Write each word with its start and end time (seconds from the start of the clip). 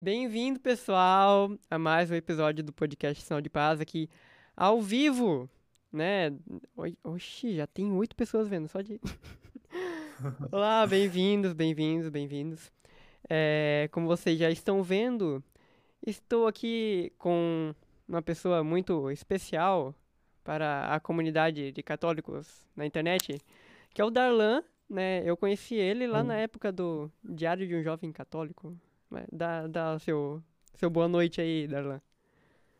Bem-vindo, 0.00 0.60
pessoal, 0.60 1.50
a 1.68 1.76
mais 1.76 2.08
um 2.08 2.14
episódio 2.14 2.62
do 2.62 2.72
podcast 2.72 3.20
Sinal 3.20 3.40
de 3.40 3.50
Paz 3.50 3.80
aqui 3.80 4.08
ao 4.56 4.80
vivo, 4.80 5.50
né? 5.92 6.32
Oxi, 7.02 7.56
já 7.56 7.66
tem 7.66 7.90
oito 7.90 8.14
pessoas 8.14 8.46
vendo, 8.46 8.68
só 8.68 8.80
de. 8.80 9.00
Olá, 10.52 10.86
bem-vindos, 10.86 11.52
bem-vindos, 11.52 12.10
bem-vindos. 12.10 12.70
É, 13.28 13.88
como 13.90 14.06
vocês 14.06 14.38
já 14.38 14.48
estão 14.48 14.84
vendo, 14.84 15.42
estou 16.06 16.46
aqui 16.46 17.12
com 17.18 17.74
uma 18.08 18.22
pessoa 18.22 18.62
muito 18.62 19.10
especial 19.10 19.92
para 20.44 20.94
a 20.94 21.00
comunidade 21.00 21.72
de 21.72 21.82
católicos 21.82 22.64
na 22.76 22.86
internet, 22.86 23.36
que 23.92 24.00
é 24.00 24.04
o 24.04 24.10
Darlan, 24.10 24.62
né? 24.88 25.24
Eu 25.24 25.36
conheci 25.36 25.74
ele 25.74 26.06
lá 26.06 26.22
na 26.22 26.36
época 26.36 26.70
do 26.70 27.10
Diário 27.24 27.66
de 27.66 27.74
um 27.74 27.82
Jovem 27.82 28.12
Católico. 28.12 28.78
Dá, 29.32 29.66
dá 29.66 29.98
seu, 29.98 30.42
seu 30.74 30.90
boa 30.90 31.08
noite 31.08 31.40
aí, 31.40 31.66
Darlan. 31.66 32.00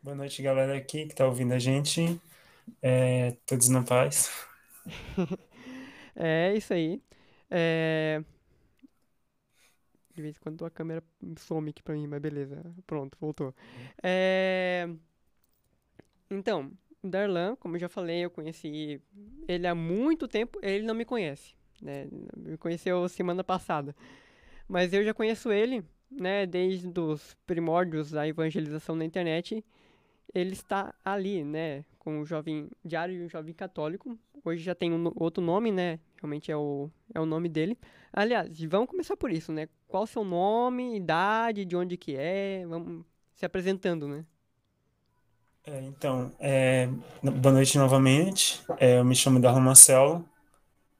Boa 0.01 0.15
noite, 0.15 0.41
galera 0.41 0.77
aqui 0.77 1.07
que 1.07 1.15
tá 1.15 1.25
ouvindo 1.25 1.53
a 1.53 1.59
gente. 1.59 2.19
É, 2.81 3.31
todos 3.45 3.69
na 3.69 3.83
paz. 3.83 4.29
É 6.15 6.53
isso 6.55 6.73
aí. 6.73 7.01
É... 7.49 8.21
De 10.13 10.21
vez 10.21 10.35
em 10.35 10.39
quando 10.39 10.65
a 10.65 10.69
câmera 10.69 11.01
some 11.37 11.69
aqui 11.69 11.81
pra 11.81 11.95
mim, 11.95 12.05
mas 12.07 12.21
beleza. 12.21 12.61
Pronto, 12.85 13.17
voltou. 13.21 13.55
É... 14.03 14.89
Então, 16.29 16.71
o 17.01 17.07
Darlan, 17.07 17.55
como 17.55 17.75
eu 17.75 17.79
já 17.79 17.89
falei, 17.89 18.25
eu 18.25 18.29
conheci 18.29 19.01
ele 19.47 19.65
há 19.67 19.73
muito 19.73 20.27
tempo. 20.27 20.59
Ele 20.61 20.85
não 20.85 20.93
me 20.93 21.05
conhece, 21.05 21.55
né? 21.81 22.07
Me 22.35 22.57
conheceu 22.57 23.07
semana 23.09 23.43
passada. 23.43 23.95
Mas 24.67 24.93
eu 24.93 25.03
já 25.03 25.13
conheço 25.13 25.51
ele, 25.51 25.83
né? 26.11 26.45
Desde 26.45 26.87
os 26.99 27.35
primórdios 27.45 28.11
da 28.11 28.27
evangelização 28.27 28.95
na 28.95 29.05
internet. 29.05 29.63
Ele 30.33 30.53
está 30.53 30.93
ali, 31.03 31.43
né? 31.43 31.83
Com 31.97 32.19
o 32.21 32.25
jovem 32.25 32.69
Diário 32.83 33.17
de 33.17 33.23
um 33.23 33.29
Jovem 33.29 33.53
Católico. 33.53 34.17
Hoje 34.43 34.63
já 34.63 34.75
tem 34.75 34.91
um 34.93 35.11
outro 35.15 35.43
nome, 35.43 35.71
né? 35.71 35.99
Realmente 36.21 36.51
é 36.51 36.57
o, 36.57 36.89
é 37.13 37.19
o 37.19 37.25
nome 37.25 37.49
dele. 37.49 37.77
Aliás, 38.11 38.49
vamos 38.65 38.89
começar 38.89 39.17
por 39.17 39.31
isso, 39.31 39.51
né? 39.51 39.67
Qual 39.87 40.03
o 40.03 40.07
seu 40.07 40.23
nome, 40.23 40.95
idade, 40.95 41.65
de 41.65 41.75
onde 41.75 41.97
que 41.97 42.15
é? 42.15 42.65
Vamos 42.67 43.05
se 43.33 43.45
apresentando, 43.45 44.07
né? 44.07 44.25
É, 45.65 45.81
então, 45.81 46.31
é, 46.39 46.87
boa 47.21 47.53
noite 47.53 47.77
novamente. 47.77 48.61
É, 48.77 48.97
eu 48.99 49.05
me 49.05 49.15
chamo 49.15 49.39
Darlan 49.39 49.61
Marcelo. 49.61 50.27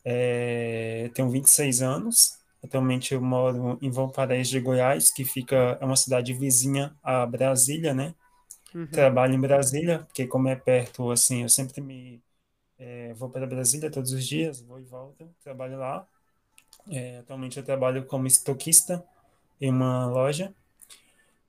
É, 0.04 1.10
tenho 1.14 1.30
26 1.30 1.82
anos. 1.82 2.39
Atualmente 2.64 3.14
eu 3.14 3.22
moro 3.22 3.78
em 3.82 3.90
Valparaíso 3.92 4.52
de 4.52 4.60
Goiás, 4.60 5.12
que 5.12 5.26
fica 5.26 5.78
é 5.82 5.86
uma 5.86 5.96
cidade 5.96 6.34
vizinha 6.34 6.96
a 7.04 7.26
Brasília, 7.26 7.94
né? 7.94 8.16
Uhum. 8.74 9.12
Trabalho 9.12 9.36
em 9.36 9.42
Brasília, 9.42 10.00
porque 10.06 10.28
como 10.28 10.48
é 10.50 10.56
perto, 10.56 11.12
assim, 11.12 11.44
eu 11.44 11.50
sempre 11.50 11.82
me 11.82 12.22
é, 12.80 13.14
vou 13.16 13.30
para 13.30 13.46
Brasília 13.48 13.92
todos 13.92 14.12
os 14.14 14.26
dias, 14.28 14.62
vou 14.62 14.80
e 14.80 14.84
volto, 14.84 15.30
trabalho 15.44 15.78
lá. 15.78 16.08
É, 16.92 17.20
atualmente 17.20 17.58
eu 17.58 17.64
trabalho 17.66 18.06
como 18.06 18.28
estoquista 18.28 19.04
em 19.62 19.72
uma 19.72 20.08
loja. 20.08 20.54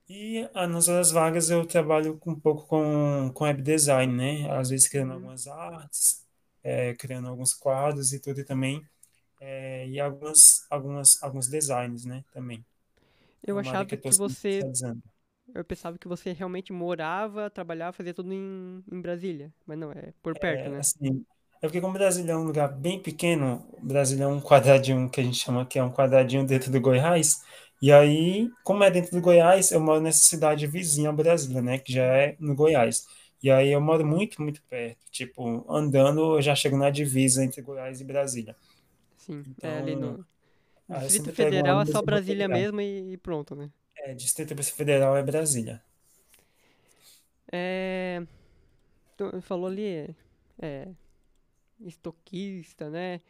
E 0.09 0.49
ah, 0.55 0.67
nas 0.67 0.89
horas 0.89 1.13
vagas 1.13 1.51
eu 1.51 1.65
trabalho 1.67 2.21
um 2.27 2.35
pouco 2.39 2.67
com, 2.67 3.31
com 3.33 3.45
web 3.45 3.63
design, 3.63 4.13
né? 4.13 4.51
Às 4.59 4.71
vezes 4.71 4.89
criando 4.89 5.13
Uhum. 5.13 5.15
algumas 5.15 5.47
artes, 5.47 6.27
é, 6.63 6.95
criando 6.95 7.29
alguns 7.29 7.55
quadros 7.55 8.13
e 8.13 8.21
tudo 8.21 8.41
e 8.41 8.45
também. 8.45 8.85
É, 9.41 9.89
e 9.89 10.01
algumas, 10.01 10.67
algumas, 10.71 11.23
alguns 11.23 11.49
designs, 11.49 12.05
né? 12.05 12.25
Também. 12.33 12.65
É 13.53 13.53
Eu 13.53 13.59
uma 13.59 13.77
achava 13.77 13.87
que 13.87 13.97
que 13.97 14.15
você. 14.15 14.67
Eu 15.55 15.65
pensava 15.65 15.99
que 15.99 16.09
você 16.09 16.33
realmente 16.33 16.73
morava, 16.73 17.51
trabalhava, 17.51 17.93
fazia 17.95 18.15
tudo 18.15 18.33
em, 18.33 18.85
em 18.91 19.01
Brasília. 19.03 19.53
Mas 19.67 19.79
não, 19.79 19.93
é 19.93 20.13
por 20.23 20.37
perto, 20.37 20.69
É, 20.69 20.71
né? 20.71 20.87
assim, 20.89 21.25
é 21.63 21.67
porque 21.67 21.81
como 21.81 21.93
Brasília 21.95 22.33
é 22.33 22.37
um 22.37 22.45
lugar 22.45 22.69
bem 22.73 23.01
pequeno, 23.03 23.67
Brasília 23.83 24.25
é 24.25 24.27
um 24.27 24.41
quadradinho 24.41 25.11
que 25.11 25.21
a 25.21 25.25
gente 25.25 25.37
chama 25.39 25.67
que 25.67 25.79
é 25.79 25.83
um 25.83 25.93
quadradinho 25.93 26.47
dentro 26.47 26.71
do 26.71 26.81
Goiás, 26.81 27.43
e 27.83 27.91
aí, 27.93 28.49
como 28.63 28.85
é 28.85 28.91
dentro 28.91 29.11
do 29.13 29.21
Goiás, 29.21 29.71
eu 29.73 29.81
moro 29.81 30.01
nessa 30.01 30.21
cidade 30.21 30.67
vizinha 30.67 31.11
a 31.11 31.13
Brasília, 31.13 31.63
né, 31.63 31.79
que 31.79 31.93
já 31.93 32.03
é 32.05 32.37
no 32.39 32.55
Goiás. 32.55 33.07
E 33.43 33.51
aí 33.51 33.71
eu 33.73 33.81
moro 33.81 34.07
muito, 34.07 34.41
muito 34.43 34.63
perto, 34.69 34.99
tipo, 35.11 35.65
andando 35.73 36.37
eu 36.37 36.43
já 36.43 36.55
chego 36.55 36.77
na 36.77 36.91
divisa 36.91 37.43
entre 37.45 37.63
Goiás 37.63 38.01
e 38.01 38.05
Brasília. 38.05 38.55
Sim, 39.21 39.47
é 39.63 39.79
ali 39.79 39.95
Então, 39.95 39.97
no 39.97 40.27
aí 40.91 41.05
eu 41.07 41.11
Distrito 41.11 41.11
sempre 41.11 41.33
pego 41.35 41.61
um 41.61 41.65
Federal 41.65 41.81
é 41.81 41.87
só 41.87 42.03
Brasília 42.03 42.49
mesmo 42.49 42.81
e, 42.81 43.13
e 43.15 43.19
pronto, 43.19 43.55
né? 43.57 43.71
É, 43.97 44.15
Distrito 44.15 44.55
Federal 44.63 45.17
é 45.17 45.23
Brasília. 45.23 45.83
É. 47.53 48.23
tu 49.17 49.41
Falou 49.43 49.69
ali, 49.69 50.15
é. 50.61 50.89
Estoquista, 51.81 52.91
né? 52.91 53.21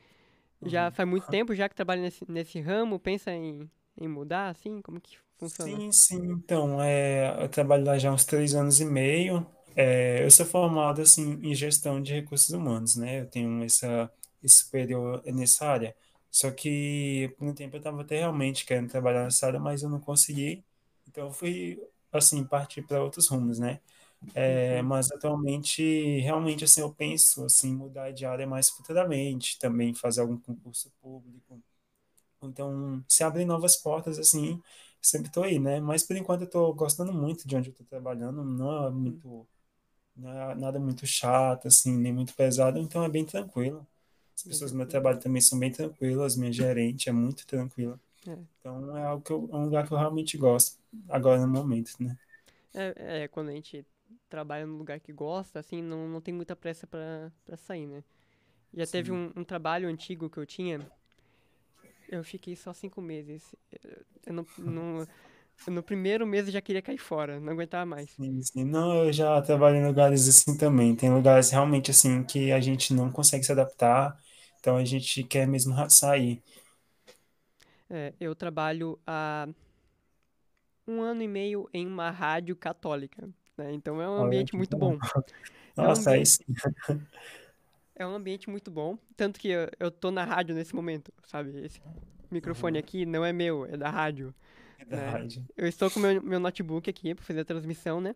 Já 0.65 0.91
Uhum. 0.91 0.93
faz 0.93 1.09
muito 1.09 1.29
tempo 1.29 1.55
já 1.55 1.69
que 1.69 1.75
trabalha 1.77 2.03
nesse, 2.03 2.31
nesse 2.31 2.61
ramo, 2.61 2.99
pensa 3.01 3.33
em, 3.33 3.71
em 4.01 4.09
mudar, 4.09 4.49
assim? 4.51 4.83
Como 4.83 5.01
que 5.01 5.19
funciona? 5.39 5.83
Sim, 5.83 5.91
sim. 5.93 6.17
Então, 6.33 6.81
é, 6.83 7.43
eu 7.43 7.49
trabalho 7.49 7.85
lá 7.85 7.99
já 7.99 8.11
há 8.11 8.15
uns 8.15 8.25
três 8.25 8.55
anos 8.55 8.81
e 8.81 8.85
meio. 8.85 9.47
É, 9.77 10.25
eu 10.25 10.31
sou 10.31 10.47
formado 10.47 11.01
assim 11.03 11.39
em 11.43 11.55
gestão 11.55 12.01
de 12.03 12.13
recursos 12.15 12.51
humanos, 12.51 12.97
né? 12.97 13.21
Eu 13.21 13.27
tenho 13.31 13.63
essa 13.65 14.11
superior 14.49 15.23
nessa 15.27 15.67
área. 15.67 15.97
Só 16.31 16.51
que 16.51 17.35
por 17.39 17.47
um 17.49 17.55
tempo 17.55 17.77
eu 17.77 17.79
estava 17.79 18.03
até 18.03 18.19
realmente 18.19 18.65
querendo 18.65 18.91
trabalhar 18.91 19.25
nessa 19.25 19.47
área, 19.47 19.61
mas 19.61 19.83
eu 19.83 19.89
não 19.91 20.01
consegui. 20.01 20.65
Então 21.09 21.27
eu 21.27 21.33
fui 21.33 21.81
assim 22.13 22.45
partir 22.45 22.83
para 22.83 23.03
outros 23.03 23.29
rumos, 23.29 23.59
né? 23.59 23.81
É, 24.35 24.81
Uhum, 24.81 24.83
mas 24.83 25.11
atualmente 25.13 26.21
realmente 26.21 26.65
assim 26.65 26.81
eu 26.83 26.93
penso 26.95 27.45
assim 27.45 27.75
mudar 27.77 28.13
de 28.13 28.27
área 28.27 28.47
mais 28.47 28.71
futuramente, 28.71 29.59
também 29.59 29.95
fazer 29.95 30.21
algum 30.23 30.39
concurso 30.39 30.91
público. 31.01 31.63
Então, 32.43 33.05
se 33.09 33.23
abrem 33.25 33.47
novas 33.47 33.77
portas, 33.77 34.19
assim, 34.19 34.63
sempre 35.01 35.29
estou 35.29 35.43
aí, 35.45 35.59
né? 35.59 35.81
Mas 35.81 36.03
por 36.05 36.17
enquanto 36.17 36.43
eu 36.43 36.47
estou 36.47 36.75
gostando 36.75 37.13
muito 37.13 37.47
de 37.47 37.57
onde 37.57 37.69
eu 37.71 37.73
estou 37.73 37.87
trabalhando, 37.87 38.43
não 38.45 38.87
é 38.87 38.91
uhum. 39.05 39.23
muito, 39.31 39.47
não 40.17 40.31
é 40.53 40.55
nada 40.57 40.81
muito 40.81 41.07
chato, 41.07 41.69
assim, 41.69 41.97
nem 41.99 42.13
muito 42.13 42.35
pesado, 42.35 42.79
então 42.79 43.05
é 43.05 43.09
bem 43.11 43.25
tranquilo. 43.27 43.87
As 44.41 44.45
pessoas 44.49 44.73
do 44.73 44.77
meu 44.79 44.87
trabalho 44.89 45.21
também 45.21 45.41
são 45.43 45.59
bem 45.59 45.71
tranquilas, 45.73 46.37
minha 46.37 46.53
gerente 46.53 47.09
é 47.09 47.13
muito 47.13 47.47
tranquila. 47.47 48.01
É. 48.27 48.45
Então 48.61 48.97
é 48.97 49.05
algo 49.07 49.23
que 49.25 49.33
eu, 49.33 49.49
é 49.53 49.57
um 49.57 49.65
lugar 49.67 49.87
que 49.89 49.95
eu 49.95 49.99
realmente 49.99 50.39
gosto, 50.39 50.79
agora 51.09 51.41
no 51.41 51.49
momento, 51.49 51.93
né? 52.01 52.19
É, 52.73 53.23
é, 53.25 53.29
quando 53.29 53.49
a 53.51 53.53
gente 53.53 53.85
trabalha 54.29 54.67
num 54.67 54.79
lugar 54.79 55.01
que 55.01 55.13
gosta, 55.13 55.59
assim, 55.59 55.83
não, 55.83 56.09
não 56.09 56.21
tem 56.21 56.33
muita 56.33 56.55
pressa 56.55 56.87
pra 56.87 57.31
sair, 57.57 57.87
né? 57.87 58.05
Já 58.75 58.87
teve 58.87 59.11
Sim. 59.11 59.13
um, 59.13 59.33
um 59.37 59.45
trabalho 59.45 59.89
antigo 59.89 60.31
que 60.31 60.39
eu 60.39 60.47
tinha, 60.47 60.87
eu 62.09 62.23
fiquei 62.25 62.57
só 62.57 62.73
cinco 62.73 63.01
meses. 63.01 63.55
Eu, 63.83 64.05
eu 64.27 64.33
não, 64.33 64.47
não- 64.59 65.09
no 65.69 65.83
primeiro 65.83 66.27
mês 66.27 66.47
eu 66.47 66.53
já 66.53 66.61
queria 66.61 66.83
cair 66.83 66.99
fora, 66.99 67.41
não 67.41 67.53
aguentava 67.53 67.87
mais. 67.87 68.19
Sim, 68.19 68.43
sim. 68.43 68.65
Não, 68.65 69.05
eu 69.07 69.13
já 69.13 69.41
trabalho 69.41 69.77
em 69.77 69.87
lugares 69.87 70.29
assim 70.29 70.57
também. 70.57 70.95
Tem 70.95 71.11
lugares 71.13 71.51
realmente 71.51 71.91
assim 71.91 72.23
que 72.25 72.53
a 72.53 72.61
gente 72.61 72.93
não 72.93 73.11
consegue 73.11 73.45
se 73.45 73.53
adaptar, 73.53 74.19
então 74.61 74.77
a 74.77 74.85
gente 74.85 75.25
quer 75.25 75.47
mesmo 75.49 75.75
sair. 75.91 76.43
É, 77.89 78.15
eu 78.21 78.35
trabalho 78.35 78.99
há 79.07 79.49
um 80.87 81.01
ano 81.03 81.23
e 81.23 81.29
meio 81.29 81.69
em 81.73 81.87
uma 81.87 82.11
rádio 82.11 82.55
católica, 82.57 83.27
né? 83.57 83.73
Então 83.73 84.01
é 84.01 84.09
um 84.09 84.15
ambiente 84.17 84.55
muito 84.57 84.77
bom. 84.77 84.95
bom. 84.95 84.99
É 85.79 85.89
um 85.89 85.95
Nossa, 85.95 86.01
ambiente, 86.01 86.35
sim, 86.37 86.45
é 87.95 88.07
um 88.07 88.15
ambiente 88.15 88.49
muito 88.49 88.71
bom, 88.71 88.97
tanto 89.17 89.39
que 89.39 89.49
eu, 89.49 89.69
eu 89.79 89.91
tô 89.91 90.11
na 90.11 90.25
rádio 90.25 90.55
nesse 90.55 90.75
momento, 90.75 91.13
sabe? 91.25 91.65
Esse 91.65 91.81
microfone 92.31 92.79
Uhum. 92.79 92.79
aqui 92.79 93.05
não 93.07 93.25
é 93.25 93.33
meu, 93.33 93.67
é 93.67 93.77
da 93.77 93.91
rádio, 93.91 94.35
é 94.79 94.85
né? 94.91 95.25
verdade. 95.25 95.45
Eu 95.57 95.67
estou 95.69 95.91
com 95.91 96.01
meu, 96.01 96.23
meu 96.23 96.41
notebook 96.41 96.89
aqui 96.91 97.15
para 97.15 97.25
fazer 97.25 97.41
a 97.41 97.45
transmissão, 97.45 98.01
né? 98.01 98.15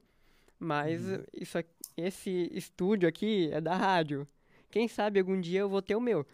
Mas 0.58 1.02
Uhum. 1.02 1.24
isso, 1.34 1.58
aqui- 1.58 1.70
esse 1.96 2.50
estúdio 2.52 3.08
aqui 3.08 3.50
é 3.52 3.60
da 3.60 3.76
rádio. 3.76 4.28
Quem 4.74 4.88
sabe 4.88 5.20
algum 5.20 5.40
dia 5.40 5.60
eu 5.60 5.68
vou 5.68 5.80
ter 5.80 5.94
o 5.94 6.00
meu, 6.00 6.26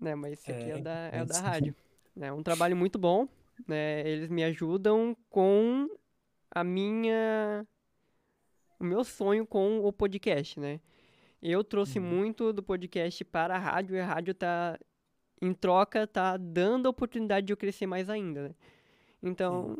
né? 0.00 0.16
Mas 0.16 0.32
esse 0.32 0.50
aqui 0.50 0.64
é 0.64 0.74
É, 0.74 0.78
da, 0.80 0.90
é 1.12 1.20
o 1.20 1.22
é 1.22 1.26
da 1.26 1.40
rádio. 1.40 1.72
É 2.20 2.32
um 2.32 2.42
trabalho 2.42 2.74
muito 2.76 2.98
bom, 2.98 3.28
né? 3.68 4.00
Eles 4.04 4.28
me 4.28 4.42
ajudam 4.42 5.16
com 5.30 5.88
a 6.50 6.64
minha, 6.64 7.64
o 8.80 8.84
meu 8.84 9.04
sonho 9.04 9.46
com 9.46 9.78
o 9.78 9.92
podcast, 9.92 10.58
né? 10.58 10.80
Eu 11.40 11.62
trouxe 11.62 12.00
Uhum. 12.00 12.04
muito 12.04 12.52
do 12.52 12.64
podcast 12.64 13.24
para 13.26 13.54
a 13.54 13.58
rádio 13.60 13.94
e 13.94 14.00
a 14.00 14.06
rádio 14.06 14.34
tá, 14.34 14.76
em 15.40 15.54
troca, 15.54 16.04
tá 16.04 16.36
dando 16.36 16.86
a 16.86 16.90
oportunidade 16.90 17.46
de 17.46 17.52
eu 17.52 17.56
crescer 17.56 17.86
mais 17.86 18.10
ainda, 18.10 18.48
né? 18.48 18.54
Então, 19.22 19.78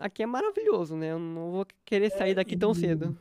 aqui 0.00 0.24
é 0.24 0.26
maravilhoso, 0.26 0.96
né? 0.96 1.12
Eu 1.12 1.20
não 1.20 1.52
vou 1.52 1.66
querer 1.84 2.10
sair 2.10 2.34
daqui 2.34 2.56
tão 2.56 2.74
cedo. 2.74 3.16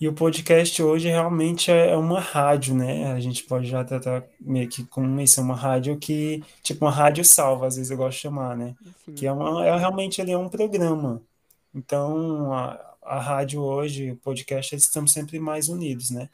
E 0.00 0.08
o 0.08 0.12
podcast 0.12 0.82
hoje 0.82 1.08
realmente 1.08 1.70
é 1.70 1.90
é 1.90 1.96
uma 1.96 2.20
rádio, 2.20 2.74
né? 2.74 3.12
A 3.12 3.20
gente 3.20 3.44
pode 3.44 3.66
já 3.66 3.84
tratar 3.84 4.24
meio 4.40 4.68
que 4.68 4.84
como 4.84 5.20
isso, 5.20 5.40
é 5.40 5.42
uma 5.42 5.54
rádio 5.54 5.96
que, 5.98 6.42
tipo 6.62 6.84
uma 6.84 6.90
rádio 6.90 7.24
salva, 7.24 7.66
às 7.66 7.76
vezes 7.76 7.90
eu 7.90 7.96
gosto 7.96 8.16
de 8.16 8.22
chamar, 8.22 8.56
né? 8.56 8.74
Que 9.04 9.12
Assim, 9.12 9.26
é 9.26 9.32
uma, 9.32 9.64
é 9.64 9.76
realmente 9.76 10.20
ele 10.20 10.32
é 10.32 10.38
um 10.38 10.48
programa. 10.48 11.22
Então, 11.74 12.52
a, 12.52 12.96
a 13.02 13.20
rádio 13.20 13.60
hoje, 13.60 14.12
o 14.12 14.16
podcast, 14.16 14.74
eles 14.74 14.84
estão 14.84 15.06
sempre 15.06 15.38
mais 15.38 15.68
unidos, 15.68 16.10
né? 16.10 16.28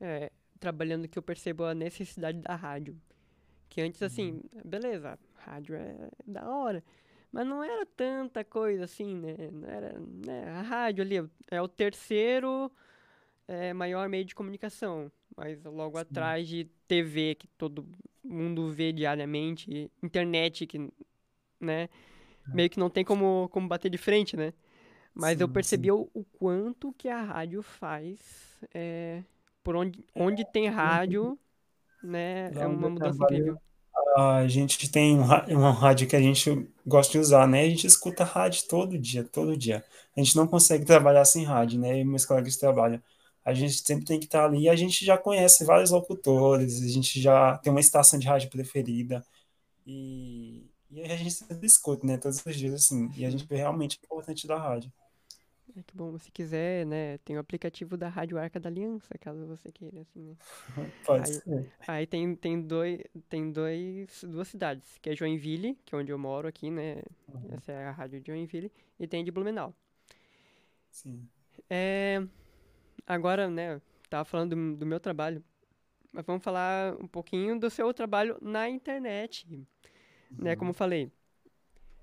É, 0.00 0.30
trabalhando 0.60 1.08
que 1.08 1.18
eu 1.18 1.22
percebo 1.22 1.64
a 1.64 1.74
necessidade 1.74 2.38
da 2.38 2.54
rádio. 2.54 2.96
Que 3.68 3.80
antes, 3.80 4.02
assim, 4.02 4.40
beleza, 4.64 5.18
rádio 5.36 5.76
é 5.76 6.08
da 6.26 6.48
hora. 6.48 6.82
Mas 7.30 7.46
não 7.46 7.62
era 7.62 7.84
tanta 7.84 8.42
coisa 8.44 8.84
assim, 8.84 9.14
né? 9.14 9.36
Não 9.52 9.68
era, 9.68 9.98
né? 9.98 10.44
A 10.50 10.62
rádio 10.62 11.02
ali 11.02 11.30
é 11.50 11.60
o 11.60 11.68
terceiro 11.68 12.70
é, 13.46 13.72
maior 13.72 14.08
meio 14.08 14.24
de 14.24 14.34
comunicação. 14.34 15.12
Mas 15.36 15.62
logo 15.64 15.96
Sim. 15.96 16.02
atrás 16.02 16.48
de 16.48 16.64
TV, 16.86 17.34
que 17.34 17.46
todo 17.46 17.86
mundo 18.24 18.70
vê 18.70 18.92
diariamente, 18.92 19.90
internet, 20.02 20.66
que, 20.66 20.78
né? 21.60 21.82
É. 21.82 21.88
Meio 22.54 22.70
que 22.70 22.78
não 22.78 22.88
tem 22.88 23.04
como, 23.04 23.48
como 23.52 23.68
bater 23.68 23.90
de 23.90 23.98
frente, 23.98 24.36
né? 24.36 24.52
Mas 25.14 25.36
sim, 25.36 25.44
eu 25.44 25.48
percebi 25.48 25.90
o, 25.90 26.08
o, 26.14 26.24
quanto 26.24 26.92
que 26.92 27.08
a 27.08 27.20
rádio 27.20 27.62
faz. 27.62 28.58
É, 28.72 29.22
por 29.62 29.76
onde, 29.76 30.04
onde 30.14 30.44
tem 30.50 30.68
rádio, 30.68 31.38
né? 32.02 32.50
É 32.54 32.66
uma 32.66 32.88
mudança 32.88 33.22
incrível 33.22 33.60
a 34.16 34.46
gente 34.48 34.90
tem 34.90 35.18
uma 35.48 35.70
rádio 35.72 36.08
que 36.08 36.16
a 36.16 36.20
gente 36.20 36.68
gosta 36.86 37.12
de 37.12 37.18
usar, 37.18 37.46
né? 37.46 37.62
A 37.62 37.68
gente 37.68 37.86
escuta 37.86 38.24
rádio 38.24 38.66
todo 38.68 38.98
dia, 38.98 39.24
todo 39.24 39.56
dia. 39.56 39.84
A 40.16 40.20
gente 40.20 40.36
não 40.36 40.46
consegue 40.46 40.84
trabalhar 40.84 41.24
sem 41.24 41.44
rádio, 41.44 41.78
né? 41.80 42.00
E 42.00 42.04
meus 42.04 42.24
colegas 42.26 42.56
trabalham. 42.56 43.00
A 43.44 43.54
gente 43.54 43.74
sempre 43.74 44.04
tem 44.04 44.18
que 44.18 44.26
estar 44.26 44.44
ali. 44.44 44.62
E 44.62 44.68
a 44.68 44.76
gente 44.76 45.04
já 45.04 45.16
conhece 45.18 45.64
vários 45.64 45.90
locutores, 45.90 46.82
a 46.82 46.88
gente 46.88 47.20
já 47.20 47.58
tem 47.58 47.70
uma 47.72 47.80
estação 47.80 48.18
de 48.18 48.26
rádio 48.26 48.50
preferida. 48.50 49.24
E, 49.86 50.66
e 50.90 51.02
a 51.02 51.16
gente 51.16 51.32
sempre 51.32 51.66
escuta, 51.66 52.06
né? 52.06 52.16
Todos 52.18 52.44
os 52.44 52.56
dias, 52.56 52.74
assim. 52.74 53.10
E 53.16 53.24
a 53.24 53.30
gente 53.30 53.46
vê 53.46 53.56
realmente 53.56 53.98
importante 54.02 54.46
da 54.46 54.58
rádio. 54.58 54.92
Muito 55.74 55.96
bom. 55.96 56.18
Se 56.18 56.30
quiser, 56.30 56.86
né, 56.86 57.18
tem 57.18 57.36
o 57.36 57.40
aplicativo 57.40 57.96
da 57.96 58.08
Rádio 58.08 58.38
Arca 58.38 58.58
da 58.58 58.68
Aliança, 58.68 59.16
caso 59.18 59.46
você 59.46 59.70
queira, 59.70 60.00
assim, 60.00 60.20
né? 60.20 60.36
Pode 61.04 61.30
aí, 61.30 61.36
ser. 61.36 61.72
Aí 61.86 62.06
tem, 62.06 62.34
tem, 62.34 62.60
dois, 62.60 63.00
tem 63.28 63.52
dois, 63.52 64.24
duas 64.24 64.48
cidades, 64.48 64.98
que 64.98 65.10
é 65.10 65.16
Joinville, 65.16 65.78
que 65.84 65.94
é 65.94 65.98
onde 65.98 66.10
eu 66.10 66.18
moro 66.18 66.48
aqui, 66.48 66.70
né? 66.70 67.02
Uhum. 67.28 67.54
Essa 67.54 67.72
é 67.72 67.86
a 67.86 67.90
rádio 67.90 68.20
de 68.20 68.26
Joinville, 68.26 68.72
e 68.98 69.06
tem 69.06 69.24
de 69.24 69.30
Blumenau. 69.30 69.74
Sim. 70.90 71.28
É, 71.68 72.22
agora, 73.06 73.48
né, 73.48 73.80
tava 74.08 74.24
falando 74.24 74.56
do, 74.56 74.76
do 74.76 74.86
meu 74.86 74.98
trabalho, 74.98 75.44
mas 76.10 76.24
vamos 76.24 76.42
falar 76.42 76.96
um 76.96 77.06
pouquinho 77.06 77.58
do 77.58 77.68
seu 77.68 77.92
trabalho 77.92 78.38
na 78.40 78.68
internet, 78.68 79.46
né? 79.48 79.56
uhum. 80.30 80.44
né? 80.44 80.56
Como 80.56 80.72
falei, 80.72 81.12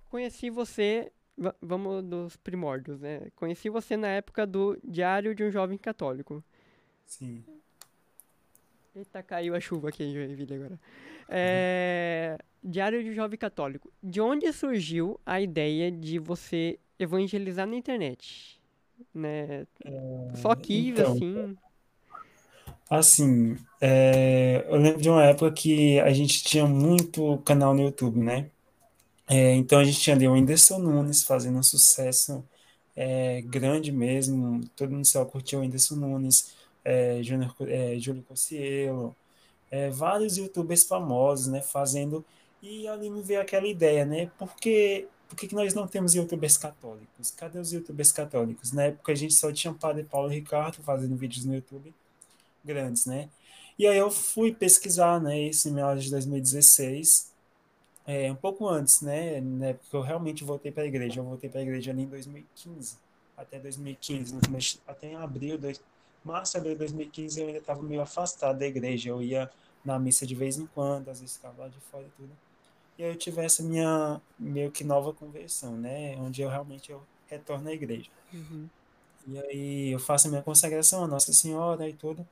conheci 0.10 0.50
você 0.50 1.12
vamos 1.62 2.04
dos 2.04 2.38
primórdios, 2.38 3.00
né? 3.00 3.28
Conheci 3.36 3.70
você 3.70 3.98
na 3.98 4.08
época 4.08 4.46
do 4.46 4.78
Diário 4.84 5.36
de 5.36 5.44
um 5.44 5.52
Jovem 5.52 5.78
Católico. 5.78 6.44
Sim. 7.06 7.44
Eita, 8.96 9.22
caiu 9.22 9.54
a 9.54 9.60
chuva 9.60 9.90
aqui 9.90 10.04
em 10.04 10.14
Joinville 10.14 10.56
agora. 10.56 10.80
É, 11.28 12.38
Diário 12.64 13.04
de 13.04 13.10
um 13.10 13.14
Jovem 13.14 13.38
Católico. 13.38 13.92
De 14.02 14.22
onde 14.22 14.52
surgiu 14.54 15.20
a 15.26 15.42
ideia 15.42 15.92
de 15.92 16.18
você 16.18 16.80
evangelizar 16.98 17.68
na 17.68 17.76
internet? 17.76 18.62
Né? 19.14 19.68
É, 19.84 20.36
Só 20.36 20.56
que, 20.56 20.90
então, 20.90 21.12
assim... 21.12 21.58
Assim, 22.90 23.58
é, 23.82 24.64
eu 24.70 24.78
lembro 24.78 25.02
de 25.02 25.10
uma 25.10 25.24
época 25.26 25.52
que 25.52 26.00
a 26.00 26.14
gente 26.14 26.44
tinha 26.44 26.68
muito 26.68 27.40
canal 27.40 27.74
no 27.74 27.82
YouTube, 27.82 28.20
né? 28.20 28.50
É, 29.28 29.54
então 29.56 29.80
a 29.80 29.84
gente 29.84 30.00
tinha 30.00 30.16
ali 30.16 30.28
o 30.28 30.34
Whindersson 30.34 30.78
Nunes 30.80 31.24
fazendo 31.24 31.58
um 31.58 31.64
sucesso 31.64 32.44
é, 32.96 33.42
grande 33.42 33.92
mesmo, 33.92 34.62
todo 34.76 34.92
mundo 34.92 35.06
só 35.08 35.26
curtiu 35.26 35.60
o 35.60 35.62
Whindersson 35.64 35.96
Nunes, 35.96 36.56
é, 36.84 37.22
Júnior, 37.24 37.56
é, 37.68 38.00
Júlio 38.00 38.24
Cossielo, 38.24 39.16
é, 39.72 39.90
vários 39.92 40.38
youtubers 40.38 40.84
famosos, 40.86 41.48
né, 41.48 41.62
fazendo, 41.62 42.26
e 42.62 42.88
ali 42.88 43.10
me 43.10 43.22
veio 43.24 43.42
aquela 43.42 43.68
ideia, 43.68 44.06
né, 44.06 44.32
porque, 44.40 45.08
por 45.30 45.36
que 45.38 45.54
nós 45.56 45.74
não 45.74 45.88
temos 45.88 46.16
youtubers 46.16 46.58
católicos? 46.58 47.32
Cadê 47.32 47.60
os 47.60 47.74
youtubers 47.74 48.12
católicos? 48.12 48.72
Na 48.72 48.86
época 48.86 49.12
a 49.14 49.16
gente 49.16 49.34
só 49.36 49.52
tinha 49.52 49.72
o 49.72 49.76
Padre 49.76 50.04
Paulo 50.04 50.30
Ricardo 50.30 50.84
fazendo 50.84 51.16
vídeos 51.18 51.46
no 51.46 51.56
YouTube 51.56 51.94
grandes, 52.66 53.06
né, 53.06 53.30
e 53.80 53.88
aí 53.88 53.98
eu 53.98 54.12
fui 54.12 54.54
pesquisar, 54.54 55.22
né, 55.22 55.40
isso 55.50 55.70
em 55.70 55.74
meados 55.74 56.04
de 56.06 56.12
2016, 56.12 57.34
é, 58.08 58.32
um 58.32 58.36
pouco 58.36 58.68
antes, 58.68 59.02
né, 59.02 59.42
né, 59.42 59.74
porque 59.74 59.96
eu 59.96 60.02
realmente 60.02 60.44
voltei 60.44 60.72
para 60.72 60.84
a 60.84 60.86
igreja. 60.86 61.20
Eu 61.20 61.26
voltei 61.26 61.50
para 61.50 61.60
a 61.60 61.64
igreja 61.64 61.92
ali 61.92 62.04
em 62.04 62.08
2015, 62.08 62.98
até 63.36 63.60
2015, 63.60 64.38
até 64.88 65.08
em 65.08 65.16
abril, 65.16 65.58
dois, 65.58 65.82
março, 66.24 66.58
abril 66.58 66.74
de 66.74 66.80
2015, 66.80 67.40
eu 67.40 67.48
ainda 67.48 67.60
estava 67.60 67.82
meio 67.82 68.02
afastado 68.02 68.60
da 68.60 68.66
igreja. 68.66 69.10
Eu 69.10 69.22
ia 69.22 69.50
na 69.84 70.00
missa 70.00 70.26
de 70.26 70.36
vez 70.36 70.58
em 70.58 70.66
quando, 70.68 71.10
às 71.10 71.20
vezes 71.20 71.36
ficava 71.36 71.64
lá 71.64 71.68
de 71.68 71.80
fora 71.92 72.04
e 72.04 72.12
tudo. 72.18 72.32
E 72.98 73.04
aí 73.04 73.10
eu 73.10 73.16
tive 73.16 73.42
essa 73.42 73.62
minha 73.62 74.22
meio 74.40 74.72
que 74.72 74.84
nova 74.84 75.12
conversão, 75.14 75.76
né, 75.76 76.16
onde 76.18 76.42
eu 76.42 76.50
realmente 76.50 76.92
eu 76.92 77.02
retorno 77.28 77.70
à 77.70 77.74
igreja. 77.74 78.10
Uhum. 78.34 78.70
E 79.28 79.40
aí 79.40 79.92
eu 79.92 80.00
faço 80.00 80.28
a 80.28 80.30
minha 80.30 80.44
consagração 80.44 81.04
a 81.04 81.08
Nossa 81.08 81.34
Senhora 81.34 81.90
e 81.90 81.94
tudo. 81.94 82.26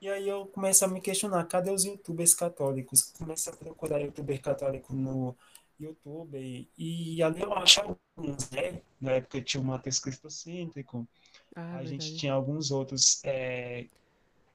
E 0.00 0.08
aí 0.08 0.26
eu 0.26 0.46
começo 0.46 0.82
a 0.82 0.88
me 0.88 1.00
questionar, 1.00 1.44
cadê 1.44 1.70
os 1.70 1.84
youtubers 1.84 2.32
católicos? 2.34 3.12
Começo 3.18 3.50
a 3.50 3.52
procurar 3.52 4.00
youtuber 4.00 4.40
católico 4.40 4.94
no 4.94 5.36
YouTube 5.78 6.38
e, 6.38 6.68
e 7.16 7.22
ali 7.22 7.42
eu 7.42 7.52
acho 7.52 7.80
alguns, 7.80 8.50
né? 8.50 8.80
Na 8.98 9.12
época 9.12 9.42
tinha 9.42 9.60
o 9.60 9.64
Matheus 9.64 9.98
Cristocêntrico, 9.98 11.06
ah, 11.54 11.60
a 11.60 11.82
verdade. 11.82 11.88
gente 11.90 12.16
tinha 12.16 12.32
alguns 12.32 12.70
outros 12.70 13.20
é, 13.24 13.86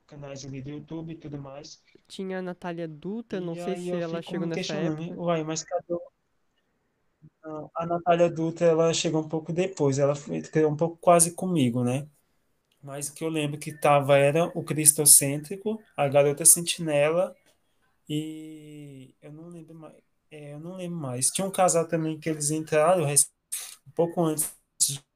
canais 0.08 0.44
ali 0.44 0.64
do 0.64 0.70
YouTube 0.72 1.14
e 1.14 1.16
tudo 1.16 1.38
mais. 1.38 1.80
Tinha 2.08 2.40
a 2.40 2.42
Natália 2.42 2.88
Dutra, 2.88 3.40
não 3.40 3.54
sei 3.54 3.78
se 3.78 3.92
ela 3.92 4.24
chegou 4.24 4.48
nessa 4.48 4.74
época. 4.74 5.22
Uai, 5.22 5.44
mas 5.44 5.64
cadê 5.64 5.96
a 7.76 7.86
Natália 7.86 8.30
Dutra, 8.30 8.66
ela 8.66 8.94
chegou 8.94 9.22
um 9.22 9.30
pouco 9.30 9.54
depois, 9.54 10.00
ela 10.00 10.16
foi 10.16 10.42
um 10.66 10.76
pouco 10.76 10.98
quase 10.98 11.34
comigo, 11.34 11.84
né? 11.84 12.08
Mas 12.86 13.10
o 13.10 13.16
que 13.16 13.24
eu 13.24 13.30
lembro 13.30 13.60
que 13.60 13.74
tava 13.74 14.16
era 14.16 14.46
o 14.54 14.64
cristocêntrico, 14.64 15.82
a 15.98 16.08
garota 16.08 16.46
sentinela 16.46 17.36
e 18.08 19.16
eu 19.20 19.34
não 19.34 19.50
lembro 19.50 19.74
mais. 19.74 19.96
É, 20.30 20.54
eu 20.54 20.60
não 20.60 20.76
lembro 20.76 20.96
mais. 20.96 21.30
Tinha 21.30 21.48
um 21.48 21.52
casal 21.52 21.88
também 21.88 22.20
que 22.20 22.30
eles 22.30 22.52
entraram 22.52 23.04
um 23.08 23.92
pouco 23.96 24.24
antes 24.24 24.54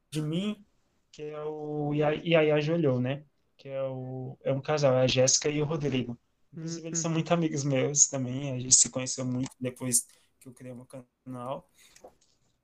de 0.10 0.20
mim, 0.20 0.66
que 1.12 1.22
é 1.22 1.44
o 1.44 1.94
Yaya 1.94 2.60
Jolhou, 2.60 3.00
né? 3.00 3.24
Que 3.56 3.70
é, 3.70 3.84
o, 3.84 4.36
é 4.44 4.52
um 4.52 4.62
casal, 4.62 4.96
é 4.96 5.02
a 5.04 5.08
Jéssica 5.08 5.48
e 5.48 5.62
o 5.62 5.66
Rodrigo. 5.66 6.18
Inclusive, 6.52 6.88
eles 6.88 6.98
são 6.98 7.12
uhum. 7.12 7.16
muito 7.18 7.32
amigos 7.32 7.64
meus 7.64 8.08
também. 8.08 8.52
A 8.52 8.60
gente 8.60 8.74
se 8.74 8.90
conheceu 8.90 9.24
muito 9.24 9.52
depois 9.60 10.08
que 10.40 10.48
eu 10.48 10.54
criei 10.54 10.74
o 10.74 10.78
meu 10.78 10.88
canal. 10.88 11.70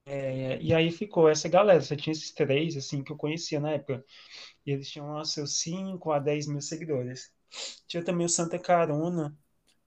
É, 0.05 0.59
e 0.61 0.73
aí 0.73 0.91
ficou 0.91 1.29
essa 1.29 1.49
galera. 1.49 1.81
Só 1.81 1.95
tinha 1.95 2.11
esses 2.11 2.31
três, 2.31 2.77
assim, 2.77 3.03
que 3.03 3.11
eu 3.11 3.17
conhecia 3.17 3.59
na 3.59 3.71
época. 3.71 4.03
E 4.65 4.71
eles 4.71 4.89
tinham 4.89 5.11
lá 5.11 5.23
seus 5.25 5.59
5 5.59 6.11
a 6.11 6.19
10 6.19 6.47
mil 6.47 6.61
seguidores. 6.61 7.31
Tinha 7.87 8.03
também 8.03 8.25
o 8.25 8.29
Santa 8.29 8.59
Carona. 8.59 9.37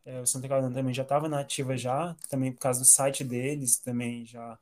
É, 0.05 0.21
o 0.21 0.27
Santa 0.27 0.49
Carona 0.49 0.73
também 0.75 0.95
já 0.95 1.03
estava 1.03 1.29
na 1.29 1.41
ativa 1.41 1.77
já, 1.77 2.17
também 2.29 2.53
por 2.53 2.61
causa 2.61 2.81
do 2.81 2.87
site 2.87 3.23
deles, 3.23 3.79
também 3.79 4.25
já 4.25 4.59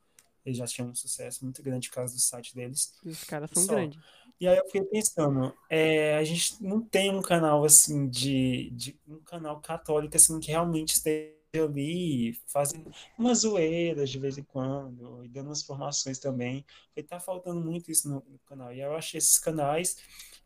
eles 0.47 0.57
já 0.57 0.65
tinham 0.65 0.89
um 0.89 0.95
sucesso 0.95 1.43
muito 1.43 1.61
grande 1.61 1.89
por 1.89 1.95
causa 1.95 2.13
do 2.13 2.21
site 2.21 2.55
deles. 2.55 2.93
E 3.03 3.09
os 3.09 3.23
caras 3.25 3.51
são 3.51 3.67
grandes. 3.67 3.99
E 4.39 4.47
aí 4.47 4.57
eu 4.57 4.65
fiquei 4.65 4.83
pensando, 4.83 5.53
é, 5.69 6.15
a 6.15 6.23
gente 6.23 6.63
não 6.63 6.79
tem 6.79 7.13
um 7.13 7.21
canal 7.21 7.65
assim 7.65 8.07
de, 8.07 8.69
de 8.69 8.97
um 9.07 9.19
canal 9.19 9.59
católico 9.59 10.15
assim 10.15 10.39
que 10.39 10.51
realmente 10.51 10.93
esteja 10.93 11.36
ali 11.55 12.33
fazendo 12.47 12.91
umas 13.17 13.39
zoeiras 13.39 14.09
de 14.09 14.19
vez 14.19 14.37
em 14.37 14.43
quando 14.43 15.23
e 15.23 15.27
dando 15.27 15.47
umas 15.47 15.63
formações 15.63 16.19
também. 16.19 16.65
E 16.95 17.03
tá 17.03 17.19
faltando 17.19 17.61
muito 17.61 17.91
isso 17.91 18.09
no, 18.09 18.15
no, 18.27 18.39
canal. 18.39 18.73
E 18.73 18.81
eu 18.81 18.95
achei 18.95 19.17
esses 19.17 19.39
canais, 19.39 19.97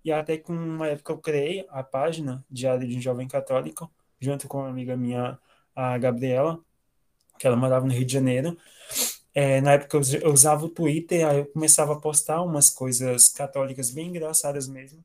e 0.03 0.11
até 0.11 0.37
que 0.37 0.51
uma 0.51 0.87
época 0.87 1.13
eu 1.13 1.17
criei 1.17 1.65
a 1.69 1.83
página 1.83 2.45
Diário 2.49 2.87
de 2.87 2.97
um 2.97 3.01
Jovem 3.01 3.27
Católico, 3.27 3.91
junto 4.19 4.47
com 4.47 4.59
uma 4.59 4.69
amiga 4.69 4.95
minha, 4.95 5.39
a 5.75 5.97
Gabriela, 5.97 6.59
que 7.39 7.47
ela 7.47 7.55
morava 7.55 7.85
no 7.85 7.93
Rio 7.93 8.05
de 8.05 8.13
Janeiro. 8.13 8.57
É, 9.33 9.61
na 9.61 9.73
época 9.73 9.97
eu 10.21 10.31
usava 10.33 10.65
o 10.65 10.69
Twitter, 10.69 11.27
aí 11.27 11.39
eu 11.39 11.45
começava 11.47 11.93
a 11.93 11.99
postar 11.99 12.41
umas 12.41 12.69
coisas 12.69 13.29
católicas 13.29 13.89
bem 13.91 14.09
engraçadas 14.09 14.67
mesmo. 14.67 15.03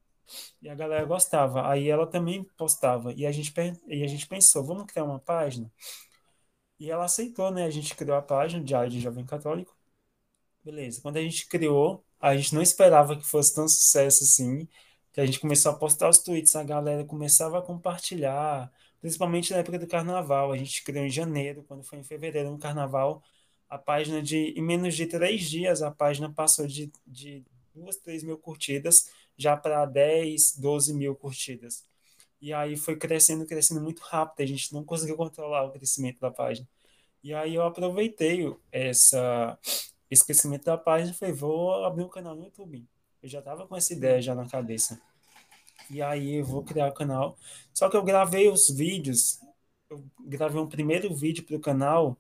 E 0.63 0.69
a 0.69 0.75
galera 0.75 1.05
gostava. 1.05 1.71
Aí 1.71 1.89
ela 1.89 2.07
também 2.07 2.45
postava. 2.57 3.13
E 3.13 3.27
a 3.27 3.33
gente, 3.33 3.53
e 3.89 4.03
a 4.05 4.07
gente 4.09 4.27
pensou, 4.27 4.65
vamos 4.65 4.87
criar 4.87 5.05
uma 5.05 5.19
página? 5.21 5.71
E 6.79 6.91
ela 6.91 7.05
aceitou, 7.05 7.51
né? 7.51 7.65
A 7.65 7.71
gente 7.71 7.95
criou 7.95 8.17
a 8.17 8.23
página, 8.23 8.63
Diário 8.63 8.91
de 8.91 9.01
Jovem 9.01 9.25
Católico. 9.25 9.75
Beleza. 10.65 11.01
Quando 11.03 11.17
a 11.19 11.23
gente 11.23 11.49
criou, 11.49 12.05
a 12.21 12.37
gente 12.37 12.55
não 12.55 12.63
esperava 12.63 13.17
que 13.17 13.25
fosse 13.27 13.55
tão 13.55 13.69
sucesso 13.69 14.25
assim. 14.25 14.69
Que 15.13 15.21
a 15.21 15.27
gente 15.27 15.41
começou 15.41 15.73
a 15.73 15.77
postar 15.77 16.09
os 16.09 16.19
tweets, 16.19 16.57
a 16.57 16.65
galera 16.65 17.05
começava 17.05 17.59
a 17.59 17.63
compartilhar, 17.63 18.71
principalmente 19.01 19.53
na 19.53 19.59
época 19.59 19.79
do 19.79 19.87
carnaval. 19.87 20.53
A 20.53 20.59
gente 20.59 20.85
criou 20.85 21.05
em 21.07 21.11
janeiro, 21.11 21.65
quando 21.65 21.85
foi 21.85 21.99
em 21.99 22.05
fevereiro, 22.05 22.51
no 22.51 22.59
carnaval, 22.59 23.23
a 23.69 23.79
página 23.79 24.23
de, 24.23 24.55
em 24.57 24.63
menos 24.63 24.95
de 24.95 25.07
três 25.07 25.49
dias, 25.49 25.83
a 25.83 25.91
página 25.91 26.33
passou 26.33 26.67
de, 26.67 26.93
de 27.07 27.45
duas, 27.75 27.97
três 27.97 28.23
mil 28.23 28.39
curtidas 28.39 29.11
já 29.37 29.57
para 29.57 29.85
10, 29.85 30.57
12 30.59 30.95
mil 30.95 31.15
curtidas. 31.15 31.85
E 32.41 32.53
aí 32.53 32.77
foi 32.77 32.97
crescendo, 32.97 33.47
crescendo 33.47 33.81
muito 33.81 34.01
rápido, 34.03 34.43
a 34.43 34.47
gente 34.47 34.73
não 34.73 34.85
conseguiu 34.85 35.17
controlar 35.17 35.65
o 35.65 35.73
crescimento 35.73 36.21
da 36.21 36.31
página. 36.31 36.69
E 37.23 37.35
aí 37.35 37.55
eu 37.55 37.63
aproveitei 37.63 38.55
essa, 38.71 39.59
esse 40.11 40.25
crescimento 40.25 40.65
da 40.65 40.79
página 40.79 41.11
e 41.11 41.15
falei, 41.15 41.35
vou 41.35 41.85
abrir 41.85 42.05
um 42.05 42.09
canal 42.09 42.37
no 42.37 42.45
YouTube. 42.45 42.87
Eu 43.23 43.29
já 43.29 43.41
estava 43.41 43.67
com 43.67 43.77
essa 43.77 43.93
ideia 43.93 44.21
já 44.23 44.35
na 44.35 44.49
cabeça. 44.49 45.01
E 45.91 46.03
aí 46.03 46.37
eu 46.37 46.45
vou 46.45 46.63
criar 46.63 46.89
o 46.89 46.95
canal. 46.95 47.37
Só 47.73 47.89
que 47.89 47.97
eu 47.97 48.03
gravei 48.05 48.49
os 48.49 48.71
vídeos, 48.71 49.41
eu 49.91 50.05
gravei 50.21 50.61
um 50.61 50.69
primeiro 50.69 51.15
vídeo 51.15 51.45
para 51.45 51.57
o 51.57 51.61
canal 51.61 52.19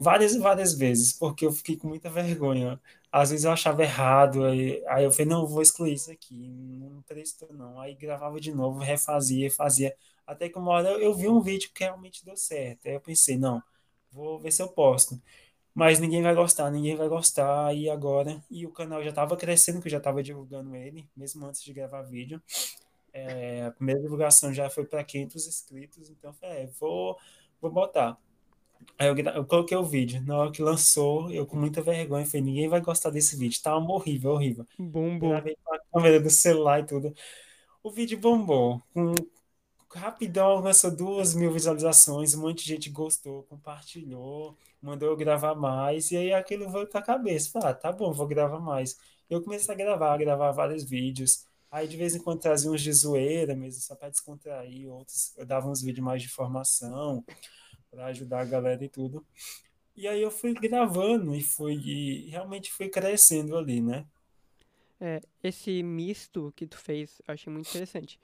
várias 0.00 0.34
e 0.34 0.38
várias 0.38 0.74
vezes, 0.74 1.12
porque 1.12 1.44
eu 1.46 1.52
fiquei 1.52 1.76
com 1.76 1.88
muita 1.88 2.08
vergonha. 2.10 2.80
Às 3.12 3.30
vezes 3.30 3.44
eu 3.44 3.52
achava 3.52 3.82
errado, 3.82 4.44
aí, 4.44 4.82
aí 4.88 5.04
eu 5.04 5.12
falei, 5.12 5.26
não, 5.26 5.46
vou 5.46 5.62
excluir 5.62 5.92
isso 5.94 6.10
aqui, 6.10 6.34
não 6.34 7.02
prestou 7.02 7.52
não. 7.52 7.78
Aí 7.80 7.94
gravava 7.94 8.40
de 8.40 8.52
novo, 8.52 8.80
refazia, 8.80 9.50
fazia. 9.50 9.94
Até 10.26 10.48
que 10.48 10.58
uma 10.58 10.72
hora 10.72 10.88
eu, 10.90 11.00
eu 11.00 11.14
vi 11.14 11.28
um 11.28 11.40
vídeo 11.40 11.70
que 11.74 11.84
realmente 11.84 12.24
deu 12.24 12.36
certo. 12.36 12.86
Aí 12.86 12.94
eu 12.94 13.00
pensei, 13.00 13.36
não, 13.38 13.62
vou 14.10 14.38
ver 14.40 14.52
se 14.52 14.62
eu 14.62 14.68
posto. 14.68 15.20
Mas 15.74 16.00
ninguém 16.00 16.22
vai 16.22 16.34
gostar, 16.34 16.70
ninguém 16.70 16.96
vai 16.96 17.08
gostar. 17.08 17.74
E 17.76 17.90
agora? 17.90 18.42
E 18.50 18.66
o 18.66 18.72
canal 18.72 19.02
já 19.02 19.10
estava 19.10 19.36
crescendo, 19.36 19.80
que 19.80 19.88
eu 19.88 19.92
já 19.92 19.98
estava 19.98 20.22
divulgando 20.22 20.74
ele, 20.76 21.08
mesmo 21.16 21.46
antes 21.46 21.62
de 21.62 21.72
gravar 21.72 22.02
vídeo. 22.02 22.42
É, 23.12 23.64
a 23.66 23.70
primeira 23.72 24.00
divulgação 24.00 24.52
já 24.52 24.70
foi 24.70 24.84
para 24.84 25.04
500 25.04 25.46
inscritos, 25.46 26.10
então 26.10 26.34
é, 26.42 26.66
vou, 26.78 27.18
vou 27.60 27.70
botar. 27.70 28.18
Aí 28.98 29.08
eu, 29.08 29.16
eu, 29.16 29.44
coloquei 29.46 29.76
o 29.76 29.82
vídeo. 29.82 30.22
Na 30.26 30.36
hora 30.36 30.52
que 30.52 30.62
lançou, 30.62 31.30
eu 31.32 31.46
com 31.46 31.56
muita 31.56 31.80
vergonha 31.80 32.26
falei, 32.26 32.42
ninguém 32.42 32.68
vai 32.68 32.80
gostar 32.80 33.10
desse 33.10 33.34
vídeo. 33.36 33.60
Tá 33.62 33.74
horrível, 33.76 34.32
horrível. 34.32 34.66
Bombou. 34.78 35.30
Gravei 35.30 35.56
com 35.64 35.74
a 35.74 35.78
câmera 35.78 36.20
do 36.20 36.28
celular 36.28 36.80
e 36.80 36.86
tudo. 36.86 37.14
O 37.82 37.90
vídeo 37.90 38.18
bombou. 38.18 38.82
Com, 38.92 39.14
rapidão 39.94 40.48
alcançou 40.48 40.90
duas 40.94 41.34
mil 41.34 41.52
visualizações. 41.52 42.34
Um 42.34 42.42
monte 42.42 42.62
de 42.62 42.68
gente 42.68 42.90
gostou, 42.90 43.44
compartilhou, 43.44 44.56
mandou 44.82 45.08
eu 45.08 45.16
gravar 45.16 45.54
mais. 45.54 46.10
E 46.10 46.16
aí 46.16 46.32
aquilo 46.32 46.70
veio 46.70 46.86
pra 46.86 47.02
cabeça. 47.02 47.50
Falei, 47.50 47.70
ah, 47.70 47.74
tá 47.74 47.90
bom, 47.90 48.12
vou 48.12 48.26
gravar 48.26 48.60
mais. 48.60 48.98
Eu 49.30 49.42
comecei 49.42 49.74
a 49.74 49.76
gravar, 49.76 50.14
a 50.14 50.18
gravar 50.18 50.52
vários 50.52 50.84
vídeos. 50.84 51.46
Aí 51.70 51.88
de 51.88 51.96
vez 51.96 52.14
em 52.14 52.18
quando 52.18 52.40
trazia 52.40 52.70
uns 52.70 52.82
de 52.82 52.92
zoeira 52.92 53.54
mesmo, 53.54 53.80
só 53.80 53.94
para 53.94 54.10
descontrair. 54.10 54.90
Outros 54.90 55.36
eu 55.38 55.46
dava 55.46 55.68
uns 55.68 55.80
vídeos 55.80 56.04
mais 56.04 56.20
de 56.20 56.28
formação 56.28 57.24
para 57.90 58.06
ajudar 58.06 58.40
a 58.40 58.44
galera 58.44 58.84
e 58.84 58.88
tudo. 58.88 59.24
E 59.96 60.06
aí 60.06 60.22
eu 60.22 60.30
fui 60.30 60.54
gravando 60.54 61.34
e 61.34 61.42
fui 61.42 61.74
e 61.74 62.30
realmente 62.30 62.72
fui 62.72 62.88
crescendo 62.88 63.56
ali, 63.56 63.80
né? 63.80 64.06
É, 65.00 65.20
esse 65.42 65.82
misto 65.82 66.52
que 66.54 66.66
tu 66.66 66.78
fez, 66.78 67.20
eu 67.26 67.34
achei 67.34 67.52
muito 67.52 67.68
interessante. 67.68 68.20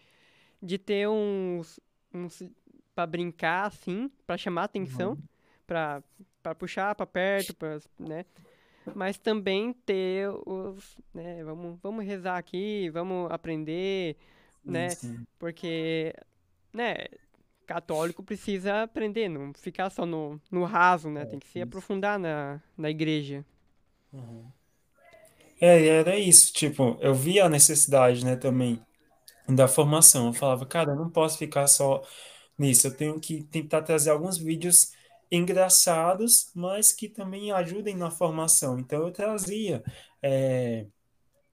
De 0.62 0.78
ter 0.78 1.08
uns, 1.08 1.80
uns 2.12 2.42
para 2.94 3.06
brincar 3.06 3.66
assim, 3.66 4.10
para 4.26 4.36
chamar 4.36 4.64
atenção, 4.64 5.12
uhum. 5.12 5.22
para 5.66 6.02
para 6.42 6.54
puxar 6.54 6.94
para 6.94 7.06
perto, 7.06 7.54
pra, 7.56 7.80
né? 7.98 8.24
Mas 8.94 9.18
também 9.18 9.72
ter 9.72 10.28
os, 10.46 10.96
né, 11.12 11.42
vamos 11.42 11.78
vamos 11.82 12.04
rezar 12.04 12.38
aqui, 12.38 12.88
vamos 12.90 13.30
aprender, 13.32 14.16
né? 14.64 14.90
Sim. 14.90 15.26
Porque 15.38 16.14
né, 16.72 17.06
católico 17.66 18.22
precisa 18.22 18.84
aprender, 18.84 19.28
não 19.28 19.52
ficar 19.54 19.90
só 19.90 20.06
no, 20.06 20.40
no 20.50 20.64
raso, 20.64 21.10
né? 21.10 21.24
É, 21.24 21.26
Tem 21.26 21.38
que 21.38 21.48
se 21.48 21.60
isso. 21.60 21.62
aprofundar 21.62 22.18
na, 22.18 22.62
na 22.76 22.90
igreja. 22.90 23.44
Uhum. 24.12 24.52
É, 25.60 25.86
era 25.88 26.18
isso, 26.18 26.52
tipo, 26.52 26.98
eu 27.00 27.14
via 27.14 27.46
a 27.46 27.48
necessidade, 27.48 28.24
né, 28.24 28.36
também 28.36 28.84
da 29.48 29.68
formação. 29.68 30.28
Eu 30.28 30.34
falava, 30.34 30.66
cara, 30.66 30.92
eu 30.92 30.96
não 30.96 31.10
posso 31.10 31.38
ficar 31.38 31.66
só 31.68 32.02
nisso, 32.58 32.88
eu 32.88 32.96
tenho 32.96 33.20
que 33.20 33.44
tentar 33.44 33.82
trazer 33.82 34.10
alguns 34.10 34.38
vídeos 34.38 34.92
engraçados, 35.30 36.50
mas 36.54 36.92
que 36.92 37.08
também 37.08 37.52
ajudem 37.52 37.96
na 37.96 38.10
formação. 38.10 38.78
Então 38.78 39.02
eu 39.02 39.12
trazia 39.12 39.82
é, 40.22 40.86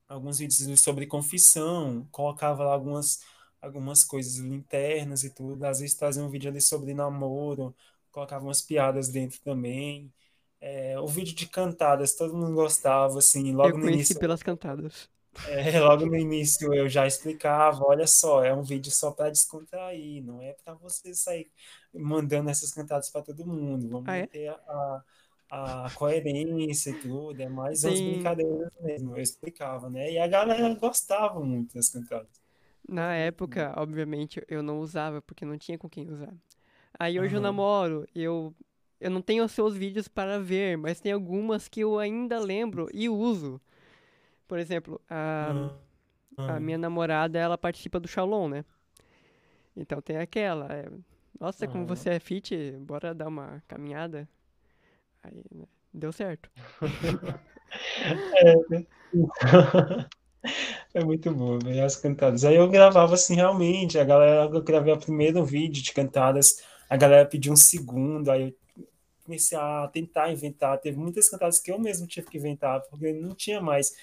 alguns 0.08 0.40
vídeos 0.40 0.80
sobre 0.82 1.08
confissão, 1.08 2.08
colocava 2.12 2.64
lá 2.66 2.74
algumas 2.74 3.22
algumas 3.64 4.04
coisas 4.04 4.38
internas 4.40 5.24
e 5.24 5.30
tudo. 5.30 5.64
Às 5.64 5.80
vezes 5.80 5.96
trazia 5.96 6.24
um 6.24 6.30
vídeo 6.30 6.50
ali 6.50 6.62
sobre 6.62 6.94
namoro, 6.94 7.74
colocava 8.12 8.44
umas 8.46 8.62
piadas 8.62 9.10
dentro 9.10 9.40
também. 9.42 10.12
É, 10.60 11.00
o 11.00 11.08
vídeo 11.08 11.36
de 11.36 11.48
cantadas, 11.48 12.16
todo 12.16 12.36
mundo 12.36 12.54
gostava, 12.54 13.20
assim, 13.20 13.54
logo 13.54 13.78
eu 13.78 13.78
no 13.78 13.90
início. 13.90 14.20
pelas 14.20 14.44
cantadas. 14.44 15.10
É, 15.48 15.80
logo 15.82 16.06
no 16.06 16.16
início 16.16 16.74
eu 16.74 16.88
já 16.88 17.08
explicava, 17.08 17.84
olha 17.84 18.06
só, 18.06 18.44
é 18.44 18.54
um 18.54 18.62
vídeo 18.62 18.92
só 18.92 19.12
para 19.12 19.30
descontrair, 19.30 20.24
não 20.24 20.42
é 20.42 20.54
para 20.64 20.74
você 20.76 21.14
sair 21.14 21.52
mandando 21.94 22.50
essas 22.50 22.72
cantadas 22.72 23.10
para 23.10 23.24
todo 23.24 23.46
mundo. 23.46 23.90
Vamos 23.90 24.08
ah, 24.08 24.18
é? 24.18 24.28
ter 24.28 24.50
a, 24.50 25.04
a, 25.50 25.92
coerência 25.96 26.92
e 26.92 27.00
tudo, 27.00 27.42
é 27.42 27.50
mais 27.50 27.82
Sim. 27.82 27.88
umas 27.88 28.02
brincadeiras 28.02 28.74
mesmo, 28.82 29.18
eu 29.18 29.22
explicava, 29.22 29.90
né? 29.90 30.12
E 30.12 30.20
a 30.20 30.28
galera 30.28 30.74
gostava 30.76 31.40
muito 31.40 31.74
das 31.74 31.90
cantadas. 31.90 32.43
Na 32.88 33.16
época, 33.16 33.74
obviamente, 33.78 34.44
eu 34.48 34.62
não 34.62 34.80
usava, 34.80 35.22
porque 35.22 35.46
não 35.46 35.58
tinha 35.58 35.78
com 35.78 35.90
quem 35.90 36.10
usar. 36.10 36.34
Aí 37.00 37.20
hoje 37.20 37.36
eu 37.36 37.42
namoro, 37.42 38.08
eu, 38.14 38.54
eu 39.00 39.10
não 39.10 39.22
tenho 39.22 39.44
os 39.46 39.52
seus 39.52 39.76
vídeos 39.76 40.08
para 40.08 40.40
ver, 40.40 40.78
mas 40.78 41.00
tem 41.00 41.12
algumas 41.12 41.68
que 41.68 41.82
eu 41.82 41.98
ainda 42.00 42.40
lembro 42.40 42.90
e 42.94 43.10
uso. 43.10 43.60
Por 44.48 44.60
exemplo, 44.60 45.02
a, 45.10 45.54
a 46.48 46.60
minha 46.60 46.78
namorada, 46.78 47.40
ela 47.40 47.58
participa 47.58 48.00
do 48.00 48.08
Shalom, 48.08 48.50
né? 48.50 48.66
Então 49.76 50.02
tem 50.02 50.18
aquela. 50.18 50.68
É, 50.72 50.90
Nossa, 51.40 51.68
como 51.68 51.86
você 51.86 52.12
é 52.12 52.20
fit, 52.20 52.56
bora 52.80 53.14
dar 53.14 53.28
uma 53.28 53.64
caminhada. 53.68 54.28
Aí, 55.24 55.44
né? 55.52 55.66
Deu 55.94 56.12
certo. 56.12 56.50
É? 58.44 58.86
É 60.94 61.04
muito 61.04 61.34
bom, 61.34 61.58
ver 61.60 61.82
as 61.82 61.96
cantadas. 61.96 62.44
Aí 62.46 62.56
eu 62.56 62.70
gravava 62.70 63.16
assim, 63.16 63.36
realmente, 63.36 63.98
a 63.98 64.04
galera, 64.04 64.44
eu 64.54 64.62
gravei 64.62 64.94
o 64.94 65.00
primeiro 65.00 65.44
vídeo 65.44 65.82
de 65.82 65.92
cantadas, 65.92 66.62
a 66.90 66.96
galera 66.96 67.28
pediu 67.28 67.54
um 67.54 67.56
segundo, 67.56 68.30
aí 68.30 68.50
eu 68.78 68.88
comecei 69.26 69.58
a 69.58 69.88
tentar 69.88 70.32
inventar. 70.32 70.78
Teve 70.80 70.98
muitas 70.98 71.30
cantadas 71.30 71.60
que 71.60 71.72
eu 71.72 71.80
mesmo 71.80 72.06
tive 72.08 72.28
que 72.28 72.38
inventar, 72.38 72.82
porque 72.90 73.12
não 73.14 73.34
tinha 73.34 73.62
mais. 73.62 73.96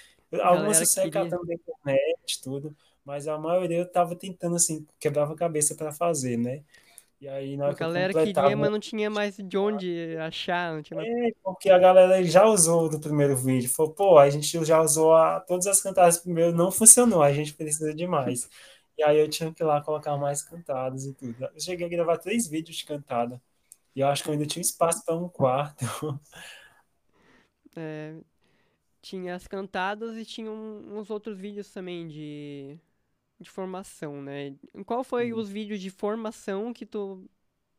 Algumas 0.42 0.80
eu 0.80 0.86
saí 0.86 1.10
catando 1.10 1.46
da 1.46 1.54
internet, 1.54 2.40
tudo, 2.42 2.74
mas 3.04 3.28
a 3.28 3.38
maioria 3.38 3.78
eu 3.78 3.86
tava 3.90 4.16
tentando, 4.16 4.56
assim, 4.56 4.86
quebrava 4.98 5.32
a 5.32 5.36
cabeça 5.36 5.74
para 5.74 5.92
fazer, 5.92 6.36
né? 6.36 6.62
E 7.20 7.28
aí, 7.28 7.54
na 7.54 7.66
hora 7.66 7.74
a 7.74 7.76
galera 7.76 8.12
que 8.14 8.32
queria, 8.32 8.56
mas 8.56 8.70
não 8.70 8.80
tinha 8.80 9.10
mais 9.10 9.36
de 9.36 9.58
onde 9.58 10.16
achar. 10.16 10.72
Não 10.72 10.82
tinha 10.82 10.96
mais... 10.96 11.06
É, 11.06 11.30
porque 11.44 11.68
a 11.68 11.78
galera 11.78 12.24
já 12.24 12.46
usou 12.46 12.88
do 12.88 12.98
primeiro 12.98 13.36
vídeo. 13.36 13.68
Falou, 13.68 13.92
pô, 13.92 14.18
a 14.18 14.30
gente 14.30 14.64
já 14.64 14.80
usou 14.80 15.14
a, 15.14 15.38
todas 15.40 15.66
as 15.66 15.82
cantadas 15.82 16.16
do 16.16 16.22
primeiro, 16.22 16.56
não 16.56 16.72
funcionou, 16.72 17.22
a 17.22 17.30
gente 17.30 17.52
precisa 17.52 17.92
de 17.94 18.06
mais. 18.06 18.48
e 18.96 19.02
aí 19.02 19.18
eu 19.18 19.28
tinha 19.28 19.52
que 19.52 19.62
ir 19.62 19.66
lá 19.66 19.82
colocar 19.82 20.16
mais 20.16 20.42
cantadas 20.42 21.04
e 21.04 21.12
tudo. 21.12 21.44
Eu 21.44 21.60
cheguei 21.60 21.86
a 21.86 21.90
gravar 21.90 22.16
três 22.16 22.48
vídeos 22.48 22.78
de 22.78 22.86
cantada. 22.86 23.40
E 23.94 24.00
eu 24.00 24.06
acho 24.08 24.22
que 24.22 24.30
eu 24.30 24.32
ainda 24.32 24.46
tinha 24.46 24.62
espaço 24.62 25.04
para 25.04 25.14
um 25.14 25.28
quarto. 25.28 25.84
É, 27.76 28.16
tinha 29.00 29.34
as 29.36 29.46
cantadas 29.46 30.16
e 30.16 30.24
tinha 30.24 30.50
uns 30.50 31.08
outros 31.08 31.38
vídeos 31.38 31.70
também 31.70 32.08
de 32.08 32.78
de 33.40 33.48
formação, 33.48 34.20
né? 34.22 34.54
Qual 34.84 35.02
foi 35.02 35.32
hum. 35.32 35.38
os 35.38 35.48
vídeos 35.48 35.80
de 35.80 35.90
formação 35.90 36.72
que 36.72 36.84
tu, 36.84 37.24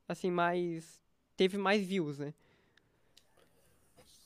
assim, 0.08 0.32
mais... 0.32 1.00
Teve 1.38 1.58
mais 1.58 1.86
views, 1.86 2.20
né? 2.20 2.34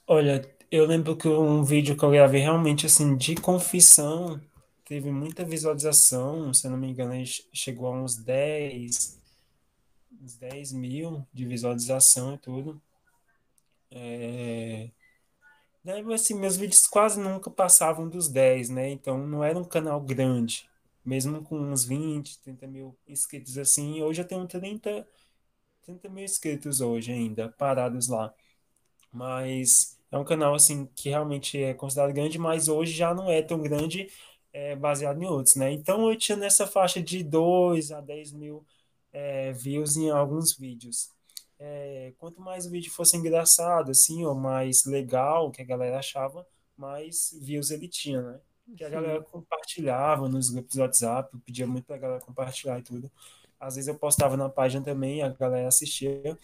Olha, 0.07 0.41
eu 0.71 0.85
lembro 0.85 1.15
que 1.15 1.27
um 1.27 1.63
vídeo 1.63 1.95
que 1.97 2.03
eu 2.03 2.11
gravei 2.11 2.41
realmente, 2.41 2.85
assim, 2.85 3.15
de 3.15 3.35
confissão, 3.35 4.39
teve 4.83 5.11
muita 5.11 5.43
visualização, 5.43 6.53
se 6.53 6.67
eu 6.67 6.71
não 6.71 6.77
me 6.77 6.89
engano, 6.89 7.13
chegou 7.53 7.87
a 7.87 7.91
uns 7.91 8.15
10, 8.15 9.19
uns 10.21 10.35
10 10.35 10.73
mil 10.73 11.25
de 11.33 11.45
visualização 11.45 12.35
e 12.35 12.37
tudo. 12.37 12.81
É... 13.91 14.89
Assim, 16.13 16.33
meus 16.33 16.57
vídeos 16.57 16.87
quase 16.87 17.19
nunca 17.19 17.49
passavam 17.49 18.09
dos 18.09 18.27
10, 18.27 18.69
né? 18.69 18.89
Então 18.89 19.25
não 19.25 19.43
era 19.43 19.57
um 19.57 19.63
canal 19.63 20.01
grande 20.01 20.67
mesmo 21.05 21.43
com 21.43 21.57
uns 21.59 21.85
20, 21.85 22.39
30 22.41 22.67
mil 22.67 22.97
inscritos 23.07 23.57
assim, 23.57 24.01
hoje 24.01 24.21
eu 24.21 24.27
tenho 24.27 24.47
30, 24.47 25.07
30 25.83 26.09
mil 26.09 26.23
inscritos 26.25 26.81
hoje 26.81 27.11
ainda, 27.11 27.49
parados 27.49 28.07
lá. 28.07 28.33
Mas 29.11 29.97
é 30.11 30.17
um 30.17 30.25
canal 30.25 30.55
assim 30.55 30.87
que 30.95 31.09
realmente 31.09 31.61
é 31.61 31.73
considerado 31.73 32.13
grande, 32.13 32.37
mas 32.39 32.67
hoje 32.67 32.93
já 32.93 33.13
não 33.13 33.29
é 33.31 33.41
tão 33.41 33.61
grande 33.61 34.09
é, 34.53 34.75
baseado 34.75 35.21
em 35.21 35.25
outros, 35.25 35.55
né? 35.55 35.71
Então 35.71 36.09
eu 36.09 36.17
tinha 36.17 36.37
nessa 36.37 36.67
faixa 36.67 37.01
de 37.01 37.23
2 37.23 37.91
a 37.91 38.01
10 38.01 38.31
mil 38.33 38.65
é, 39.13 39.51
views 39.53 39.95
em 39.97 40.09
alguns 40.09 40.55
vídeos. 40.57 41.09
é, 41.59 42.13
quanto 42.17 42.41
mais 42.41 42.65
o 42.65 42.71
vídeo 42.71 42.91
fosse 42.91 43.17
engraçado, 43.17 43.91
assim, 43.91 44.25
ou 44.25 44.35
mais 44.35 44.85
legal, 44.85 45.51
que 45.51 45.61
a 45.61 45.65
galera 45.65 45.99
achava, 45.99 46.45
mais 46.77 47.37
views 47.41 47.71
ele 47.71 47.87
tinha, 47.87 48.21
né? 48.21 48.39
Que 48.75 48.83
a 48.83 48.87
Sim. 48.87 48.93
galera 48.93 49.21
compartilhava 49.23 50.27
nos 50.27 50.49
grupos 50.49 50.75
do 50.75 50.81
WhatsApp, 50.81 51.29
eu 51.33 51.39
pedia 51.39 51.67
muito 51.67 51.85
pra 51.85 51.97
galera 51.97 52.21
compartilhar 52.21 52.79
e 52.79 52.83
tudo. 52.83 53.11
Às 53.59 53.75
vezes 53.75 53.87
eu 53.87 53.97
postava 53.97 54.35
na 54.35 54.49
página 54.49 54.83
também, 54.83 55.21
a 55.21 55.29
galera 55.29 55.67
assistia. 55.67 56.37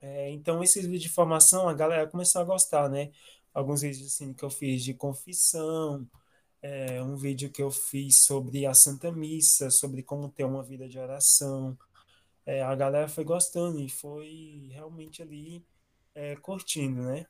É, 0.00 0.30
então, 0.30 0.62
esses 0.62 0.84
vídeos 0.84 1.02
de 1.02 1.08
formação, 1.08 1.68
a 1.68 1.74
galera 1.74 2.06
começou 2.08 2.40
a 2.40 2.44
gostar, 2.44 2.88
né? 2.88 3.10
Alguns 3.52 3.82
vídeos 3.82 4.06
assim 4.06 4.32
que 4.32 4.44
eu 4.44 4.50
fiz 4.50 4.82
de 4.84 4.94
confissão, 4.94 6.06
é, 6.62 7.02
um 7.02 7.16
vídeo 7.16 7.50
que 7.50 7.62
eu 7.62 7.70
fiz 7.70 8.24
sobre 8.24 8.66
a 8.66 8.74
Santa 8.74 9.12
Missa, 9.12 9.70
sobre 9.70 10.02
como 10.02 10.30
ter 10.30 10.44
uma 10.44 10.62
vida 10.62 10.88
de 10.88 10.98
oração. 10.98 11.76
É, 12.46 12.62
a 12.62 12.74
galera 12.74 13.08
foi 13.08 13.24
gostando 13.24 13.80
e 13.80 13.88
foi 13.88 14.68
realmente 14.72 15.22
ali 15.22 15.64
é, 16.14 16.36
curtindo, 16.36 17.02
né? 17.02 17.26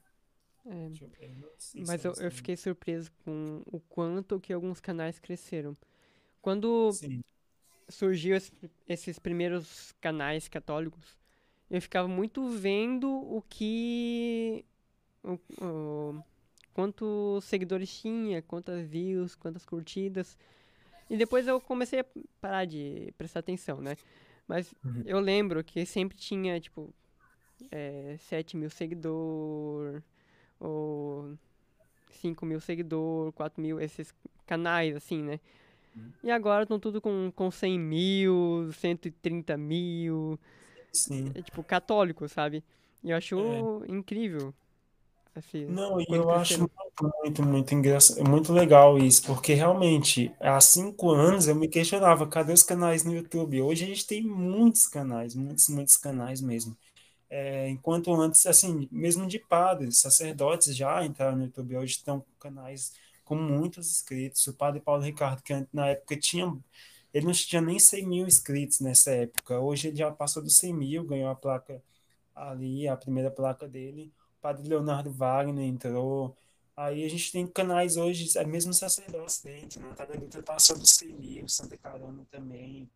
É, 0.66 0.88
eu 0.88 1.52
mas 1.75 2.04
eu, 2.04 2.14
elas 2.14 2.21
eu 2.21 2.30
têm- 2.30 2.30
fiquei 2.30 2.56
surpreso 2.56 3.11
com 3.25 3.62
o 3.66 3.80
quanto 3.80 4.40
que 4.40 4.52
alguns 4.52 4.80
canais 4.80 5.18
cresceram. 5.18 5.76
Quando 6.42 6.99
Sim, 6.99 7.23
surgiu 7.88 8.37
esse- 8.37 8.52
esses 8.88 9.18
primeiros 9.18 9.92
canais 10.00 10.49
católicos, 10.49 11.18
eu 11.71 11.83
ficava 11.83 12.09
muito 12.09 12.49
vendo 12.50 13.11
o 13.11 13.42
que. 13.49 14.64
O, 15.25 15.38
o- 15.64 16.25
quantos 16.75 17.44
seguidores 17.44 18.00
tinha, 18.00 18.42
quantas 18.42 18.87
views, 18.87 19.35
quantas 19.37 19.64
curtidas. 19.66 20.38
E 21.11 21.16
depois 21.16 21.47
eu 21.49 21.61
comecei 21.61 22.00
a 22.00 22.06
parar 22.40 22.64
de 22.66 23.12
prestar 23.18 23.40
atenção, 23.40 23.80
né? 23.80 23.97
Mas 24.49 24.75
Uhum. 24.85 25.04
eu 25.04 25.21
lembro 25.21 25.64
que 25.64 25.87
sempre 25.87 26.16
tinha, 26.18 26.61
tipo, 26.61 26.94
é, 27.71 28.16
7 28.18 28.56
mil 28.56 28.71
seguidores, 28.71 30.02
ou 30.61 31.34
5 32.11 32.46
mil 32.46 32.61
seguidores, 32.61 33.34
4 33.34 33.61
mil, 33.62 33.80
esses 33.80 34.14
canais, 34.46 34.96
assim, 34.96 35.23
né? 35.23 35.40
E 36.23 36.30
agora 36.30 36.64
estão 36.64 36.80
tudo 36.80 37.00
com, 37.00 37.32
com 37.34 37.50
100 37.50 37.78
mil, 37.78 38.70
130 38.73 39.56
mil, 39.58 40.38
sim. 40.92 41.34
é 41.34 41.42
tipo 41.42 41.62
católico, 41.64 42.28
sabe? 42.28 42.64
E 43.02 43.11
eu 43.11 43.16
acho 43.16 43.37
É. 43.37 43.84
incrível, 43.88 44.54
assim, 45.37 45.66
Não, 45.66 45.99
e 46.00 46.06
eu 46.11 46.30
acho 46.30 46.61
muito, 46.61 47.12
muito, 47.23 47.42
muito 47.42 47.75
engraçado, 47.75 48.23
muito 48.28 48.52
legal 48.52 48.99
isso, 48.99 49.23
porque 49.25 49.54
realmente, 49.54 50.34
há 50.38 50.61
cinco 50.61 51.11
anos 51.11 51.49
eu 51.49 51.54
me 51.54 51.68
questionava, 51.68 52.26
cadê 52.28 52.52
os 52.52 52.62
canais 52.62 53.02
no 53.02 53.14
YouTube? 53.14 53.62
Hoje 53.62 53.84
a 53.84 53.87
gente 53.88 54.06
tem 54.06 54.23
muitos 54.23 54.87
canais, 54.87 55.34
muitos, 55.34 55.68
muitos 55.70 55.96
canais 55.96 56.40
mesmo. 56.42 56.76
É, 57.36 57.68
enquanto 57.68 58.14
antes, 58.14 58.46
assim, 58.46 58.88
mesmo 58.92 59.26
de 59.26 59.40
padres, 59.40 59.98
sacerdotes 59.98 60.76
já 60.76 61.04
entraram 61.04 61.36
no 61.36 61.42
YouTube, 61.46 61.76
hoje 61.76 61.94
estão 61.94 62.24
canais 62.38 62.94
com 63.24 63.34
muitos 63.34 63.90
inscritos. 63.90 64.46
O 64.46 64.54
padre 64.54 64.80
Paulo 64.80 65.02
Ricardo, 65.02 65.42
que 65.42 65.52
na 65.72 65.88
época 65.88 66.16
tinha, 66.16 66.56
ele 67.12 67.26
não 67.26 67.32
tinha 67.32 67.60
nem 67.60 67.76
100 67.76 68.06
mil 68.06 68.24
inscritos 68.28 68.78
nessa 68.78 69.10
época, 69.10 69.58
hoje 69.58 69.88
ele 69.88 69.96
já 69.96 70.12
passou 70.12 70.44
dos 70.44 70.56
100 70.58 70.74
mil, 70.74 71.04
ganhou 71.04 71.28
a 71.28 71.34
placa 71.34 71.82
ali, 72.36 72.86
a 72.86 72.96
primeira 72.96 73.32
placa 73.32 73.66
dele. 73.66 74.12
O 74.38 74.40
padre 74.40 74.68
Leonardo 74.68 75.10
Wagner 75.10 75.64
entrou. 75.66 76.36
Aí 76.76 77.04
a 77.04 77.08
gente 77.10 77.32
tem 77.32 77.44
canais 77.48 77.96
hoje, 77.96 78.38
é 78.38 78.44
mesmo 78.44 78.72
sacerdotes 78.72 79.42
dentro, 79.42 79.80
Natália 79.80 80.20
Dutra 80.20 80.40
passou 80.40 80.78
dos 80.78 80.90
100 80.90 81.08
mil, 81.14 81.48
Santa 81.48 81.76
Carona 81.76 82.24
também. 82.30 82.88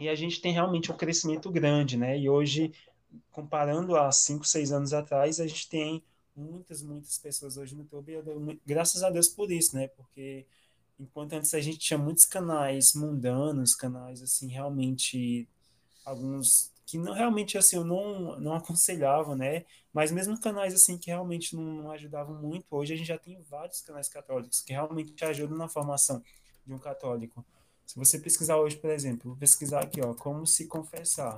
E 0.00 0.08
a 0.08 0.14
gente 0.14 0.40
tem 0.40 0.52
realmente 0.52 0.90
um 0.90 0.96
crescimento 0.96 1.50
grande, 1.50 1.98
né? 1.98 2.18
E 2.18 2.28
hoje, 2.28 2.72
comparando 3.30 3.94
a 3.96 4.10
5, 4.10 4.46
6 4.46 4.72
anos 4.72 4.94
atrás, 4.94 5.38
a 5.38 5.46
gente 5.46 5.68
tem 5.68 6.02
muitas, 6.34 6.82
muitas 6.82 7.18
pessoas 7.18 7.58
hoje 7.58 7.74
no 7.74 7.82
YouTube, 7.82 8.10
eu 8.10 8.22
dou 8.22 8.58
graças 8.64 9.02
a 9.02 9.10
Deus 9.10 9.28
por 9.28 9.52
isso, 9.52 9.76
né? 9.76 9.88
Porque 9.88 10.46
enquanto 10.98 11.34
antes 11.34 11.52
a 11.52 11.60
gente 11.60 11.78
tinha 11.78 11.98
muitos 11.98 12.24
canais 12.24 12.94
mundanos, 12.94 13.74
canais 13.74 14.22
assim, 14.22 14.48
realmente, 14.48 15.46
alguns 16.04 16.72
que 16.86 16.98
não 16.98 17.12
realmente 17.12 17.56
assim 17.56 17.76
eu 17.76 17.84
não, 17.84 18.40
não 18.40 18.54
aconselhava, 18.54 19.36
né? 19.36 19.66
Mas 19.92 20.10
mesmo 20.10 20.40
canais 20.40 20.74
assim 20.74 20.96
que 20.96 21.10
realmente 21.10 21.54
não, 21.54 21.62
não 21.62 21.90
ajudavam 21.90 22.40
muito, 22.40 22.64
hoje 22.70 22.94
a 22.94 22.96
gente 22.96 23.06
já 23.06 23.18
tem 23.18 23.38
vários 23.42 23.82
canais 23.82 24.08
católicos 24.08 24.62
que 24.62 24.72
realmente 24.72 25.24
ajudam 25.24 25.58
na 25.58 25.68
formação 25.68 26.22
de 26.66 26.72
um 26.72 26.78
católico. 26.78 27.44
Se 27.90 27.98
você 27.98 28.20
pesquisar 28.20 28.56
hoje, 28.56 28.76
por 28.76 28.88
exemplo, 28.88 29.30
vou 29.30 29.36
pesquisar 29.36 29.80
aqui, 29.80 30.00
ó, 30.00 30.14
como 30.14 30.46
se 30.46 30.68
confessar 30.68 31.36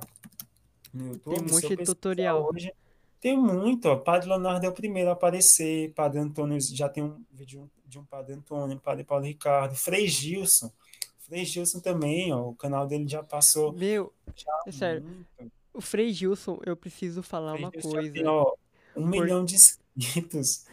no 0.93 1.17
Tem 1.27 1.39
YouTube, 1.39 1.45
de 1.47 1.73
pesquisar 1.75 1.83
tutorial. 1.83 2.47
hoje, 2.47 2.71
tem 3.19 3.35
muito, 3.35 3.87
ó. 3.89 3.95
Padre 3.95 4.29
Leonardo 4.29 4.63
é 4.63 4.69
o 4.69 4.71
primeiro 4.71 5.09
a 5.09 5.13
aparecer, 5.13 5.91
Padre 5.93 6.19
Antônio 6.19 6.61
já 6.61 6.87
tem 6.87 7.03
um 7.03 7.23
vídeo 7.31 7.67
de 7.87 7.97
um 7.97 8.05
Padre 8.05 8.35
Antônio, 8.35 8.79
Padre 8.79 9.03
Paulo 9.03 9.25
Ricardo, 9.25 9.75
Frei 9.75 10.07
Gilson. 10.07 10.71
Frei 11.17 11.43
Gilson 11.43 11.79
também, 11.79 12.31
ó, 12.31 12.49
o 12.49 12.55
canal 12.55 12.85
dele 12.85 13.07
já 13.07 13.23
passou 13.23 13.73
Meu, 13.73 14.13
já 14.35 14.51
é 14.67 14.71
sério, 14.71 15.01
muito. 15.03 15.51
o 15.73 15.81
Frei 15.81 16.13
Gilson, 16.13 16.59
eu 16.67 16.77
preciso 16.77 17.23
falar 17.23 17.55
uma 17.55 17.71
Gilson 17.71 17.89
já 17.93 18.01
tem, 18.11 18.11
coisa. 18.11 18.29
ó, 18.31 18.53
um 18.95 19.01
Por, 19.01 19.09
milhão 19.09 19.43
de 19.43 19.55
inscritos, 19.55 20.67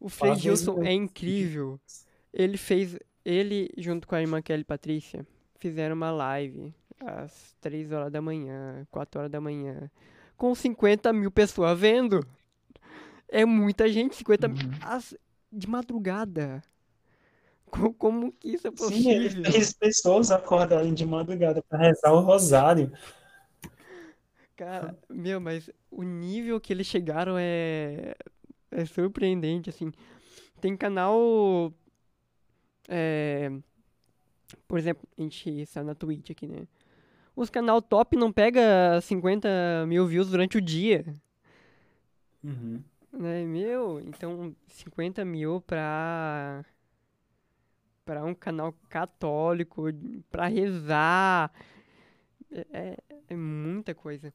o 0.00 0.08
Frei 0.08 0.34
Gilson 0.34 0.82
é 0.82 0.92
incrível. 0.92 1.78
Ele 2.32 2.56
fez, 2.56 2.98
ele 3.24 3.70
junto 3.76 4.06
com 4.08 4.14
a 4.14 4.20
irmã 4.20 4.40
Kelly 4.42 4.64
Patrícia, 4.64 5.26
fizeram 5.58 5.94
uma 5.96 6.10
live 6.10 6.74
às 7.00 7.54
3 7.60 7.92
horas 7.92 8.10
da 8.12 8.20
manhã, 8.22 8.86
4 8.90 9.20
horas 9.20 9.30
da 9.32 9.40
manhã, 9.40 9.90
com 10.36 10.54
50 10.54 11.12
mil 11.12 11.30
pessoas 11.30 11.78
vendo. 11.78 12.20
É 13.28 13.44
muita 13.44 13.88
gente, 13.88 14.16
50 14.16 14.48
mil, 14.48 14.58
Uhum. 14.58 15.16
de 15.52 15.68
madrugada. 15.68 16.62
Co- 17.70 17.92
Como 17.94 18.32
que 18.32 18.48
isso 18.50 18.66
é 18.66 18.70
Sim, 18.70 18.76
possível? 18.76 19.52
fez 19.52 19.72
pessoas 19.72 20.30
acordarem 20.30 20.92
de 20.94 21.06
madrugada 21.06 21.62
para 21.62 21.78
rezar 21.78 22.12
o 22.12 22.20
rosário. 22.20 22.92
Cara, 24.56 24.94
meu, 25.08 25.40
mas 25.40 25.70
o 25.90 26.02
nível 26.02 26.60
que 26.60 26.72
eles 26.72 26.86
chegaram 26.86 27.36
é, 27.38 28.14
é 28.70 28.84
surpreendente, 28.84 29.70
assim. 29.70 29.90
Tem 30.60 30.76
canal, 30.76 31.72
é, 32.90 33.50
por 34.66 34.78
exemplo, 34.78 35.08
a 35.16 35.22
gente 35.22 35.48
está 35.60 35.82
na 35.82 35.94
Twitch 35.94 36.30
aqui, 36.30 36.46
né? 36.46 36.66
Os 37.36 37.50
canal 37.50 37.80
top 37.82 38.16
não 38.16 38.32
pega 38.32 39.00
50 39.02 39.48
mil 39.86 40.06
views 40.06 40.30
durante 40.30 40.58
o 40.58 40.62
dia, 40.62 41.04
Uhum. 42.42 42.82
né? 43.12 43.44
Meu, 43.44 44.00
então 44.00 44.54
50 44.68 45.24
mil 45.24 45.60
pra, 45.60 46.64
pra 48.04 48.24
um 48.24 48.34
canal 48.34 48.72
católico, 48.88 49.84
pra 50.30 50.46
rezar, 50.48 51.52
é, 52.50 52.66
é 52.72 52.96
é 53.28 53.36
muita 53.36 53.94
coisa. 53.94 54.34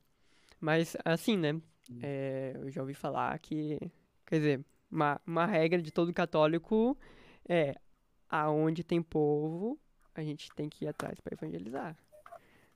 Mas, 0.61 0.95
assim, 1.05 1.37
né? 1.37 1.61
é, 2.01 2.53
eu 2.55 2.71
já 2.71 2.81
ouvi 2.81 2.93
falar 2.93 3.37
que, 3.39 3.77
quer 4.25 4.37
dizer, 4.37 4.65
uma, 4.91 5.21
uma 5.27 5.45
regra 5.45 5.81
de 5.81 5.91
todo 5.91 6.13
católico 6.13 6.97
é 7.49 7.75
aonde 8.41 8.83
tem 8.83 9.01
povo, 9.01 9.79
a 10.13 10.23
gente 10.23 10.51
tem 10.53 10.69
que 10.69 10.85
ir 10.85 10.87
atrás 10.87 11.19
para 11.19 11.33
evangelizar, 11.33 11.95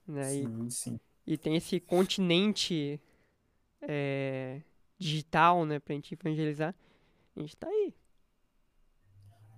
né? 0.07 0.35
E, 0.35 0.43
Sim, 0.43 0.69
sim. 0.69 0.99
e 1.25 1.37
tem 1.37 1.55
esse 1.55 1.79
continente 1.79 2.99
é, 3.81 4.61
digital, 4.97 5.65
né, 5.65 5.79
pra 5.79 5.95
gente 5.95 6.13
evangelizar. 6.13 6.75
A 7.35 7.39
gente 7.39 7.55
tá 7.57 7.67
aí. 7.67 7.93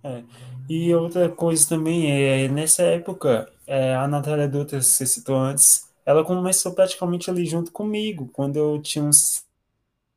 É. 0.04 0.24
E 0.70 0.94
outra 0.96 1.30
coisa 1.30 1.68
também 1.68 2.12
é, 2.12 2.48
nessa 2.48 2.84
época, 2.84 3.52
é, 3.68 3.94
a 3.96 4.08
Natália 4.08 4.48
Dutra, 4.48 4.82
você 4.82 5.06
citou 5.06 5.36
antes, 5.36 5.92
ela 6.06 6.26
começou 6.26 6.74
praticamente 6.74 7.30
ali 7.30 7.46
junto 7.46 7.72
comigo, 7.72 8.28
quando 8.34 8.58
eu 8.58 8.82
tinha 8.82 9.04
uns, 9.06 9.46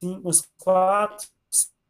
cinco, 0.02 0.28
uns 0.28 0.42
4, 0.58 1.28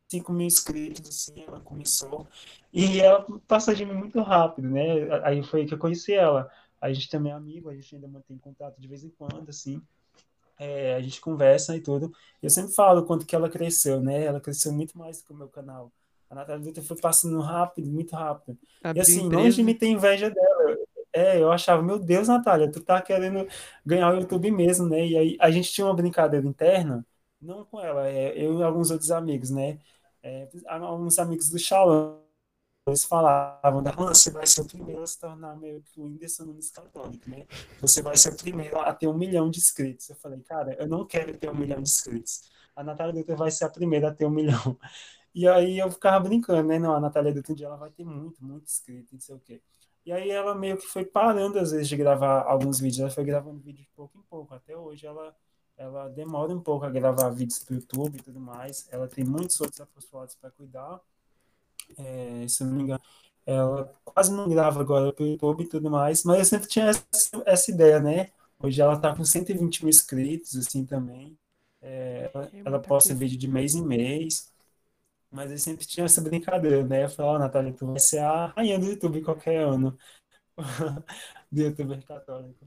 5 0.08 0.32
mil 0.32 0.46
inscritos, 0.46 1.08
assim, 1.08 1.44
ela 1.46 1.60
começou, 1.60 2.26
e 2.72 3.00
ela 3.00 3.26
passou 3.48 3.74
de 3.74 3.84
mim 3.84 3.94
muito 3.94 4.20
rápido, 4.20 4.68
né? 4.68 5.08
Aí 5.24 5.42
foi 5.42 5.64
que 5.66 5.74
eu 5.74 5.78
conheci 5.78 6.12
ela. 6.12 6.50
A 6.80 6.92
gente 6.92 7.08
também 7.08 7.32
é 7.32 7.34
amigo, 7.34 7.70
a 7.70 7.74
gente 7.74 7.94
ainda 7.94 8.06
mantém 8.06 8.36
contato 8.36 8.78
de 8.78 8.86
vez 8.86 9.02
em 9.04 9.10
quando, 9.10 9.48
assim, 9.48 9.80
é, 10.58 10.94
a 10.94 11.00
gente 11.00 11.20
conversa 11.20 11.76
e 11.76 11.80
tudo. 11.80 12.12
Eu 12.42 12.50
sempre 12.50 12.74
falo 12.74 13.04
quanto 13.04 13.26
que 13.26 13.34
ela 13.34 13.48
cresceu, 13.48 14.00
né? 14.00 14.24
Ela 14.24 14.40
cresceu 14.40 14.72
muito 14.72 14.96
mais 14.96 15.18
do 15.18 15.24
que 15.24 15.32
o 15.32 15.36
meu 15.36 15.48
canal. 15.48 15.90
A 16.28 16.34
Natália 16.34 16.62
Dutra 16.64 16.82
foi 16.82 16.96
passando 16.98 17.40
rápido, 17.40 17.90
muito 17.90 18.14
rápido. 18.14 18.58
E 18.94 19.00
assim, 19.00 19.28
longe 19.28 19.56
de 19.56 19.62
empresa. 19.62 19.62
me 19.62 19.74
ter 19.74 19.86
inveja 19.86 20.30
dela. 20.30 20.76
É, 21.12 21.40
eu 21.40 21.52
achava, 21.52 21.80
meu 21.80 21.98
Deus, 21.98 22.26
Natália, 22.26 22.70
tu 22.70 22.80
tá 22.80 23.00
querendo 23.00 23.46
ganhar 23.86 24.12
o 24.12 24.16
YouTube 24.18 24.50
mesmo, 24.50 24.88
né? 24.88 25.06
E 25.06 25.16
aí 25.16 25.36
a 25.38 25.50
gente 25.50 25.72
tinha 25.72 25.86
uma 25.86 25.94
brincadeira 25.94 26.46
interna, 26.46 27.06
não 27.44 27.64
com 27.64 27.80
ela, 27.80 28.08
é, 28.08 28.36
eu 28.36 28.58
e 28.58 28.62
alguns 28.62 28.90
outros 28.90 29.10
amigos, 29.10 29.50
né? 29.50 29.78
É, 30.22 30.48
alguns 30.66 31.18
amigos 31.18 31.50
do 31.50 31.58
Shalom, 31.58 32.18
eles 32.86 33.04
falavam, 33.04 33.82
você 34.08 34.30
vai 34.30 34.46
ser 34.46 34.62
o 34.62 34.66
primeiro 34.66 35.02
a 35.02 35.06
se 35.06 35.18
tornar 35.18 35.56
meio 35.56 35.82
que 35.82 36.00
o 36.00 36.04
Whindersson 36.04 36.44
Nunes 36.44 36.70
católico, 36.70 37.28
né? 37.30 37.46
Você 37.80 38.02
vai 38.02 38.16
ser 38.16 38.32
o 38.32 38.36
primeiro 38.36 38.78
a 38.78 38.92
ter 38.92 39.06
um 39.06 39.16
milhão 39.16 39.50
de 39.50 39.58
inscritos. 39.58 40.10
Eu 40.10 40.16
falei, 40.16 40.40
cara, 40.40 40.74
eu 40.78 40.86
não 40.86 41.06
quero 41.06 41.36
ter 41.38 41.50
um 41.50 41.54
milhão 41.54 41.80
de 41.80 41.88
inscritos. 41.88 42.50
A 42.76 42.82
Natália 42.82 43.14
Dutra 43.14 43.36
vai 43.36 43.50
ser 43.50 43.64
a 43.64 43.70
primeira 43.70 44.08
a 44.08 44.14
ter 44.14 44.26
um 44.26 44.30
milhão. 44.30 44.78
E 45.34 45.48
aí 45.48 45.78
eu 45.78 45.90
ficava 45.90 46.20
brincando, 46.20 46.68
né? 46.68 46.78
Não, 46.78 46.94
a 46.94 47.00
Natália 47.00 47.32
Dutra 47.32 47.52
um 47.52 47.56
dia 47.56 47.66
ela 47.66 47.76
vai 47.76 47.90
ter 47.90 48.04
muito, 48.04 48.44
muito 48.44 48.64
inscrito, 48.66 49.12
não 49.12 49.20
sei 49.20 49.34
o 49.34 49.40
quê. 49.40 49.60
E 50.06 50.12
aí 50.12 50.30
ela 50.30 50.54
meio 50.54 50.76
que 50.76 50.86
foi 50.86 51.04
parando, 51.04 51.58
às 51.58 51.72
vezes, 51.72 51.88
de 51.88 51.96
gravar 51.96 52.42
alguns 52.42 52.78
vídeos. 52.78 53.00
Ela 53.00 53.10
foi 53.10 53.24
gravando 53.24 53.60
vídeo 53.60 53.82
de 53.82 53.90
pouco 53.96 54.18
em 54.18 54.22
pouco. 54.22 54.54
Até 54.54 54.76
hoje 54.76 55.06
ela, 55.06 55.34
ela 55.76 56.08
demora 56.08 56.52
um 56.52 56.60
pouco 56.60 56.84
a 56.84 56.90
gravar 56.90 57.30
vídeos 57.30 57.58
para 57.60 57.72
o 57.74 57.76
YouTube 57.76 58.18
e 58.18 58.22
tudo 58.22 58.40
mais. 58.40 58.88
Ela 58.92 59.08
tem 59.08 59.24
muitos 59.24 59.60
outros 59.60 59.80
apostolados 59.80 60.34
para 60.36 60.50
cuidar. 60.50 61.00
É, 61.98 62.46
se 62.48 62.64
não 62.64 62.72
me 62.72 62.82
engano, 62.84 63.02
ela 63.46 63.92
quase 64.04 64.32
não 64.32 64.48
grava 64.48 64.80
agora 64.80 65.12
para 65.12 65.24
o 65.24 65.26
YouTube 65.26 65.64
e 65.64 65.68
tudo 65.68 65.90
mais. 65.90 66.24
Mas 66.24 66.38
eu 66.38 66.44
sempre 66.44 66.68
tinha 66.68 66.86
essa, 66.86 67.04
essa 67.46 67.70
ideia, 67.70 68.00
né? 68.00 68.30
Hoje 68.58 68.80
ela 68.80 68.94
está 68.94 69.14
com 69.14 69.24
120 69.24 69.82
mil 69.84 69.90
inscritos, 69.90 70.56
assim, 70.56 70.86
também. 70.86 71.36
É, 71.82 72.30
ela, 72.32 72.50
é 72.52 72.62
ela 72.64 72.80
posta 72.80 73.14
vídeo 73.14 73.38
de 73.38 73.48
mês 73.48 73.74
em 73.74 73.84
mês. 73.84 74.52
Mas 75.30 75.50
eu 75.50 75.58
sempre 75.58 75.86
tinha 75.86 76.06
essa 76.06 76.20
brincadeira, 76.20 76.84
né? 76.84 77.04
Eu 77.04 77.08
falava, 77.10 77.36
oh, 77.36 77.40
Natália, 77.40 77.72
tu 77.74 77.86
vai 77.86 77.98
ser 78.00 78.18
a 78.20 78.46
rainha 78.48 78.78
do 78.78 78.86
YouTube 78.86 79.22
qualquer 79.22 79.58
ano. 79.64 79.98
do 81.50 81.62
youtuber 81.62 82.04
católico. 82.04 82.66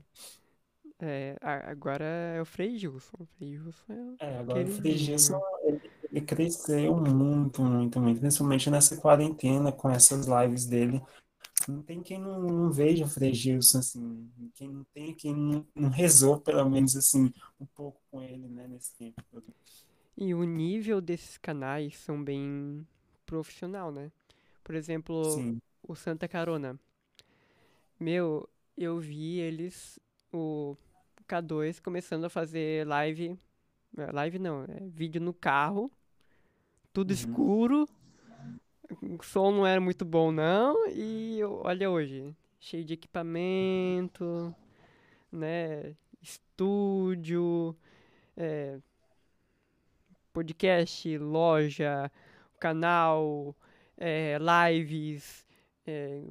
É, 1.00 1.38
agora 1.42 2.06
é 2.06 2.42
o 2.42 2.46
Frei 2.46 2.78
Gilson. 2.78 3.18
O 3.20 3.26
Frei 3.26 3.52
Gilson 3.52 4.16
é, 4.20 4.26
é 4.26 4.40
agora 4.40 4.64
o 4.64 4.68
Frei 4.68 4.98
Gilson, 4.98 5.40
ele, 5.64 5.82
ele, 6.12 6.22
cresceu 6.22 6.96
muito, 6.96 7.62
muito, 7.62 8.00
muito. 8.00 8.20
Principalmente 8.20 8.70
nessa 8.72 8.98
quarentena, 8.98 9.72
com 9.72 9.90
essas 9.90 10.26
lives 10.26 10.66
dele. 10.66 11.02
Não 11.68 11.82
tem 11.84 12.02
quem 12.02 12.20
não, 12.20 12.42
não 12.42 12.72
veja 12.72 13.06
o 13.06 13.10
Frei 13.10 13.34
Gilson, 13.34 13.80
assim. 13.80 14.30
Quem 14.56 14.70
não 14.70 14.84
tem, 14.94 15.14
quem 15.14 15.36
não, 15.36 15.68
não 15.76 15.90
rezou, 15.90 16.40
pelo 16.40 16.68
menos, 16.70 16.96
assim, 16.96 17.32
um 17.60 17.66
pouco 17.66 18.02
com 18.10 18.22
ele, 18.22 18.48
né, 18.48 18.68
nesse 18.68 18.96
tempo 18.96 19.22
todo. 19.32 19.46
E 20.16 20.34
o 20.34 20.44
nível 20.44 21.00
desses 21.00 21.38
canais 21.38 21.96
são 21.98 22.24
bem 22.24 22.88
profissional, 23.26 23.92
né? 23.92 24.12
Por 24.64 24.74
exemplo, 24.74 25.24
Sim. 25.32 25.62
o 25.84 25.96
Santa 25.96 26.28
Carona. 26.28 26.80
Meu, 28.00 28.50
eu 28.76 29.00
vi 29.00 29.40
eles, 29.40 30.00
o 30.32 30.76
K2, 31.28 31.82
começando 31.82 32.26
a 32.26 32.30
fazer 32.30 32.88
live. 32.88 33.38
É, 33.98 34.12
live 34.12 34.40
não, 34.40 34.64
é 34.64 34.88
vídeo 34.88 35.22
no 35.22 35.34
carro. 35.34 35.92
Tudo 36.94 37.12
uhum. 37.12 37.16
escuro. 37.16 37.90
O 39.02 39.22
som 39.24 39.52
não 39.52 39.68
era 39.68 39.82
muito 39.82 40.06
bom, 40.06 40.32
não. 40.32 40.88
E 40.90 41.44
olha 41.44 41.90
hoje, 41.90 42.34
cheio 42.60 42.86
de 42.86 42.94
equipamento, 42.94 44.56
né? 45.32 45.94
Estúdio. 46.22 47.76
É, 48.36 48.80
podcast, 50.32 51.18
loja, 51.18 52.12
canal, 52.60 53.56
é, 53.98 54.38
lives, 54.38 55.46
é, 55.86 56.22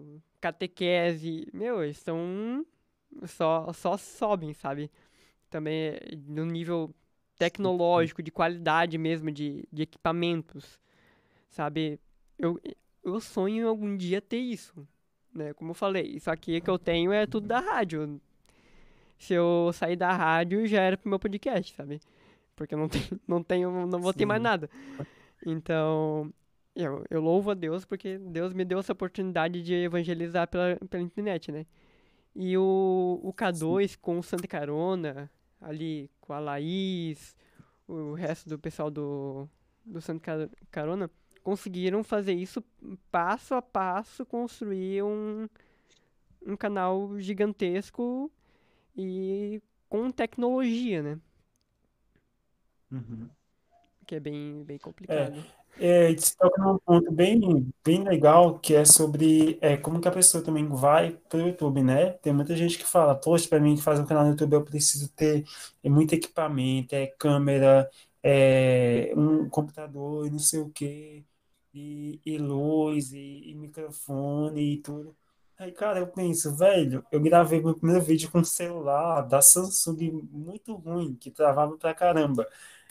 catequese. 0.40 1.48
Meu, 1.52 1.82
eles 1.82 1.96
estão. 1.98 2.64
Só, 3.24 3.72
só 3.72 3.96
sobem, 3.96 4.52
sabe? 4.52 4.90
Também 5.50 5.98
no 6.26 6.44
nível 6.44 6.94
tecnológico, 7.38 8.22
de 8.22 8.30
qualidade 8.30 8.98
mesmo, 8.98 9.30
de, 9.30 9.66
de 9.72 9.82
equipamentos, 9.82 10.80
sabe? 11.50 12.00
Eu, 12.38 12.60
eu 13.04 13.20
sonho 13.20 13.64
em 13.64 13.68
algum 13.68 13.96
dia 13.96 14.20
ter 14.20 14.38
isso, 14.38 14.86
né? 15.32 15.52
Como 15.54 15.70
eu 15.70 15.74
falei, 15.74 16.04
isso 16.04 16.30
aqui 16.30 16.60
que 16.60 16.70
eu 16.70 16.78
tenho 16.78 17.12
é 17.12 17.26
tudo 17.26 17.46
da 17.46 17.60
rádio. 17.60 18.20
Se 19.18 19.34
eu 19.34 19.70
sair 19.72 19.96
da 19.96 20.12
rádio, 20.12 20.66
já 20.66 20.82
era 20.82 20.96
pro 20.96 21.08
meu 21.08 21.18
podcast, 21.18 21.74
sabe? 21.74 22.00
porque 22.56 22.74
eu 22.74 22.78
não 22.78 22.88
tenho, 22.88 23.20
não, 23.28 23.42
tenho, 23.42 23.86
não 23.86 24.00
vou 24.00 24.12
ter 24.12 24.24
mais 24.24 24.42
nada. 24.42 24.68
Então, 25.44 26.32
eu, 26.74 27.04
eu 27.10 27.20
louvo 27.20 27.50
a 27.50 27.54
Deus 27.54 27.84
porque 27.84 28.18
Deus 28.18 28.52
me 28.52 28.64
deu 28.64 28.80
essa 28.80 28.94
oportunidade 28.94 29.62
de 29.62 29.74
evangelizar 29.74 30.48
pela, 30.48 30.76
pela 30.88 31.02
internet, 31.02 31.52
né? 31.52 31.66
E 32.38 32.56
o, 32.58 33.18
o 33.22 33.32
K2 33.32 33.88
Sim. 33.88 33.96
com 34.00 34.18
o 34.18 34.22
Santa 34.22 34.46
Carona, 34.46 35.30
ali 35.58 36.10
com 36.20 36.34
a 36.34 36.38
Laís, 36.38 37.34
o 37.88 38.12
resto 38.12 38.48
do 38.48 38.58
pessoal 38.58 38.90
do, 38.90 39.48
do 39.84 40.02
Santa 40.02 40.50
Carona, 40.70 41.10
conseguiram 41.42 42.04
fazer 42.04 42.34
isso 42.34 42.62
passo 43.10 43.54
a 43.54 43.62
passo, 43.62 44.26
construir 44.26 45.02
um, 45.02 45.48
um 46.44 46.56
canal 46.56 47.18
gigantesco 47.18 48.30
e 48.94 49.62
com 49.88 50.10
tecnologia, 50.10 51.02
né? 51.02 51.20
Uhum. 52.90 53.30
Que 54.06 54.16
é 54.16 54.20
bem, 54.20 54.62
bem 54.64 54.76
complicado. 54.76 55.38
É, 55.38 55.65
é, 55.78 56.14
você 56.14 56.34
toca 56.36 56.62
num 56.62 56.78
ponto 56.78 57.12
bem, 57.12 57.72
bem 57.84 58.02
legal, 58.02 58.58
que 58.58 58.74
é 58.74 58.84
sobre 58.84 59.58
é, 59.60 59.76
como 59.76 60.00
que 60.00 60.08
a 60.08 60.10
pessoa 60.10 60.42
também 60.42 60.66
vai 60.68 61.12
para 61.28 61.38
o 61.38 61.48
YouTube, 61.48 61.82
né? 61.82 62.12
Tem 62.14 62.32
muita 62.32 62.56
gente 62.56 62.78
que 62.78 62.84
fala, 62.86 63.14
poxa, 63.14 63.48
para 63.48 63.60
mim 63.60 63.76
que 63.76 63.82
faz 63.82 64.00
um 64.00 64.06
canal 64.06 64.24
no 64.24 64.30
YouTube 64.30 64.54
eu 64.54 64.64
preciso 64.64 65.08
ter 65.12 65.44
muito 65.84 66.14
equipamento, 66.14 66.94
é 66.94 67.06
câmera, 67.06 67.90
é, 68.22 69.12
um 69.16 69.48
computador 69.50 70.26
e 70.26 70.30
não 70.30 70.38
sei 70.38 70.60
o 70.60 70.70
quê, 70.70 71.24
e, 71.74 72.20
e 72.24 72.38
luz, 72.38 73.12
e, 73.12 73.50
e 73.50 73.54
microfone 73.54 74.74
e 74.74 74.78
tudo. 74.82 75.16
Aí, 75.58 75.72
cara, 75.72 75.98
eu 76.00 76.06
penso, 76.08 76.54
velho, 76.54 77.04
eu 77.10 77.20
gravei 77.20 77.62
meu 77.62 77.74
primeiro 77.74 78.02
vídeo 78.04 78.30
com 78.30 78.40
um 78.40 78.44
celular 78.44 79.22
da 79.22 79.40
Samsung 79.40 80.22
muito 80.30 80.74
ruim, 80.74 81.14
que 81.16 81.30
travava 81.30 81.76
pra 81.78 81.94
caramba. 81.94 82.46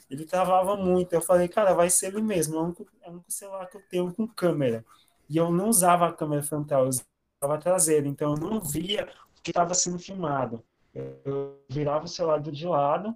Ele 0.09 0.25
travava 0.25 0.75
muito. 0.75 1.13
Eu 1.13 1.21
falei, 1.21 1.47
cara, 1.47 1.73
vai 1.73 1.89
ser 1.89 2.07
ele 2.07 2.21
mesmo. 2.21 2.55
É 2.55 2.59
o 2.59 2.63
único, 2.63 2.87
é 3.01 3.09
o 3.09 3.13
único 3.13 3.31
celular 3.31 3.67
que 3.67 3.77
eu 3.77 3.81
tenho 3.89 4.13
com 4.13 4.27
câmera. 4.27 4.85
E 5.29 5.37
eu 5.37 5.51
não 5.51 5.69
usava 5.69 6.07
a 6.07 6.13
câmera 6.13 6.43
frontal, 6.43 6.83
eu 6.83 6.89
usava 6.89 7.55
a 7.55 7.57
traseira. 7.57 8.07
Então 8.07 8.33
eu 8.33 8.37
não 8.37 8.61
via 8.61 9.09
o 9.37 9.41
que 9.41 9.51
estava 9.51 9.73
sendo 9.73 9.99
filmado. 9.99 10.63
Eu 10.93 11.59
virava 11.69 12.05
o 12.05 12.07
celular 12.07 12.39
de 12.39 12.65
lado 12.65 13.15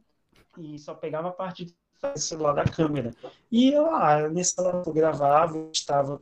e 0.58 0.78
só 0.80 0.94
pegava 0.94 1.30
a 1.30 1.32
parte 1.32 1.66
do 1.66 2.20
celular 2.20 2.54
da 2.54 2.66
câmera. 2.66 3.12
E 3.52 3.72
eu 3.72 3.84
lá, 3.84 4.28
nesse 4.30 4.56
celular 4.56 4.84
eu 4.86 4.94
gravava, 4.94 5.58
eu 5.58 5.72
estava 5.72 6.22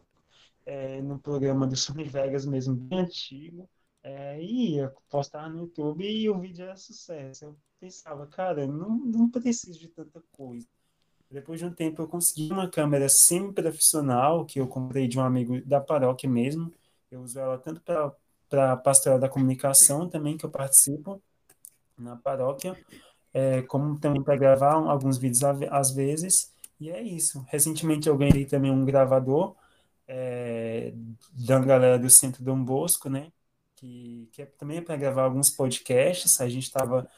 é, 0.66 1.02
no 1.02 1.20
programa 1.20 1.66
do 1.66 1.76
Sony 1.76 2.04
Vegas 2.04 2.46
mesmo, 2.46 2.76
bem 2.76 3.00
antigo, 3.00 3.70
é, 4.04 4.40
e 4.42 4.76
ia 4.76 4.94
postar 5.10 5.50
no 5.50 5.60
YouTube 5.60 6.06
e 6.06 6.30
o 6.30 6.40
vídeo 6.40 6.66
era 6.66 6.76
sucesso. 6.76 7.46
Eu 7.46 7.58
pensava, 7.80 8.26
cara, 8.28 8.68
não, 8.68 8.98
não 8.98 9.30
preciso 9.30 9.80
de 9.80 9.88
tanta 9.88 10.22
coisa. 10.32 10.68
Depois 11.30 11.60
de 11.60 11.66
um 11.66 11.74
tempo 11.74 12.02
eu 12.02 12.08
consegui 12.08 12.52
uma 12.52 12.70
câmera 12.70 13.10
semi-profissional 13.10 14.46
que 14.46 14.60
eu 14.60 14.68
comprei 14.68 15.08
de 15.08 15.20
um 15.20 15.24
amigo 15.24 15.62
da 15.66 15.82
paróquia 15.82 16.30
mesmo. 16.30 16.74
Eu 17.12 17.22
uso 17.22 17.40
ela 17.40 17.58
tanto 17.58 17.82
para 18.50 18.74
a 18.74 18.78
pastoral 18.78 19.20
da 19.20 19.28
comunicação 19.28 20.08
também, 20.10 20.38
que 20.38 20.46
eu 20.46 20.50
participo 20.50 21.22
na 21.98 22.16
paróquia, 22.16 22.78
é, 23.34 23.62
como 23.64 24.00
também 24.00 24.24
para 24.24 24.38
gravar 24.38 24.74
alguns 24.74 25.18
vídeos 25.18 25.44
às 25.44 25.92
vezes. 25.92 26.54
E 26.80 26.90
é 26.90 27.02
isso. 27.02 27.44
Recentemente 27.50 28.08
eu 28.08 28.18
ganhei 28.18 28.46
também 28.46 28.72
um 28.72 28.86
gravador 28.86 29.56
é, 30.08 30.94
da 31.34 31.60
galera 31.60 32.00
do 32.00 32.10
Centro 32.10 32.44
Dom 32.44 32.64
Bosco, 32.64 33.10
né? 33.10 33.32
Que, 33.76 34.30
que 34.32 34.42
é, 34.42 34.46
também 34.46 34.78
é 34.78 34.82
para 34.82 34.96
gravar 34.96 35.24
alguns 35.24 35.50
podcasts. 35.50 36.40
A 36.40 36.48
gente 36.48 36.64
estava. 36.64 37.10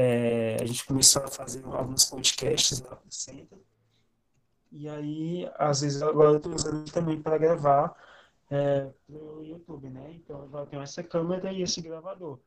É, 0.00 0.56
a 0.62 0.64
gente 0.64 0.86
começou 0.86 1.24
a 1.24 1.26
fazer 1.26 1.64
alguns 1.64 2.04
podcasts 2.04 2.80
lá 2.80 3.00
no 3.04 3.10
centro. 3.10 3.60
E 4.70 4.88
aí, 4.88 5.50
às 5.56 5.80
vezes, 5.80 6.00
agora 6.02 6.30
eu 6.30 6.36
estou 6.36 6.54
usando 6.54 6.88
também 6.92 7.20
para 7.20 7.36
gravar 7.36 7.96
é, 8.48 8.88
o 9.08 9.42
YouTube, 9.42 9.90
né? 9.90 10.12
Então, 10.12 10.48
eu 10.52 10.66
tenho 10.66 10.82
essa 10.82 11.02
câmera 11.02 11.52
e 11.52 11.62
esse 11.62 11.80
gravador. 11.80 12.38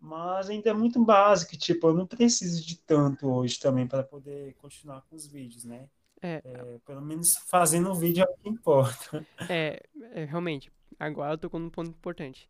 Mas 0.00 0.48
ainda 0.48 0.70
é 0.70 0.72
muito 0.72 1.04
básico, 1.04 1.54
tipo, 1.54 1.88
eu 1.88 1.92
não 1.92 2.06
preciso 2.06 2.64
de 2.64 2.78
tanto 2.78 3.28
hoje 3.30 3.60
também 3.60 3.86
para 3.86 4.02
poder 4.02 4.54
continuar 4.54 5.02
com 5.02 5.16
os 5.16 5.26
vídeos, 5.26 5.64
né? 5.64 5.86
É, 6.22 6.40
é, 6.42 6.78
pelo 6.86 7.02
menos 7.02 7.36
fazendo 7.46 7.90
o 7.90 7.94
vídeo 7.94 8.24
é 8.24 8.26
o 8.26 8.36
que 8.38 8.48
importa. 8.48 9.26
É, 9.50 9.82
é, 10.14 10.24
realmente, 10.24 10.72
agora 10.98 11.34
eu 11.34 11.38
tô 11.38 11.50
com 11.50 11.58
um 11.58 11.68
ponto 11.68 11.90
importante. 11.90 12.48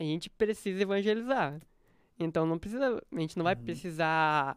A 0.00 0.04
gente 0.04 0.30
precisa 0.30 0.80
evangelizar. 0.80 1.60
Então 2.18 2.46
não 2.46 2.58
precisa, 2.58 3.02
a 3.12 3.20
gente 3.20 3.36
não 3.36 3.44
vai 3.44 3.54
uhum. 3.54 3.62
precisar, 3.62 4.56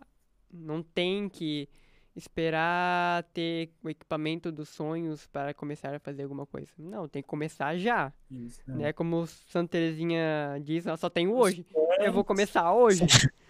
não 0.52 0.82
tem 0.82 1.30
que 1.30 1.69
esperar 2.15 3.24
ter 3.34 3.71
o 3.84 3.89
equipamento 3.89 4.52
dos 4.52 4.69
sonhos 4.69 5.26
para 5.28 5.54
começar 5.54 5.93
a 5.93 6.00
fazer 6.00 6.24
alguma 6.24 6.45
coisa. 6.45 6.71
Não, 6.78 7.08
tem 7.08 7.21
que 7.21 7.28
começar 7.28 7.78
já. 7.78 8.12
Isso, 8.30 8.60
é. 8.67 8.71
né? 8.71 8.93
Como 8.93 9.26
Santa 9.26 9.71
Teresinha 9.71 10.60
diz, 10.62 10.86
eu 10.86 10.97
só 10.97 11.10
tenho 11.10 11.34
hoje. 11.34 11.65
Eu 12.00 12.12
vou 12.12 12.24
começar 12.24 12.74
hoje. 12.74 13.04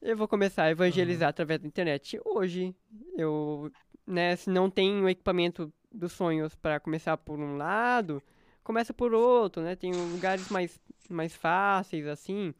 Eu 0.00 0.16
vou 0.16 0.28
começar 0.28 0.62
a 0.62 0.70
evangelizar 0.70 1.26
uhum. 1.26 1.30
através 1.30 1.60
da 1.60 1.66
internet 1.66 2.20
hoje. 2.24 2.72
Eu 3.16 3.68
né, 4.08 4.34
se 4.36 4.48
não 4.48 4.70
tem 4.70 5.02
o 5.02 5.08
equipamento 5.08 5.70
dos 5.92 6.12
sonhos 6.12 6.54
para 6.54 6.80
começar 6.80 7.16
por 7.18 7.38
um 7.38 7.58
lado, 7.58 8.22
começa 8.64 8.94
por 8.94 9.12
outro, 9.12 9.62
né? 9.62 9.76
Tem 9.76 9.92
lugares 9.92 10.48
mais, 10.48 10.80
mais 11.10 11.34
fáceis, 11.34 12.06
assim, 12.06 12.54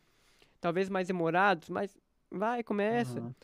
talvez 0.61 0.89
mais 0.89 1.07
demorados, 1.09 1.69
mas 1.69 1.97
vai, 2.31 2.63
começa. 2.63 3.19
Aham. 3.21 3.35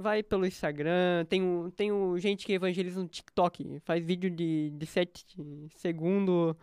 Vai 0.00 0.22
pelo 0.22 0.46
Instagram, 0.46 1.24
tem, 1.28 1.42
o- 1.42 1.72
tem 1.72 1.90
o 1.90 2.16
gente 2.20 2.46
que 2.46 2.52
evangeliza 2.52 3.00
no 3.02 3.08
TikTok, 3.08 3.80
faz 3.80 4.04
vídeo 4.04 4.30
de, 4.30 4.70
de 4.70 4.86
7 4.86 5.26
segundos 5.70 6.54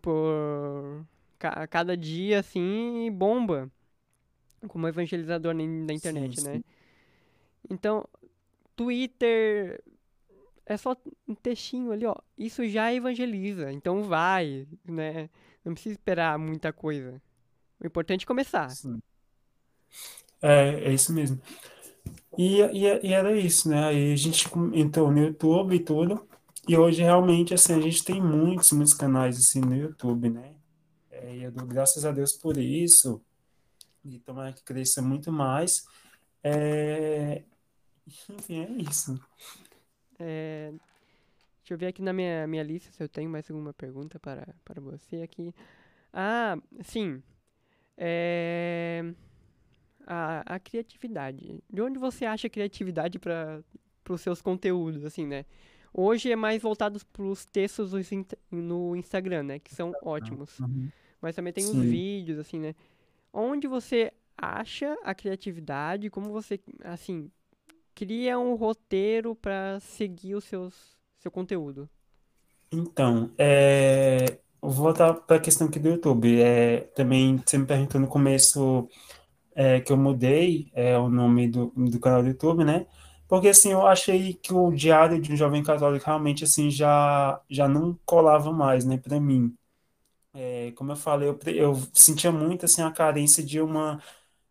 por 0.00 1.04
ca- 1.36 1.66
cada 1.66 1.96
dia, 1.96 2.38
assim, 2.38 3.06
e 3.06 3.10
bomba. 3.10 3.68
Como 4.68 4.86
evangelizador 4.86 5.52
na, 5.52 5.64
na 5.64 5.92
internet, 5.92 6.40
Sim, 6.40 6.46
né? 6.46 6.54
sim. 6.58 6.64
Então, 7.68 8.06
Twitter 8.76 9.82
é 10.64 10.76
só 10.76 10.96
um 11.26 11.34
textinho 11.34 11.90
ali, 11.92 12.06
ó. 12.06 12.14
Isso 12.38 12.64
já 12.68 12.92
evangeliza, 12.94 13.72
então 13.72 14.04
vai, 14.04 14.66
né? 14.84 15.28
Não 15.64 15.72
precisa 15.72 15.94
esperar 15.94 16.38
muita 16.38 16.72
coisa. 16.72 17.20
O 17.80 17.86
importante 17.86 18.24
é 18.24 18.26
começar. 18.26 18.68
Sim. 18.70 19.00
É, 20.42 20.90
é 20.90 20.92
isso 20.92 21.12
mesmo. 21.12 21.40
E, 22.38 22.60
e, 22.62 23.08
e 23.08 23.12
era 23.12 23.36
isso, 23.36 23.68
né? 23.68 23.86
Aí 23.86 24.12
a 24.12 24.16
gente 24.16 24.48
entrou 24.74 25.10
no 25.10 25.18
YouTube 25.18 25.74
e 25.74 25.80
tudo. 25.80 26.26
E 26.68 26.76
hoje 26.76 27.02
realmente 27.02 27.52
assim, 27.54 27.74
a 27.74 27.80
gente 27.80 28.04
tem 28.04 28.22
muitos, 28.22 28.70
muitos 28.72 28.94
canais 28.94 29.38
assim 29.38 29.60
no 29.60 29.74
YouTube, 29.74 30.30
né? 30.30 30.54
É, 31.10 31.36
e 31.36 31.42
eu 31.42 31.52
dou 31.52 31.66
graças 31.66 32.04
a 32.04 32.12
Deus 32.12 32.32
por 32.32 32.56
isso. 32.56 33.20
E 34.04 34.18
tomara 34.18 34.52
que 34.52 34.62
cresça 34.62 35.02
muito 35.02 35.30
mais. 35.32 35.84
É, 36.42 37.42
enfim, 38.28 38.60
é 38.64 38.70
isso. 38.82 39.20
É, 40.18 40.72
deixa 41.58 41.74
eu 41.74 41.78
ver 41.78 41.88
aqui 41.88 42.02
na 42.02 42.12
minha, 42.12 42.46
minha 42.46 42.62
lista 42.62 42.90
se 42.92 43.02
eu 43.02 43.08
tenho 43.08 43.30
mais 43.30 43.50
alguma 43.50 43.72
pergunta 43.72 44.18
para, 44.18 44.54
para 44.64 44.80
você 44.80 45.22
aqui. 45.22 45.54
Ah, 46.12 46.56
sim. 46.82 47.22
É, 47.96 49.12
a, 50.10 50.56
a 50.56 50.58
criatividade. 50.58 51.62
De 51.70 51.80
onde 51.80 51.98
você 51.98 52.24
acha 52.24 52.48
criatividade 52.48 53.18
para 53.18 53.62
os 54.08 54.20
seus 54.20 54.42
conteúdos, 54.42 55.04
assim, 55.04 55.24
né? 55.24 55.44
Hoje 55.94 56.30
é 56.32 56.36
mais 56.36 56.60
voltado 56.60 57.00
para 57.12 57.22
os 57.22 57.46
textos 57.46 57.92
no 57.92 58.00
Insta- 58.00 58.38
no 58.50 58.96
Instagram, 58.96 59.44
né? 59.44 59.58
Que 59.60 59.74
são 59.74 59.92
ótimos. 60.02 60.58
Uhum. 60.58 60.88
Mas 61.20 61.36
também 61.36 61.52
tem 61.52 61.64
os 61.66 61.72
Sim. 61.72 61.82
vídeos, 61.82 62.38
assim, 62.38 62.58
né? 62.58 62.74
Onde 63.32 63.68
você 63.68 64.12
acha 64.36 64.96
a 65.04 65.14
criatividade? 65.14 66.10
Como 66.10 66.30
você, 66.30 66.60
assim, 66.84 67.30
cria 67.94 68.38
um 68.38 68.54
roteiro 68.54 69.34
para 69.36 69.80
seguir 69.80 70.34
os 70.34 70.44
seus 70.44 70.98
seu 71.18 71.30
conteúdo? 71.30 71.88
Então, 72.72 73.30
é, 73.36 74.38
vou 74.60 74.70
voltar 74.72 75.14
para 75.14 75.36
a 75.36 75.40
questão 75.40 75.66
aqui 75.68 75.78
do 75.78 75.88
YouTube. 75.88 76.40
É, 76.40 76.80
também 76.94 77.36
você 77.38 77.58
me 77.58 77.66
perguntou 77.66 78.00
no 78.00 78.08
começo 78.08 78.88
é, 79.60 79.78
que 79.78 79.92
eu 79.92 79.96
mudei 79.98 80.70
é, 80.72 80.96
o 80.98 81.10
nome 81.10 81.46
do, 81.46 81.66
do 81.76 82.00
canal 82.00 82.22
do 82.22 82.28
YouTube, 82.28 82.64
né? 82.64 82.86
Porque 83.28 83.48
assim, 83.48 83.72
eu 83.72 83.86
achei 83.86 84.32
que 84.32 84.54
o 84.54 84.72
Diário 84.72 85.20
de 85.20 85.32
um 85.32 85.36
Jovem 85.36 85.62
Católico 85.62 86.06
realmente 86.06 86.44
assim 86.44 86.70
já, 86.70 87.38
já 87.48 87.68
não 87.68 87.98
colava 88.06 88.50
mais, 88.52 88.86
né, 88.86 88.96
para 88.96 89.20
mim. 89.20 89.54
É, 90.34 90.72
como 90.72 90.92
eu 90.92 90.96
falei, 90.96 91.28
eu, 91.28 91.38
eu 91.54 91.74
sentia 91.92 92.32
muito 92.32 92.64
assim 92.64 92.82
a 92.82 92.90
carência 92.90 93.42
de 93.44 93.60
uma 93.60 94.02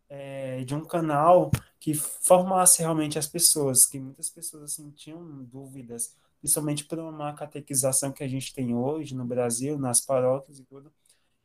é, 0.08 0.64
de 0.64 0.74
um 0.74 0.84
canal 0.84 1.50
que 1.80 1.94
formasse 1.94 2.80
realmente 2.82 3.18
as 3.18 3.26
pessoas, 3.26 3.86
que 3.86 3.98
muitas 3.98 4.30
pessoas 4.30 4.64
assim 4.64 4.90
tinham 4.92 5.20
dúvidas, 5.44 6.14
principalmente 6.40 6.84
por 6.84 6.98
uma 7.00 7.32
catequização 7.34 8.12
que 8.12 8.22
a 8.24 8.28
gente 8.28 8.54
tem 8.54 8.74
hoje 8.76 9.14
no 9.16 9.24
Brasil, 9.24 9.78
nas 9.78 10.00
paróquias 10.00 10.60
e 10.60 10.64
tudo. 10.64 10.92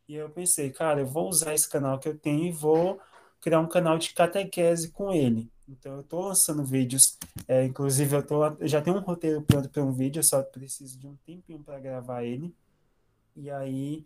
E 0.08 0.16
eu 0.16 0.30
pensei, 0.30 0.72
cara, 0.72 1.02
eu 1.02 1.08
vou 1.08 1.28
usar 1.30 1.54
esse 1.56 1.70
canal 1.70 2.00
que 2.00 2.08
eu 2.08 2.18
tenho 2.18 2.46
e 2.46 2.52
vou 2.52 3.00
criar 3.46 3.60
um 3.60 3.68
canal 3.68 3.96
de 4.00 4.12
catequese 4.12 4.90
com 4.90 5.14
ele. 5.14 5.48
Então 5.70 5.94
eu 5.94 6.02
estou 6.02 6.24
lançando 6.26 6.64
vídeos, 6.64 7.16
é, 7.48 7.64
inclusive 7.64 8.16
eu, 8.16 8.26
tô, 8.26 8.44
eu 8.44 8.68
já 8.68 8.82
tenho 8.82 8.98
um 8.98 9.02
roteiro 9.02 9.40
pronto 9.44 9.70
para 9.70 9.84
um 9.84 9.92
vídeo, 9.92 10.20
eu 10.20 10.24
só 10.24 10.42
preciso 10.42 10.98
de 10.98 11.06
um 11.06 11.16
tempinho 11.18 11.60
para 11.60 11.80
gravar 11.80 12.24
ele. 12.24 12.52
E 13.36 13.52
aí 13.52 14.04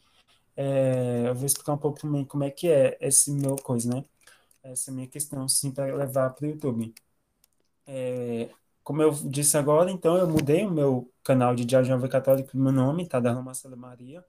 é, 0.58 1.24
eu 1.30 1.36
vou 1.36 1.46
explicar 1.46 1.72
um 1.72 1.78
pouco 1.78 2.02
também 2.02 2.26
como 2.26 2.44
é 2.44 2.52
que 2.52 2.68
é 2.68 2.98
esse 3.00 3.32
meu 3.32 3.56
coisa, 3.56 3.90
né? 3.96 4.04
Essa 4.62 4.92
minha 4.92 5.08
questão, 5.08 5.48
sim, 5.48 5.72
para 5.72 5.96
levar 5.96 6.32
para 6.32 6.46
o 6.46 6.50
YouTube. 6.50 6.94
É, 7.88 8.50
como 8.84 9.02
eu 9.02 9.12
disse 9.24 9.58
agora, 9.58 9.90
então 9.90 10.18
eu 10.18 10.28
mudei 10.28 10.66
o 10.66 10.72
meu 10.72 11.10
canal 11.24 11.56
de 11.56 11.64
Diário 11.64 11.88
Jovem 11.88 12.10
Católico, 12.10 12.58
meu 12.58 12.74
nome, 12.74 13.08
tá? 13.08 13.22
Da 13.22 13.34
Marcela 13.42 13.78
Maria. 13.78 14.22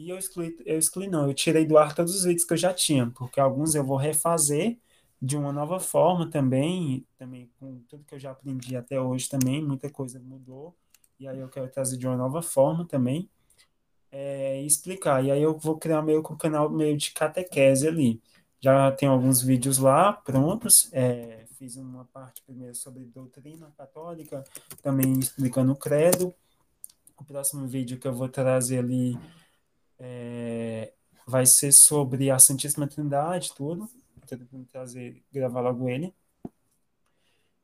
E 0.00 0.08
eu 0.08 0.16
excluí, 0.16 0.56
eu 0.64 0.78
excluí 0.78 1.06
não, 1.06 1.28
eu 1.28 1.34
tirei 1.34 1.66
do 1.66 1.76
ar 1.76 1.94
todos 1.94 2.14
os 2.14 2.24
vídeos 2.24 2.46
que 2.46 2.54
eu 2.54 2.56
já 2.56 2.72
tinha, 2.72 3.10
porque 3.10 3.38
alguns 3.38 3.74
eu 3.74 3.84
vou 3.84 3.98
refazer 3.98 4.78
de 5.20 5.36
uma 5.36 5.52
nova 5.52 5.78
forma 5.78 6.30
também, 6.30 7.06
também 7.18 7.50
com 7.60 7.82
tudo 7.86 8.04
que 8.04 8.14
eu 8.14 8.18
já 8.18 8.30
aprendi 8.30 8.74
até 8.74 8.98
hoje 8.98 9.28
também, 9.28 9.62
muita 9.62 9.90
coisa 9.90 10.18
mudou, 10.18 10.74
e 11.18 11.28
aí 11.28 11.38
eu 11.38 11.50
quero 11.50 11.68
trazer 11.68 11.98
de 11.98 12.06
uma 12.06 12.16
nova 12.16 12.40
forma 12.40 12.86
também, 12.86 13.28
é, 14.10 14.62
explicar. 14.62 15.22
E 15.22 15.30
aí 15.30 15.42
eu 15.42 15.58
vou 15.58 15.76
criar 15.76 16.00
meio 16.00 16.22
que 16.22 16.32
um 16.32 16.36
canal 16.38 16.70
meio 16.70 16.96
de 16.96 17.12
catequese 17.12 17.86
ali. 17.86 18.22
Já 18.58 18.90
tenho 18.92 19.12
alguns 19.12 19.42
vídeos 19.42 19.76
lá 19.76 20.14
prontos, 20.14 20.88
é, 20.94 21.44
fiz 21.58 21.76
uma 21.76 22.06
parte 22.06 22.42
primeiro 22.42 22.74
sobre 22.74 23.04
doutrina 23.04 23.70
católica, 23.76 24.42
também 24.82 25.18
explicando 25.18 25.72
o 25.72 25.76
credo. 25.76 26.34
O 27.18 27.24
próximo 27.24 27.66
vídeo 27.66 27.98
que 27.98 28.08
eu 28.08 28.14
vou 28.14 28.30
trazer 28.30 28.78
ali 28.78 29.18
é, 30.00 30.92
vai 31.26 31.46
ser 31.46 31.72
sobre 31.72 32.30
a 32.30 32.38
Santíssima 32.38 32.88
Trindade, 32.88 33.54
tudo. 33.54 33.88
Tentando 34.26 34.64
trazer, 34.66 35.22
gravar 35.32 35.60
logo 35.62 35.88
ele. 35.88 36.14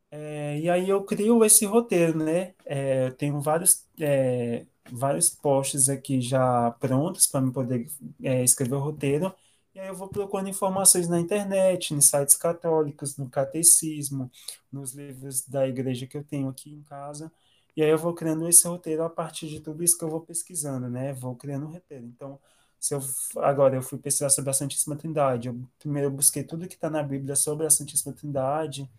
É, 0.09 0.59
e 0.59 0.69
aí 0.69 0.87
eu 0.89 1.03
crio 1.03 1.43
esse 1.43 1.65
roteiro, 1.65 2.17
né? 2.23 2.55
É, 2.65 3.07
eu 3.07 3.15
tenho 3.15 3.41
vários, 3.41 3.85
é, 3.99 4.65
vários 4.91 5.29
posts 5.29 5.89
aqui 5.89 6.21
já 6.21 6.71
prontos 6.79 7.27
para 7.27 7.41
me 7.41 7.51
poder 7.51 7.89
é, 8.23 8.43
escrever 8.43 8.75
o 8.75 8.79
roteiro. 8.79 9.33
E 9.75 9.79
aí 9.79 9.87
eu 9.87 9.95
vou 9.95 10.07
procurando 10.09 10.49
informações 10.49 11.07
na 11.07 11.19
internet, 11.19 11.93
nos 11.93 12.09
sites 12.09 12.35
católicos, 12.35 13.17
no 13.17 13.29
catecismo, 13.29 14.31
nos 14.71 14.93
livros 14.93 15.47
da 15.47 15.67
igreja 15.67 16.07
que 16.07 16.17
eu 16.17 16.23
tenho 16.23 16.49
aqui 16.49 16.71
em 16.71 16.81
casa. 16.83 17.31
E 17.77 17.83
aí 17.83 17.91
eu 17.91 17.97
vou 17.97 18.11
criando 18.11 18.49
esse 18.49 18.67
roteiro 18.67 19.03
a 19.03 19.09
partir 19.09 19.47
de 19.47 19.59
tudo 19.59 19.83
isso 19.83 19.95
que 19.95 20.03
eu 20.03 20.09
vou 20.09 20.21
pesquisando, 20.21 20.89
né? 20.89 21.13
Vou 21.13 21.35
criando 21.35 21.67
um 21.67 21.69
roteiro. 21.69 22.05
Então, 22.05 22.39
se 22.79 22.95
eu 22.95 22.99
agora 23.37 23.75
eu 23.75 23.83
fui 23.83 23.99
pesquisar 23.99 24.31
sobre 24.31 24.49
a 24.49 24.53
Santíssima 24.53 24.95
Trindade, 24.95 25.49
eu 25.49 25.59
primeiro 25.77 26.09
busquei 26.09 26.43
tudo 26.43 26.67
que 26.67 26.73
está 26.73 26.89
na 26.89 27.03
Bíblia 27.03 27.35
sobre 27.35 27.67
a 27.67 27.69
Santíssima 27.69 28.13
Trindade. 28.13 28.89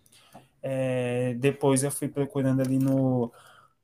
É, 0.62 1.34
depois 1.34 1.82
eu 1.82 1.90
fui 1.90 2.08
procurando 2.08 2.60
ali 2.60 2.78
no, 2.78 3.32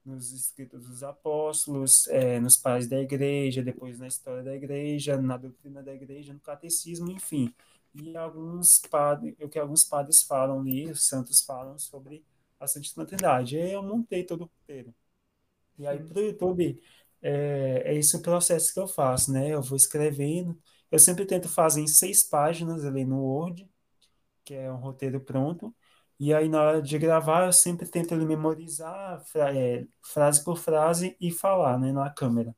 nos 0.05 0.33
escritos 0.33 0.87
dos 0.87 1.03
apóstolos, 1.03 2.07
é, 2.09 2.39
nos 2.39 2.57
pais 2.57 2.87
da 2.89 3.01
igreja, 3.01 3.65
depois 3.65 3.99
na 3.99 4.07
história 4.07 4.45
da 4.45 4.55
igreja, 4.55 5.21
na 5.21 5.37
doutrina 5.37 5.83
da 5.83 5.93
igreja, 5.93 6.33
no 6.33 6.39
catecismo, 6.39 7.11
enfim. 7.11 7.53
E 7.95 8.17
alguns 8.17 8.79
padres, 8.91 9.35
o 9.41 9.49
que 9.49 9.59
alguns 9.59 9.83
padres 9.83 10.23
falam 10.23 10.61
ali, 10.61 10.89
os 10.89 11.05
santos 11.09 11.43
falam 11.43 11.77
sobre 11.79 12.25
a 12.64 12.68
Santíssima 12.68 13.07
Trindade. 13.07 13.57
E 13.57 13.62
aí 13.62 13.72
eu 13.72 13.83
montei 13.83 14.24
todo 14.24 14.42
o 14.42 14.44
roteiro. 14.44 14.94
E 15.79 15.87
aí 15.87 15.98
para 16.03 16.18
o 16.18 16.22
YouTube, 16.22 16.81
é, 17.22 17.83
é 17.87 17.94
esse 17.96 18.16
o 18.16 18.22
processo 18.22 18.72
que 18.72 18.81
eu 18.81 18.87
faço, 18.88 19.33
né? 19.33 19.50
Eu 19.55 19.62
vou 19.62 19.77
escrevendo. 19.77 20.59
Eu 20.90 20.98
sempre 20.98 21.27
tento 21.27 21.48
fazer 21.48 21.81
em 21.81 21.87
seis 21.88 22.22
páginas 22.24 22.85
ali 22.85 23.05
no 23.05 23.18
Word, 23.22 23.68
que 24.44 24.55
é 24.55 24.72
um 24.72 24.77
roteiro 24.77 25.20
pronto. 25.20 25.74
E 26.20 26.35
aí, 26.35 26.48
na 26.48 26.62
hora 26.62 26.83
de 26.83 26.98
gravar, 26.98 27.46
eu 27.46 27.53
sempre 27.53 27.88
tento 27.88 28.14
ali 28.14 28.27
memorizar 28.27 29.24
fra- 29.27 29.55
é, 29.57 29.87
frase 30.03 30.44
por 30.44 30.59
frase 30.59 31.16
e 31.20 31.33
falar, 31.33 31.79
né, 31.79 31.92
na 31.92 32.11
câmera. 32.11 32.55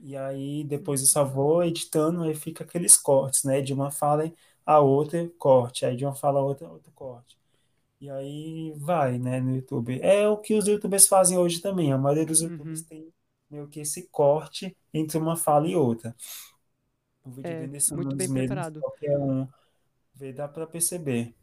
E 0.00 0.16
aí, 0.16 0.64
depois 0.64 1.00
eu 1.00 1.06
só 1.06 1.24
vou 1.24 1.64
editando, 1.64 2.22
aí 2.22 2.34
fica 2.34 2.64
aqueles 2.64 2.96
cortes, 2.96 3.44
né? 3.44 3.60
De 3.60 3.72
uma 3.72 3.90
fala 3.90 4.30
a 4.64 4.78
outra, 4.80 5.28
corte. 5.38 5.84
Aí 5.86 5.96
de 5.96 6.04
uma 6.04 6.14
fala 6.14 6.40
a 6.40 6.42
outra, 6.42 6.68
outro 6.70 6.92
corte. 6.92 7.35
E 8.06 8.10
aí 8.10 8.72
vai, 8.76 9.18
né, 9.18 9.40
no 9.40 9.56
YouTube. 9.56 10.00
É 10.00 10.28
o 10.28 10.36
que 10.38 10.54
os 10.54 10.66
YouTubers 10.68 11.08
fazem 11.08 11.36
hoje 11.38 11.60
também. 11.60 11.92
A 11.92 11.98
maioria 11.98 12.24
dos 12.24 12.40
YouTubers 12.40 12.82
Uhum. 12.82 12.86
tem 12.88 13.12
meio 13.50 13.66
que 13.68 13.80
esse 13.80 14.08
corte 14.08 14.76
entre 14.94 15.18
uma 15.18 15.36
fala 15.36 15.66
e 15.68 15.74
outra. 15.74 16.14
O 17.24 17.30
vídeo 17.30 17.54
É, 17.54 17.66
muito 17.90 18.16
bem 18.16 18.26
mesmo, 18.28 18.44
preparado. 18.46 18.80
qualquer 18.80 19.18
um 19.18 19.46
vê, 20.14 20.32
dá 20.32 20.48
pra 20.48 20.66
perceber. 20.66 21.34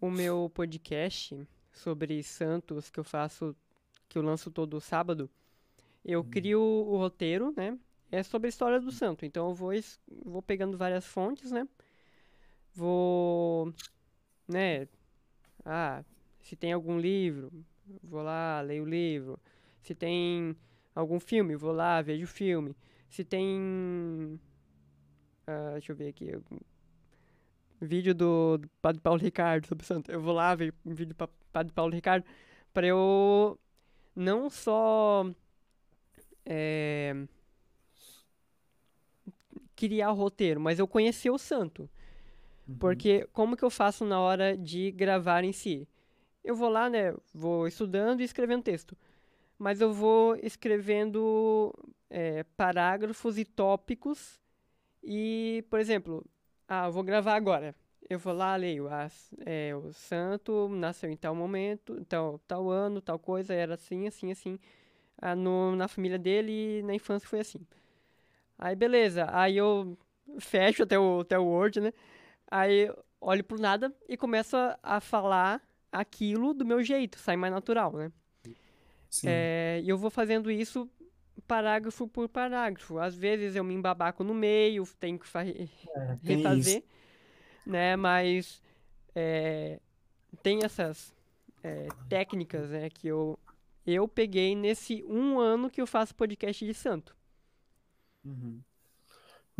O 0.00 0.10
meu 0.10 0.50
podcast 0.52 1.46
sobre 1.72 2.22
santos 2.24 2.90
que 2.90 2.98
eu 2.98 3.04
faço, 3.04 3.54
que 4.08 4.18
eu 4.18 4.22
lanço 4.22 4.50
todo 4.50 4.80
sábado, 4.80 5.30
eu 6.04 6.24
crio 6.24 6.60
o 6.62 6.96
roteiro, 6.98 7.52
né? 7.56 7.78
É 8.12 8.22
sobre 8.22 8.48
a 8.48 8.50
história 8.50 8.80
do 8.80 8.92
santo. 8.92 9.24
Então 9.26 9.48
eu 9.50 9.54
vou, 9.54 9.72
vou 10.24 10.42
pegando 10.42 10.78
várias 10.78 11.06
fontes, 11.06 11.50
né? 11.52 11.68
Vou, 12.74 13.72
né? 14.48 14.88
Ah, 15.64 16.04
se 16.40 16.56
tem 16.56 16.72
algum 16.72 16.98
livro, 16.98 17.52
vou 18.02 18.22
lá, 18.22 18.60
leio 18.60 18.84
o 18.84 18.88
livro. 18.88 19.38
Se 19.82 19.94
tem 19.94 20.56
algum 20.94 21.20
filme, 21.20 21.56
vou 21.56 21.72
lá, 21.72 22.00
vejo 22.02 22.24
o 22.24 22.28
filme. 22.28 22.76
se 23.08 23.24
tem. 23.24 24.40
ah, 25.46 25.70
deixa 25.72 25.92
eu 25.92 25.96
ver 25.96 26.08
aqui. 26.08 26.32
Vídeo 27.80 28.14
do, 28.14 28.58
do 28.58 28.68
Padre 28.82 29.00
Paulo 29.00 29.20
Ricardo 29.20 29.66
sobre 29.66 29.86
santo. 29.86 30.10
Eu 30.10 30.20
vou 30.20 30.34
lá 30.34 30.54
ver 30.54 30.74
um 30.84 30.94
vídeo 30.94 31.14
do 31.14 31.28
Padre 31.52 31.72
Paulo 31.72 31.94
Ricardo 31.94 32.24
para 32.72 32.86
eu 32.86 33.58
não 34.14 34.50
só 34.50 35.26
é, 36.44 37.14
criar 39.74 40.12
o 40.12 40.14
roteiro, 40.14 40.60
mas 40.60 40.78
eu 40.78 40.86
conhecer 40.86 41.30
o 41.30 41.38
santo. 41.38 41.88
Porque 42.78 43.26
como 43.32 43.56
que 43.56 43.64
eu 43.64 43.70
faço 43.70 44.04
na 44.04 44.20
hora 44.20 44.56
de 44.56 44.90
gravar 44.92 45.44
em 45.44 45.52
si? 45.52 45.88
Eu 46.44 46.54
vou 46.54 46.68
lá, 46.68 46.88
né? 46.88 47.14
Vou 47.34 47.66
estudando 47.66 48.20
e 48.20 48.24
escrevendo 48.24 48.62
texto. 48.62 48.96
Mas 49.58 49.80
eu 49.80 49.92
vou 49.92 50.36
escrevendo 50.36 51.74
é, 52.08 52.44
parágrafos 52.56 53.38
e 53.38 53.44
tópicos. 53.44 54.40
E, 55.02 55.64
por 55.70 55.78
exemplo, 55.80 56.24
ah, 56.68 56.88
vou 56.88 57.02
gravar 57.02 57.34
agora. 57.34 57.74
Eu 58.08 58.18
vou 58.18 58.32
lá, 58.32 58.56
leio. 58.56 58.88
As, 58.88 59.32
é, 59.46 59.74
o 59.76 59.92
santo 59.92 60.68
nasceu 60.70 61.10
em 61.10 61.16
tal 61.16 61.34
momento, 61.34 62.04
tal, 62.06 62.38
tal 62.46 62.70
ano, 62.70 63.00
tal 63.00 63.18
coisa, 63.18 63.54
era 63.54 63.74
assim, 63.74 64.06
assim, 64.06 64.32
assim. 64.32 64.58
Ah, 65.18 65.36
no, 65.36 65.76
na 65.76 65.88
família 65.88 66.18
dele 66.18 66.82
na 66.82 66.94
infância 66.94 67.28
foi 67.28 67.40
assim. 67.40 67.60
Aí, 68.58 68.76
beleza. 68.76 69.26
Aí 69.30 69.56
eu 69.56 69.96
fecho 70.38 70.82
até 70.82 70.98
o, 70.98 71.20
até 71.20 71.38
o 71.38 71.44
Word, 71.44 71.80
né? 71.80 71.92
Aí 72.50 72.92
olho 73.20 73.44
pro 73.44 73.60
nada 73.60 73.94
e 74.08 74.16
começo 74.16 74.56
a, 74.56 74.78
a 74.82 75.00
falar 75.00 75.62
aquilo 75.92 76.54
do 76.54 76.64
meu 76.64 76.82
jeito, 76.82 77.18
sai 77.18 77.36
mais 77.36 77.52
natural, 77.52 77.92
né? 77.92 78.12
É, 79.24 79.80
e 79.82 79.88
eu 79.88 79.98
vou 79.98 80.10
fazendo 80.10 80.50
isso 80.50 80.88
parágrafo 81.46 82.06
por 82.06 82.28
parágrafo. 82.28 82.98
Às 82.98 83.14
vezes 83.14 83.56
eu 83.56 83.64
me 83.64 83.74
embabaco 83.74 84.22
no 84.22 84.32
meio, 84.32 84.86
tenho 84.98 85.18
que 85.18 85.26
É, 85.96 86.18
refazer, 86.22 86.84
né? 87.66 87.96
Mas 87.96 88.62
é, 89.14 89.80
tem 90.42 90.60
essas 90.64 91.14
é, 91.62 91.88
técnicas, 92.08 92.70
né? 92.70 92.88
Que 92.88 93.08
eu, 93.08 93.38
eu 93.86 94.06
peguei 94.06 94.54
nesse 94.54 95.02
um 95.04 95.38
ano 95.38 95.70
que 95.70 95.80
eu 95.80 95.86
faço 95.86 96.14
podcast 96.14 96.64
de 96.64 96.74
santo. 96.74 97.16
Uhum. 98.24 98.60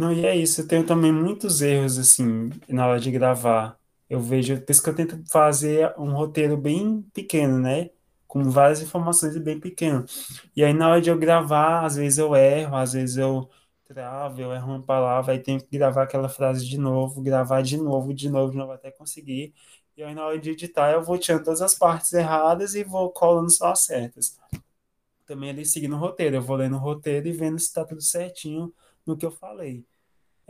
Não, 0.01 0.13
e 0.13 0.25
é 0.25 0.35
isso. 0.37 0.63
Eu 0.63 0.69
tenho 0.69 0.87
também 0.87 1.13
muitos 1.13 1.61
erros, 1.61 1.99
assim, 1.99 2.49
na 2.69 2.87
hora 2.87 2.99
de 3.01 3.11
gravar. 3.11 3.79
Eu 4.09 4.19
vejo, 4.21 4.59
por 4.63 4.73
isso 4.73 4.83
que 4.83 4.89
eu 4.91 4.95
tento 4.95 5.23
fazer 5.31 5.95
um 5.99 6.13
roteiro 6.15 6.57
bem 6.57 7.03
pequeno, 7.13 7.59
né? 7.61 7.91
Com 8.27 8.43
várias 8.51 8.81
informações 8.81 9.37
e 9.37 9.41
bem 9.41 9.61
pequeno. 9.61 10.05
E 10.57 10.65
aí, 10.65 10.73
na 10.73 10.89
hora 10.89 11.01
de 11.03 11.11
eu 11.11 11.19
gravar, 11.19 11.85
às 11.85 11.97
vezes 11.97 12.19
eu 12.19 12.35
erro, 12.35 12.77
às 12.77 12.95
vezes 12.95 13.17
eu 13.19 13.49
travo, 13.87 14.41
eu 14.41 14.53
erro 14.53 14.69
uma 14.69 14.83
palavra, 14.83 15.33
aí 15.33 15.39
tenho 15.41 15.61
que 15.61 15.69
gravar 15.77 16.05
aquela 16.05 16.29
frase 16.29 16.67
de 16.67 16.79
novo, 16.79 17.21
gravar 17.23 17.63
de 17.63 17.77
novo, 17.77 18.15
de 18.15 18.31
novo, 18.31 18.53
de 18.53 18.57
novo, 18.59 18.73
até 18.73 18.91
conseguir. 18.91 19.53
E 19.97 20.03
aí, 20.03 20.15
na 20.15 20.25
hora 20.27 20.39
de 20.41 20.51
editar, 20.51 20.93
eu 20.93 21.03
vou 21.03 21.19
tirando 21.19 21.45
todas 21.45 21.61
as 21.63 21.75
partes 21.75 22.13
erradas 22.15 22.75
e 22.75 22.83
vou 22.85 23.11
colando 23.13 23.51
só 23.51 23.73
as 23.73 23.85
certas. 23.85 24.39
Também 25.27 25.51
ali 25.51 25.67
seguindo 25.67 25.97
o 25.97 25.99
roteiro, 25.99 26.37
eu 26.37 26.43
vou 26.43 26.57
lendo 26.57 26.77
o 26.77 26.79
roteiro 26.81 27.29
e 27.29 27.33
vendo 27.33 27.59
se 27.59 27.73
tá 27.73 27.85
tudo 27.85 28.03
certinho 28.03 28.75
no 29.07 29.17
que 29.17 29.27
eu 29.27 29.33
falei. 29.33 29.87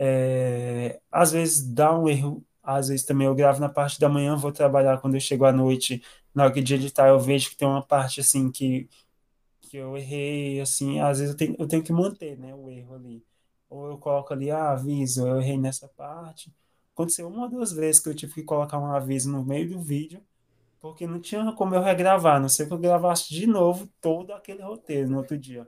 É, 0.03 0.99
às 1.11 1.31
vezes 1.31 1.61
dá 1.73 1.97
um 1.97 2.09
erro, 2.09 2.43
às 2.63 2.87
vezes 2.87 3.05
também 3.05 3.27
eu 3.27 3.35
gravo 3.35 3.59
na 3.61 3.69
parte 3.69 3.99
da 3.99 4.09
manhã, 4.09 4.35
vou 4.35 4.51
trabalhar 4.51 4.99
quando 4.99 5.13
eu 5.15 5.19
chego 5.21 5.45
à 5.45 5.51
noite, 5.51 6.01
na 6.33 6.45
hora 6.45 6.61
de 6.61 6.73
editar 6.75 7.07
eu 7.09 7.19
vejo 7.19 7.51
que 7.51 7.55
tem 7.57 7.67
uma 7.67 7.85
parte 7.85 8.19
assim 8.19 8.51
que, 8.51 8.89
que 9.61 9.77
eu 9.77 9.97
errei, 9.97 10.59
assim, 10.61 10.99
às 10.99 11.19
vezes 11.19 11.33
eu 11.33 11.37
tenho, 11.37 11.55
eu 11.59 11.67
tenho 11.67 11.83
que 11.83 11.93
manter, 11.93 12.37
né, 12.37 12.53
o 12.55 12.69
erro 12.69 12.95
ali. 12.95 13.23
Ou 13.69 13.87
eu 13.89 13.97
coloco 13.97 14.33
ali, 14.33 14.51
ah, 14.51 14.71
aviso, 14.71 15.27
eu 15.27 15.39
errei 15.41 15.57
nessa 15.57 15.87
parte. 15.89 16.53
Aconteceu 16.93 17.27
uma 17.27 17.43
ou 17.43 17.49
duas 17.49 17.71
vezes 17.71 18.01
que 18.01 18.09
eu 18.09 18.15
tive 18.15 18.33
que 18.33 18.43
colocar 18.43 18.79
um 18.79 18.87
aviso 18.93 19.31
no 19.31 19.43
meio 19.45 19.69
do 19.69 19.79
vídeo, 19.81 20.21
porque 20.79 21.07
não 21.07 21.19
tinha 21.21 21.51
como 21.53 21.75
eu 21.75 21.81
regravar, 21.81 22.41
não 22.41 22.49
sei 22.49 22.65
que 22.67 22.73
eu 22.73 22.79
gravasse 22.79 23.29
de 23.33 23.47
novo 23.47 23.87
todo 24.01 24.33
aquele 24.33 24.63
roteiro 24.63 25.09
no 25.09 25.17
outro 25.19 25.37
dia. 25.37 25.67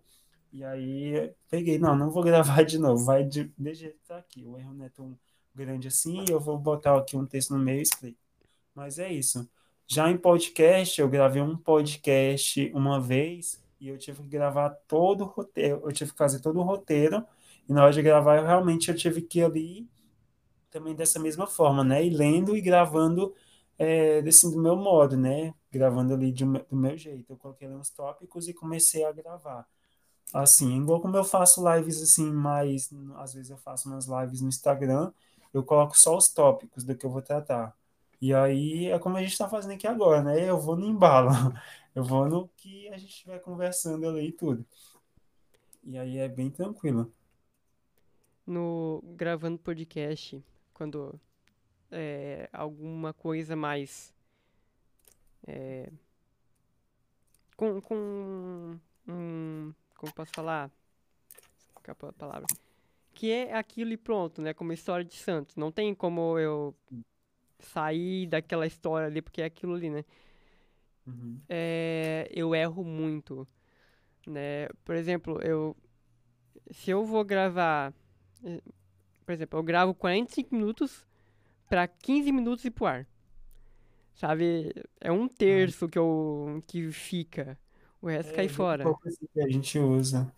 E 0.54 0.64
aí 0.64 1.34
peguei, 1.50 1.80
não, 1.80 1.96
não 1.98 2.12
vou 2.12 2.22
gravar 2.24 2.62
de 2.64 2.78
novo, 2.78 3.04
vai 3.04 3.24
de, 3.24 3.52
jeito 3.74 3.98
que 3.98 4.08
tá 4.08 4.18
aqui. 4.18 4.46
O 4.46 4.56
erro 4.56 4.72
não 4.76 4.86
é 4.86 4.90
tão 4.90 5.18
grande 5.54 5.88
assim, 5.88 6.24
eu 6.30 6.40
vou 6.40 6.60
botar 6.60 6.96
aqui 6.96 7.18
um 7.18 7.26
texto 7.26 7.56
no 7.56 7.60
meio 7.60 7.80
e 7.80 7.82
explico. 7.82 8.20
Mas 8.76 9.00
é 9.00 9.12
isso. 9.12 9.50
Já 9.88 10.12
em 10.12 10.18
podcast, 10.18 11.02
eu 11.02 11.10
gravei 11.10 11.42
um 11.42 11.58
podcast 11.58 12.72
uma 12.74 13.02
vez 13.02 13.60
e 13.82 13.88
eu 13.88 13.98
tive 13.98 14.22
que 14.22 14.30
gravar 14.30 14.70
todo 14.88 15.22
o 15.24 15.28
roteiro, 15.28 15.82
eu 15.84 15.92
tive 15.92 16.12
que 16.12 16.18
fazer 16.18 16.40
todo 16.40 16.60
o 16.60 16.64
roteiro, 16.64 17.26
e 17.68 17.74
na 17.74 17.84
hora 17.84 17.92
de 17.92 18.02
gravar, 18.02 18.38
eu 18.38 18.46
realmente 18.46 18.90
eu 18.90 18.96
tive 18.96 19.22
que 19.22 19.40
ir 19.40 19.44
ali 19.44 19.90
também 20.70 20.96
dessa 20.96 21.20
mesma 21.20 21.48
forma, 21.48 21.84
né? 21.84 22.06
E 22.06 22.10
lendo 22.10 22.56
e 22.56 22.62
gravando 22.62 23.34
é, 23.78 24.22
do 24.22 24.62
meu 24.62 24.76
modo, 24.76 25.18
né? 25.18 25.54
Gravando 25.72 26.14
ali 26.14 26.32
de, 26.32 26.46
do 26.46 26.76
meu 26.76 26.98
jeito. 26.98 27.34
Eu 27.34 27.38
coloquei 27.38 27.68
ali 27.68 27.76
uns 27.76 27.90
tópicos 27.90 28.48
e 28.48 28.54
comecei 28.54 29.04
a 29.04 29.12
gravar. 29.12 29.68
Assim, 30.32 30.82
igual 30.82 31.02
como 31.02 31.16
eu 31.18 31.24
faço 31.24 31.64
lives 31.76 32.02
assim, 32.02 32.32
mais, 32.32 32.90
às 33.18 33.34
vezes 33.34 33.52
eu 33.52 33.58
faço 33.58 33.90
umas 33.90 34.06
lives 34.06 34.42
no 34.42 34.50
Instagram, 34.50 35.12
eu 35.54 35.64
coloco 35.64 35.98
só 35.98 36.18
os 36.18 36.28
tópicos 36.28 36.84
do 36.84 36.96
que 36.96 37.06
eu 37.06 37.10
vou 37.10 37.22
tratar. 37.22 37.76
E 38.22 38.34
aí 38.34 38.88
é 38.88 38.98
como 38.98 39.18
a 39.18 39.22
gente 39.22 39.34
está 39.34 39.50
fazendo 39.50 39.74
aqui 39.74 39.86
agora, 39.86 40.24
né? 40.24 40.50
Eu 40.50 40.60
vou 40.60 40.76
no 40.76 40.86
embalo, 40.86 41.30
eu 41.94 42.04
vou 42.04 42.28
no 42.28 42.48
que 42.58 42.88
a 42.90 42.98
gente 42.98 43.12
estiver 43.12 43.40
conversando 43.40 44.08
ali 44.08 44.28
e 44.28 44.32
tudo. 44.32 44.66
E 45.84 45.98
aí 45.98 46.18
é 46.18 46.28
bem 46.28 46.50
tranquilo. 46.50 47.14
No 48.46 49.04
gravando 49.16 49.60
podcast, 49.60 50.44
quando 50.74 51.20
é, 51.92 52.50
alguma 52.52 53.14
coisa 53.14 53.56
mais 53.56 54.14
é, 55.46 55.92
com, 57.56 57.82
com 57.82 58.80
um, 59.08 59.74
como 60.04 60.14
posso 60.14 60.32
falar? 60.36 60.70
Escapa 61.58 62.10
a 62.10 62.14
palavra. 62.14 62.46
Que 63.14 63.32
é 63.32 63.54
aquilo 63.54 63.94
e 63.94 63.98
pronto, 63.98 64.42
né? 64.42 64.54
Como 64.54 64.74
história 64.74 65.06
de 65.06 65.16
Santos. 65.16 65.56
Não 65.56 65.72
tem 65.72 65.96
como 65.96 66.38
eu 66.38 66.76
sair 67.60 68.28
daquela 68.28 68.68
história 68.68 69.08
ali, 69.08 69.22
porque 69.22 69.42
é 69.42 69.46
aquilo 69.46 69.76
ali, 69.76 69.90
né? 69.90 70.04
Uhum. 71.08 71.40
É, 71.48 72.30
eu 72.32 72.54
erro 72.54 72.84
muito, 72.84 73.48
né? 74.28 74.68
Por 74.84 74.96
exemplo, 74.96 75.42
eu 75.42 75.74
se 76.70 76.92
eu 76.92 77.06
vou 77.06 77.24
gravar, 77.24 77.94
eh, 78.44 78.62
por 79.26 79.32
exemplo, 79.32 79.58
eu 79.58 79.64
gravo 79.64 79.94
45 79.94 80.54
minutos 80.54 81.08
para 81.70 81.88
15 81.88 82.30
minutos 82.32 82.66
ir 82.66 82.72
pro 82.72 82.88
ar. 82.88 83.08
Sabe? 84.16 84.74
É 85.00 85.12
um 85.12 85.30
terço 85.30 85.88
que 85.88 85.98
eu 85.98 86.62
que 86.68 86.92
fica. 86.92 87.58
O 88.04 88.08
resto 88.08 88.32
É 88.32 88.36
cai 88.36 88.50
fora. 88.50 88.84
assim 89.08 89.28
a 89.38 89.50
gente 89.50 89.80
usa. 89.80 90.32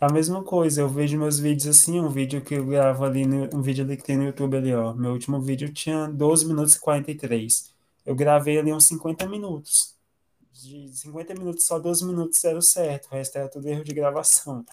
A 0.00 0.12
mesma 0.12 0.44
coisa, 0.44 0.82
eu 0.82 0.88
vejo 0.88 1.18
meus 1.18 1.38
vídeos 1.40 1.66
assim, 1.68 2.00
um 2.00 2.08
vídeo 2.10 2.42
que 2.42 2.54
eu 2.54 2.66
gravo 2.66 3.04
ali, 3.04 3.26
no, 3.26 3.44
um 3.56 3.62
vídeo 3.62 3.84
ali 3.84 3.96
que 3.96 4.04
tem 4.04 4.16
no 4.18 4.24
YouTube 4.24 4.56
ali, 4.56 4.74
ó. 4.74 4.94
Meu 4.94 5.12
último 5.12 5.40
vídeo 5.40 5.72
tinha 5.72 6.08
12 6.08 6.46
minutos 6.46 6.74
e 6.76 6.80
43. 6.80 7.72
Eu 8.06 8.14
gravei 8.14 8.58
ali 8.58 8.72
uns 8.72 8.86
50 8.86 9.28
minutos. 9.28 9.96
De 10.52 10.88
50 10.96 11.34
minutos, 11.34 11.66
só 11.66 11.78
12 11.78 12.04
minutos 12.06 12.44
era 12.44 12.58
o 12.58 12.62
certo, 12.62 13.06
o 13.08 13.10
resto 13.14 13.36
era 13.38 13.48
tudo 13.48 13.68
erro 13.68 13.84
de 13.84 13.94
gravação. 13.94 14.64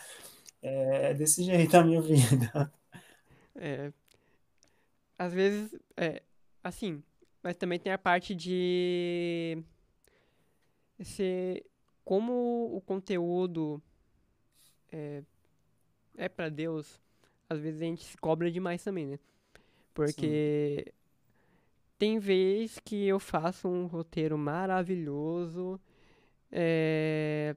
É, 0.61 1.11
é 1.11 1.13
desse 1.15 1.43
jeito 1.43 1.75
a 1.77 1.83
minha 1.83 2.01
vida. 2.03 2.71
É, 3.55 3.91
às 5.17 5.33
vezes, 5.33 5.75
é, 5.95 6.21
assim, 6.63 7.03
mas 7.43 7.55
também 7.55 7.79
tem 7.79 7.91
a 7.91 7.97
parte 7.97 8.35
de 8.35 9.63
ser 11.03 11.65
como 12.07 12.75
o 12.75 12.81
conteúdo 12.81 13.81
é, 14.91 15.23
é 16.17 16.29
para 16.29 16.49
Deus, 16.49 17.01
às 17.49 17.59
vezes 17.59 17.81
a 17.81 17.85
gente 17.85 18.05
se 18.05 18.17
cobra 18.17 18.51
demais 18.51 18.83
também, 18.83 19.07
né? 19.07 19.19
Sim. 20.03 20.41
Porque 20.43 20.93
tem 21.97 22.19
vez 22.19 22.79
que 22.79 23.05
eu 23.07 23.19
faço 23.19 23.67
um 23.67 23.87
roteiro 23.87 24.37
maravilhoso, 24.37 25.79
é, 26.51 27.55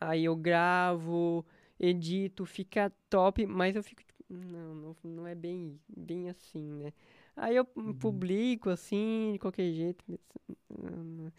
aí 0.00 0.24
eu 0.24 0.36
gravo, 0.36 1.44
edito, 1.78 2.44
fica 2.44 2.90
top, 3.08 3.46
mas 3.46 3.76
eu 3.76 3.82
fico 3.82 4.02
tipo, 4.04 4.24
não, 4.28 4.74
não, 4.74 4.96
não 5.04 5.26
é 5.26 5.34
bem, 5.34 5.78
bem 5.88 6.28
assim, 6.28 6.62
né? 6.74 6.92
Aí 7.36 7.56
eu 7.56 7.64
Uhum. 7.86 7.94
publico 7.98 8.68
assim, 8.70 9.30
de 9.32 9.38
qualquer 9.38 9.72
jeito. 9.72 10.04
mas, 10.70 11.32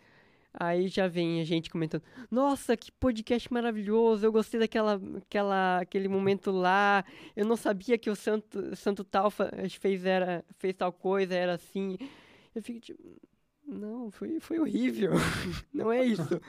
Aí 0.53 0.87
já 0.87 1.07
vem 1.07 1.41
a 1.41 1.43
gente 1.43 1.69
comentando, 1.69 2.03
nossa, 2.29 2.77
que 2.77 2.91
podcast 2.91 3.51
maravilhoso, 3.51 4.25
eu 4.25 4.31
gostei 4.31 4.59
daquela, 4.59 5.01
aquela, 5.17 5.79
aquele 5.79 6.07
momento 6.07 6.51
lá, 6.51 7.03
eu 7.35 7.45
não 7.45 7.55
sabia 7.55 7.97
que 7.97 8.09
o 8.09 8.15
santo, 8.15 8.75
santo 8.75 9.03
tal 9.03 9.31
fez, 9.31 10.05
era, 10.05 10.45
fez 10.59 10.75
tal 10.75 10.93
coisa, 10.93 11.33
era 11.33 11.55
assim. 11.55 11.97
Eu 12.53 12.61
fico 12.61 12.79
tipo, 12.79 13.01
não, 13.65 14.11
foi, 14.11 14.39
foi 14.39 14.59
horrível, 14.59 15.13
não 15.73 15.91
é 15.91 16.05
isso. 16.05 16.39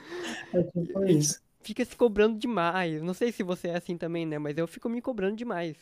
É 0.53 0.63
tipo 0.63 1.05
isso. 1.05 1.41
fica 1.61 1.83
se 1.83 1.95
cobrando 1.95 2.37
demais. 2.37 3.01
Não 3.01 3.13
sei 3.13 3.31
se 3.31 3.41
você 3.41 3.69
é 3.69 3.77
assim 3.77 3.97
também, 3.97 4.25
né? 4.25 4.37
Mas 4.37 4.57
eu 4.57 4.67
fico 4.67 4.87
me 4.87 5.01
cobrando 5.01 5.35
demais. 5.35 5.77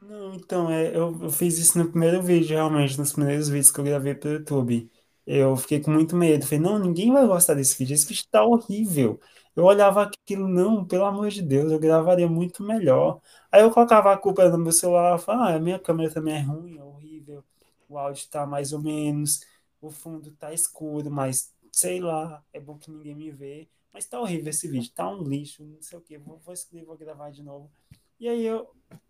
Não, 0.00 0.34
então, 0.34 0.70
é, 0.70 0.96
eu, 0.96 1.16
eu 1.22 1.30
fiz 1.30 1.58
isso 1.58 1.78
no 1.78 1.90
primeiro 1.90 2.22
vídeo, 2.22 2.56
realmente, 2.56 2.98
nos 2.98 3.12
primeiros 3.12 3.48
vídeos 3.48 3.70
que 3.70 3.78
eu 3.78 3.84
gravei 3.84 4.14
pro 4.14 4.30
YouTube. 4.32 4.90
Eu 5.32 5.56
fiquei 5.56 5.78
com 5.80 5.92
muito 5.92 6.16
medo. 6.16 6.44
Falei, 6.44 6.58
não, 6.58 6.76
ninguém 6.76 7.12
vai 7.12 7.24
gostar 7.24 7.54
desse 7.54 7.78
vídeo. 7.78 7.94
Esse 7.94 8.04
vídeo 8.08 8.24
tá 8.28 8.42
horrível. 8.44 9.20
Eu 9.54 9.64
olhava 9.64 10.02
aquilo, 10.02 10.48
não, 10.48 10.84
pelo 10.84 11.04
amor 11.04 11.28
de 11.30 11.40
Deus, 11.40 11.70
eu 11.70 11.78
gravaria 11.78 12.28
muito 12.28 12.64
melhor. 12.64 13.20
Aí 13.50 13.62
eu 13.62 13.70
colocava 13.70 14.12
a 14.12 14.18
culpa 14.18 14.48
no 14.48 14.58
meu 14.58 14.72
celular, 14.72 15.18
falava, 15.18 15.54
ah, 15.54 15.60
minha 15.60 15.78
câmera 15.78 16.12
também 16.12 16.34
é 16.34 16.40
ruim, 16.40 16.78
é 16.78 16.82
horrível. 16.82 17.44
O 17.88 17.96
áudio 17.96 18.28
tá 18.28 18.44
mais 18.44 18.72
ou 18.72 18.80
menos, 18.82 19.40
o 19.80 19.88
fundo 19.90 20.32
tá 20.32 20.52
escuro, 20.52 21.08
mas 21.10 21.54
sei 21.70 22.00
lá, 22.00 22.42
é 22.52 22.58
bom 22.58 22.76
que 22.76 22.90
ninguém 22.90 23.14
me 23.14 23.30
vê. 23.30 23.68
Mas 23.92 24.06
tá 24.06 24.20
horrível 24.20 24.50
esse 24.50 24.66
vídeo, 24.66 24.90
tá 24.92 25.08
um 25.08 25.22
lixo, 25.22 25.62
não 25.64 25.80
sei 25.80 25.96
o 25.96 26.00
que. 26.00 26.18
Vou, 26.18 26.38
vou 26.38 26.54
escrever, 26.54 26.84
vou 26.84 26.96
gravar 26.96 27.30
de 27.30 27.42
novo. 27.44 27.70
E 28.18 28.28
aí 28.28 28.44
eu, 28.44 28.68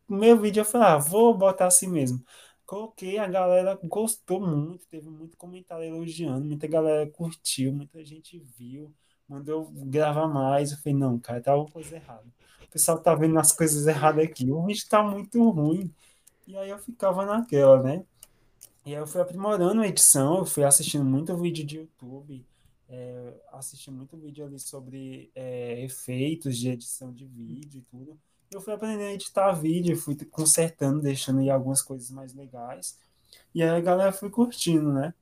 meu 0.08 0.38
vídeo 0.38 0.60
eu 0.60 0.64
falei, 0.66 0.88
ah, 0.88 0.98
vou 0.98 1.32
botar 1.34 1.66
assim 1.66 1.88
mesmo. 1.88 2.22
Coloquei, 2.70 3.18
a 3.18 3.26
galera 3.26 3.76
gostou 3.82 4.40
muito, 4.40 4.86
teve 4.86 5.10
muito 5.10 5.36
comentário 5.36 5.84
elogiando, 5.84 6.46
muita 6.46 6.68
galera 6.68 7.04
curtiu, 7.10 7.72
muita 7.72 8.04
gente 8.04 8.38
viu, 8.38 8.94
mandou 9.26 9.72
gravar 9.72 10.28
mais. 10.28 10.70
Eu 10.70 10.78
falei, 10.78 10.96
não, 10.96 11.18
cara, 11.18 11.40
tá 11.40 11.50
alguma 11.50 11.68
coisa 11.68 11.96
errada. 11.96 12.24
O 12.62 12.68
pessoal 12.68 13.00
tá 13.00 13.12
vendo 13.12 13.36
as 13.40 13.50
coisas 13.50 13.88
erradas 13.88 14.24
aqui, 14.24 14.48
o 14.52 14.64
vídeo 14.64 14.86
tá 14.88 15.02
muito 15.02 15.50
ruim. 15.50 15.92
E 16.46 16.56
aí 16.56 16.70
eu 16.70 16.78
ficava 16.78 17.26
naquela, 17.26 17.82
né? 17.82 18.04
E 18.86 18.94
aí 18.94 19.02
eu 19.02 19.06
fui 19.08 19.20
aprimorando 19.20 19.80
a 19.80 19.88
edição, 19.88 20.38
eu 20.38 20.46
fui 20.46 20.62
assistindo 20.62 21.04
muito 21.04 21.36
vídeo 21.36 21.66
de 21.66 21.78
YouTube, 21.78 22.46
é, 22.88 23.34
assisti 23.50 23.90
muito 23.90 24.16
vídeo 24.16 24.44
ali 24.44 24.60
sobre 24.60 25.28
é, 25.34 25.82
efeitos 25.82 26.56
de 26.56 26.68
edição 26.68 27.12
de 27.12 27.26
vídeo 27.26 27.80
e 27.80 27.82
tudo. 27.82 28.16
Eu 28.50 28.60
fui 28.60 28.72
aprendendo 28.72 29.08
a 29.08 29.12
editar 29.12 29.52
vídeo, 29.52 29.96
fui 29.96 30.16
consertando, 30.24 31.00
deixando 31.00 31.40
aí 31.40 31.48
algumas 31.48 31.80
coisas 31.80 32.10
mais 32.10 32.34
legais. 32.34 32.98
E 33.54 33.62
aí 33.62 33.68
a 33.68 33.80
galera 33.80 34.12
foi 34.12 34.28
curtindo, 34.28 34.92
né? 34.92 35.14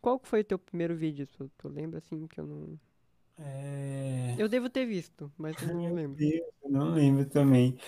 Qual 0.00 0.18
que 0.18 0.28
foi 0.28 0.44
teu 0.44 0.58
primeiro 0.58 0.94
vídeo? 0.96 1.26
Tu, 1.26 1.50
tu 1.56 1.68
lembra 1.68 1.98
assim 1.98 2.26
que 2.26 2.40
eu 2.40 2.46
não. 2.46 2.78
É... 3.38 4.34
Eu 4.38 4.48
devo 4.48 4.68
ter 4.68 4.84
visto, 4.86 5.32
mas 5.38 5.56
eu 5.62 5.74
não 5.74 5.94
lembro. 5.94 6.16
Deus, 6.16 6.46
eu 6.62 6.70
não 6.70 6.90
lembro 6.92 7.24
também. 7.26 7.78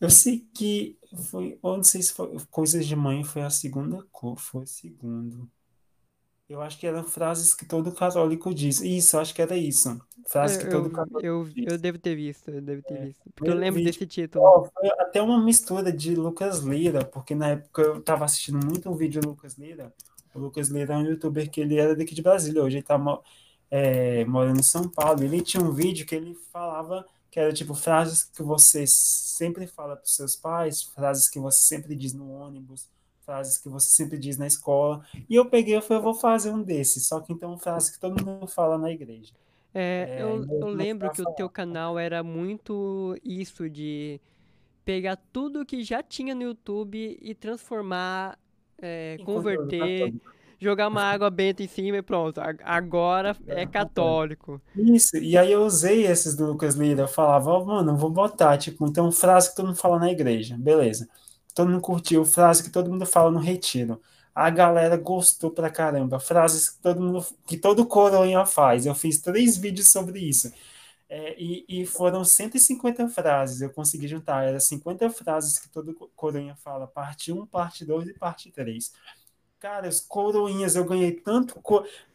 Eu 0.00 0.10
sei 0.10 0.40
que 0.54 0.98
foi, 1.30 1.58
eu 1.62 1.76
não 1.76 1.82
sei 1.82 2.02
se 2.02 2.12
foi 2.12 2.36
Coisas 2.50 2.86
de 2.86 2.96
Mãe 2.96 3.24
foi 3.24 3.42
a 3.42 3.50
segunda 3.50 4.02
cor, 4.10 4.38
foi 4.38 4.62
o 4.62 4.66
segundo. 4.66 5.50
Eu 6.50 6.60
acho 6.60 6.78
que 6.78 6.86
eram 6.86 7.04
frases 7.04 7.54
que 7.54 7.64
todo 7.64 7.92
católico 7.94 8.52
diz. 8.54 8.80
Isso, 8.80 9.16
eu 9.16 9.20
acho 9.20 9.34
que 9.34 9.40
era 9.42 9.56
isso. 9.56 10.00
Frases 10.26 10.58
Eu, 10.58 10.62
que 10.64 10.68
todo 10.68 10.86
eu, 10.86 10.90
católico 10.90 11.20
eu, 11.26 11.48
eu 11.64 11.78
diz. 11.78 11.78
devo 11.78 11.98
ter 11.98 12.14
visto, 12.16 12.50
eu 12.50 12.60
devo 12.60 12.82
ter 12.82 12.98
visto. 12.98 13.30
Porque 13.34 13.50
eu 13.50 13.56
Primeiro 13.56 13.60
lembro 13.60 13.80
vídeo. 13.80 13.92
desse 13.92 14.06
título. 14.06 14.44
Ó, 14.44 14.64
foi 14.64 14.88
até 14.98 15.22
uma 15.22 15.42
mistura 15.42 15.92
de 15.92 16.14
Lucas 16.14 16.60
Lira, 16.60 17.04
porque 17.04 17.34
na 17.34 17.48
época 17.50 17.82
eu 17.82 18.02
tava 18.02 18.24
assistindo 18.24 18.58
muito 18.64 18.90
um 18.90 18.96
vídeo 18.96 19.20
do 19.22 19.28
Lucas 19.30 19.54
Lira. 19.58 19.94
O 20.34 20.38
Lucas 20.38 20.68
Lira 20.68 20.94
é 20.94 20.96
um 20.96 21.04
youtuber 21.04 21.50
que 21.50 21.60
ele 21.60 21.76
era 21.78 21.94
daqui 21.96 22.14
de 22.14 22.22
Brasília, 22.22 22.62
hoje 22.62 22.78
ele 22.78 22.84
tá 22.84 22.96
mo- 22.98 23.22
é, 23.70 24.24
morando 24.24 24.60
em 24.60 24.62
São 24.62 24.88
Paulo. 24.88 25.22
Ele 25.22 25.42
tinha 25.42 25.62
um 25.62 25.72
vídeo 25.72 26.06
que 26.06 26.14
ele 26.14 26.34
falava 26.52 27.06
que 27.30 27.38
era 27.40 27.52
tipo 27.52 27.74
frases 27.74 28.24
que 28.24 28.42
você 28.42 28.84
sempre 28.86 29.66
fala 29.66 29.96
para 29.96 30.06
seus 30.06 30.36
pais, 30.36 30.82
frases 30.82 31.28
que 31.28 31.38
você 31.38 31.62
sempre 31.62 31.94
diz 31.96 32.12
no 32.12 32.30
ônibus, 32.30 32.88
frases 33.30 33.58
que 33.58 33.68
você 33.68 33.88
sempre 33.90 34.18
diz 34.18 34.36
na 34.36 34.48
escola. 34.48 35.04
E 35.28 35.36
eu 35.36 35.46
peguei 35.46 35.78
e 35.78 35.80
falei, 35.80 35.98
eu 35.98 36.02
vou 36.02 36.14
fazer 36.14 36.50
um 36.50 36.60
desses, 36.60 37.06
só 37.06 37.20
que 37.20 37.32
então 37.32 37.56
frases 37.56 37.90
que 37.90 38.00
todo 38.00 38.24
mundo 38.24 38.48
fala 38.48 38.76
na 38.76 38.90
igreja. 38.90 39.32
É, 39.72 40.16
É, 40.18 40.22
eu, 40.22 40.44
e 40.44 40.60
eu 40.60 40.68
lembro 40.68 41.08
que 41.12 41.22
o 41.22 41.32
teu 41.34 41.48
canal 41.48 41.96
era 41.96 42.24
muito 42.24 43.16
isso 43.24 43.70
de 43.70 44.20
pegar 44.84 45.16
tudo 45.32 45.64
que 45.64 45.84
já 45.84 46.02
tinha 46.02 46.34
no 46.34 46.42
YouTube 46.42 47.16
e 47.22 47.32
transformar, 47.36 48.36
é, 48.82 49.16
converter, 49.24 50.12
jogar 50.58 50.88
uma 50.88 51.04
água 51.04 51.30
benta 51.30 51.62
em 51.62 51.68
cima 51.68 51.98
e 51.98 52.02
pronto. 52.02 52.40
Agora 52.64 53.36
é 53.46 53.64
católico. 53.64 54.60
Isso, 54.74 55.16
e 55.18 55.38
aí 55.38 55.52
eu 55.52 55.62
usei 55.62 56.04
esses 56.04 56.34
do 56.34 56.46
Lucas 56.46 56.74
Lira, 56.74 57.02
eu 57.02 57.08
falava, 57.08 57.50
ó, 57.52 57.64
mano, 57.64 57.96
vou 57.96 58.10
botar, 58.10 58.58
tipo, 58.58 58.84
então 58.88 59.12
frase 59.12 59.50
que 59.50 59.56
todo 59.56 59.66
mundo 59.66 59.78
fala 59.78 60.00
na 60.00 60.10
igreja, 60.10 60.56
beleza. 60.58 61.08
Todo 61.54 61.70
mundo 61.70 61.80
curtiu, 61.80 62.24
frase 62.24 62.62
que 62.62 62.70
todo 62.70 62.90
mundo 62.90 63.06
fala 63.06 63.30
no 63.30 63.38
retiro. 63.40 64.00
A 64.34 64.48
galera 64.50 64.96
gostou 64.96 65.50
pra 65.50 65.70
caramba, 65.70 66.20
frases 66.20 66.70
que 66.70 66.80
todo 66.80 67.00
mundo, 67.00 67.26
que 67.46 67.56
todo 67.56 67.86
coroinha 67.86 68.46
faz. 68.46 68.86
Eu 68.86 68.94
fiz 68.94 69.20
três 69.20 69.56
vídeos 69.56 69.90
sobre 69.90 70.20
isso. 70.20 70.52
É, 71.08 71.34
e, 71.40 71.64
e 71.68 71.86
foram 71.86 72.24
150 72.24 73.08
frases, 73.08 73.60
eu 73.60 73.70
consegui 73.70 74.06
juntar, 74.06 74.44
era 74.44 74.60
50 74.60 75.10
frases 75.10 75.58
que 75.58 75.68
todo 75.68 75.92
coroinha 76.14 76.54
fala, 76.54 76.86
parte 76.86 77.32
um 77.32 77.44
parte 77.44 77.84
2 77.84 78.08
e 78.08 78.14
parte 78.14 78.50
3. 78.52 78.92
Cara, 79.58 79.88
os 79.88 80.00
coroinhas, 80.00 80.76
eu 80.76 80.84
ganhei 80.84 81.12
tanto, 81.12 81.60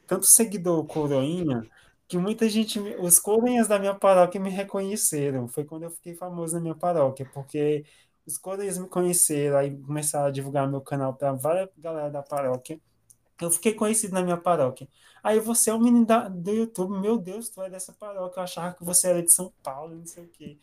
tanto 0.08 0.26
seguidor 0.26 0.86
coroinha, 0.88 1.70
que 2.08 2.18
muita 2.18 2.48
gente, 2.50 2.80
os 3.00 3.20
coroinhas 3.20 3.68
da 3.68 3.80
minha 3.80 3.94
paróquia 3.96 4.40
me 4.40 4.50
reconheceram. 4.50 5.48
Foi 5.48 5.66
quando 5.66 5.84
eu 5.84 5.92
fiquei 5.92 6.16
famoso 6.16 6.56
na 6.56 6.62
minha 6.62 6.76
paróquia, 6.76 7.30
porque 7.34 7.86
os 8.26 8.38
coroinhas 8.38 8.78
me 8.78 8.88
conheceram, 8.90 9.58
aí 9.58 9.76
começaram 9.82 10.28
a 10.28 10.32
divulgar 10.32 10.68
meu 10.70 10.82
canal 10.82 11.14
para 11.16 11.34
várias 11.34 11.70
galera 11.78 12.10
da 12.12 12.24
paróquia. 12.24 12.80
Eu 13.42 13.52
fiquei 13.52 13.74
conhecido 13.74 14.14
na 14.14 14.24
minha 14.24 14.38
paróquia. 14.38 14.88
Aí 15.24 15.40
você 15.40 15.70
é 15.70 15.74
o 15.74 15.80
menino 15.80 16.06
da- 16.06 16.30
do 16.30 16.52
YouTube, 16.52 17.00
meu 17.00 17.18
Deus, 17.18 17.50
tu 17.50 17.62
é 17.62 17.70
dessa 17.70 17.94
paróquia, 17.94 18.40
eu 18.40 18.44
achava 18.44 18.74
que 18.76 18.84
você 18.86 19.10
era 19.10 19.24
de 19.24 19.32
São 19.32 19.54
Paulo, 19.64 19.96
não 19.96 20.06
sei 20.06 20.26
o 20.26 20.30
quê. 20.30 20.60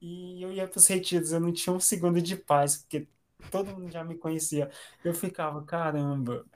E 0.00 0.42
eu 0.42 0.52
ia 0.52 0.68
para 0.68 0.78
os 0.78 0.86
retiros, 0.86 1.32
eu 1.32 1.40
não 1.40 1.52
tinha 1.52 1.74
um 1.74 1.80
segundo 1.80 2.20
de 2.22 2.36
paz, 2.36 2.78
porque 2.78 3.08
todo 3.50 3.72
mundo 3.76 3.90
já 3.92 4.04
me 4.04 4.16
conhecia. 4.16 4.70
Eu 5.04 5.14
ficava, 5.14 5.62
caramba, 5.64 6.46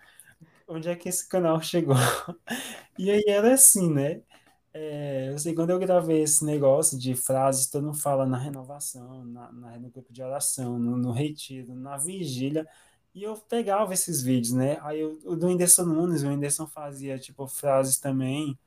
onde 0.69 0.89
é 0.89 0.97
que 0.97 1.09
esse 1.09 1.29
canal 1.29 1.61
chegou? 1.63 1.97
E 2.99 3.11
aí 3.11 3.25
era 3.29 3.55
assim, 3.55 3.93
né? 3.93 4.23
É, 4.75 5.29
eu 5.31 5.39
sei, 5.39 5.55
quando 5.55 5.69
eu 5.71 5.79
gravei 5.79 6.23
esse 6.23 6.45
negócio 6.45 6.99
de 6.99 7.15
frases, 7.15 7.67
todo 7.69 7.85
mundo 7.85 7.99
fala 7.99 8.25
na 8.27 8.39
renovação, 8.39 9.23
na, 9.27 9.53
na- 9.53 9.79
no 9.79 9.91
grupo 9.91 10.11
de 10.13 10.23
oração, 10.23 10.79
no, 10.79 10.97
no 10.97 11.13
retiro, 11.13 11.75
na 11.75 11.99
vigília, 11.99 12.67
e 13.15 13.23
eu 13.23 13.37
pegava 13.37 13.93
esses 13.93 14.23
vídeos, 14.23 14.55
né? 14.55 14.79
Aí 14.83 15.01
eu, 15.01 15.19
o 15.27 15.37
do 15.37 15.47
Whindersson 15.47 15.85
Nunes, 15.85 16.23
o 16.23 16.29
Whindersson 16.29 16.67
fazia, 16.67 17.19
tipo, 17.19 17.47
frases 17.47 17.99
também, 17.99 18.59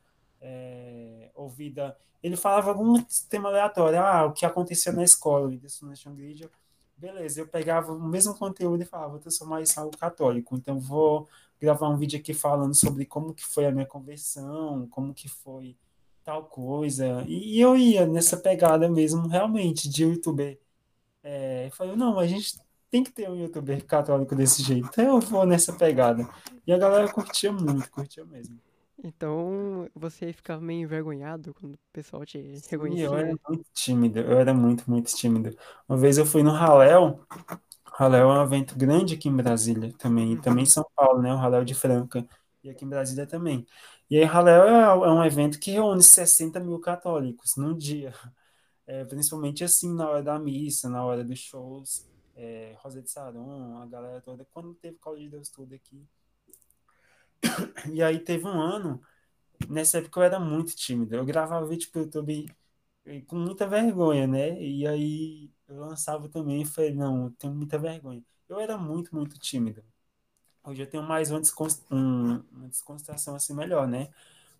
é, 0.41 1.31
ouvida. 1.35 1.97
Ele 2.21 2.35
falava 2.37 2.69
algum 2.69 3.01
tema 3.29 3.49
aleatório, 3.49 3.99
ah, 3.99 4.25
o 4.25 4.33
que 4.33 4.45
aconteceu 4.45 4.93
na 4.93 5.03
escola, 5.03 5.47
o 5.47 5.49
Whindersson 5.49 5.85
Nunes 5.85 5.99
tinha 5.99 6.11
um 6.13 6.15
vídeo. 6.15 6.51
Beleza, 6.97 7.41
eu 7.41 7.47
pegava 7.47 7.91
o 7.91 7.99
mesmo 8.07 8.35
conteúdo 8.37 8.81
e 8.83 8.85
falava, 8.85 9.11
vou 9.11 9.19
transformar 9.19 9.61
isso 9.61 9.79
algo 9.79 9.97
católico, 9.97 10.55
então 10.55 10.79
vou 10.79 11.27
gravar 11.59 11.89
um 11.89 11.97
vídeo 11.97 12.19
aqui 12.19 12.33
falando 12.33 12.73
sobre 12.75 13.05
como 13.05 13.33
que 13.33 13.43
foi 13.45 13.65
a 13.65 13.71
minha 13.71 13.85
conversão, 13.85 14.87
como 14.89 15.13
que 15.13 15.27
foi 15.27 15.75
tal 16.25 16.45
coisa. 16.49 17.25
E, 17.27 17.59
eu 17.61 17.77
ia 17.77 18.07
nessa 18.07 18.37
pegada 18.37 18.89
mesmo, 18.89 19.27
realmente, 19.29 19.89
de 19.89 20.03
youtuber. 20.05 20.59
É, 21.23 21.67
eu 21.67 21.71
falei, 21.71 21.95
não, 21.97 22.19
a 22.19 22.27
gente 22.27 22.57
tem 22.89 23.03
que 23.03 23.11
ter 23.11 23.29
um 23.29 23.35
youtuber 23.35 23.85
católico 23.85 24.35
desse 24.35 24.63
jeito. 24.63 24.87
Então 24.89 25.05
eu 25.15 25.21
vou 25.21 25.45
nessa 25.45 25.73
pegada. 25.73 26.27
E 26.67 26.73
a 26.73 26.77
galera 26.77 27.11
curtia 27.11 27.51
muito, 27.51 27.89
curtia 27.91 28.25
mesmo. 28.25 28.59
Então 29.03 29.89
você 29.93 30.33
ficava 30.33 30.61
meio 30.61 30.81
envergonhado 30.81 31.53
quando 31.53 31.75
o 31.75 31.79
pessoal 31.93 32.25
te 32.25 32.37
E 32.83 33.01
eu 33.01 33.15
era 33.15 33.27
reconhecia. 33.27 33.37
muito 33.49 33.65
tímido, 33.73 34.19
eu 34.19 34.37
era 34.39 34.53
muito, 34.53 34.89
muito 34.89 35.13
tímido. 35.15 35.55
Uma 35.87 35.97
vez 35.97 36.17
eu 36.17 36.25
fui 36.25 36.43
no 36.43 36.51
Raléu, 36.51 37.25
Raléu 37.85 38.31
é 38.31 38.39
um 38.39 38.43
evento 38.43 38.77
grande 38.77 39.15
aqui 39.15 39.29
em 39.29 39.35
Brasília 39.35 39.93
também, 39.97 40.33
e 40.33 40.41
também 40.41 40.63
em 40.63 40.65
Uhum. 40.65 40.69
São 40.69 40.85
Paulo, 40.95 41.21
né? 41.21 41.33
O 41.33 41.37
Raléu 41.37 41.65
de 41.65 41.73
Franca, 41.75 42.27
e 42.63 42.69
aqui 42.69 42.85
em 42.85 42.89
Brasília 42.89 43.27
também. 43.27 43.65
E 44.09 44.17
aí, 44.17 44.23
Raléu 44.23 44.63
é, 44.65 45.07
é 45.07 45.11
um 45.11 45.23
evento 45.25 45.59
que 45.59 45.71
reúne 45.71 46.03
60 46.03 46.59
mil 46.59 46.79
católicos 46.79 47.55
num 47.57 47.75
dia, 47.77 48.13
É, 48.87 49.05
principalmente 49.05 49.63
assim, 49.63 49.93
na 49.95 50.09
hora 50.09 50.23
da 50.23 50.39
missa, 50.39 50.89
na 50.89 51.05
hora 51.05 51.23
dos 51.23 51.39
shows, 51.39 52.07
é, 52.35 52.75
Rosa 52.79 53.01
de 53.01 53.11
Saron, 53.11 53.77
a 53.81 53.85
galera 53.87 54.21
toda, 54.21 54.45
quando 54.53 54.75
teve 54.75 54.97
Call 54.99 55.17
de 55.17 55.29
Deus 55.29 55.49
tudo 55.49 55.75
aqui. 55.75 56.07
E 57.93 58.01
aí 58.03 58.19
teve 58.19 58.45
um 58.45 58.59
ano, 58.61 59.01
nessa 59.69 59.99
época 59.99 60.19
eu 60.21 60.23
era 60.23 60.39
muito 60.39 60.75
tímido, 60.75 61.15
eu 61.15 61.25
gravava 61.25 61.65
vídeo 61.67 61.89
pro 61.91 62.01
YouTube 62.03 62.47
com 63.27 63.37
muita 63.37 63.67
vergonha, 63.67 64.27
né? 64.27 64.61
E 64.61 64.87
aí 64.87 65.51
eu 65.67 65.77
lançava 65.79 66.29
também 66.29 66.61
e 66.63 66.65
falei, 66.65 66.93
não, 66.93 67.25
eu 67.25 67.31
tenho 67.33 67.53
muita 67.55 67.77
vergonha. 67.79 68.23
Eu 68.49 68.59
era 68.59 68.77
muito, 68.77 69.15
muito 69.15 69.39
tímido. 69.39 69.83
Hoje 70.65 70.81
eu 70.83 70.87
tenho 70.89 71.03
mais 71.03 71.31
uma, 71.31 71.39
um- 71.91 72.43
uma 72.51 73.35
assim 73.35 73.53
melhor, 73.53 73.87
né? 73.87 74.09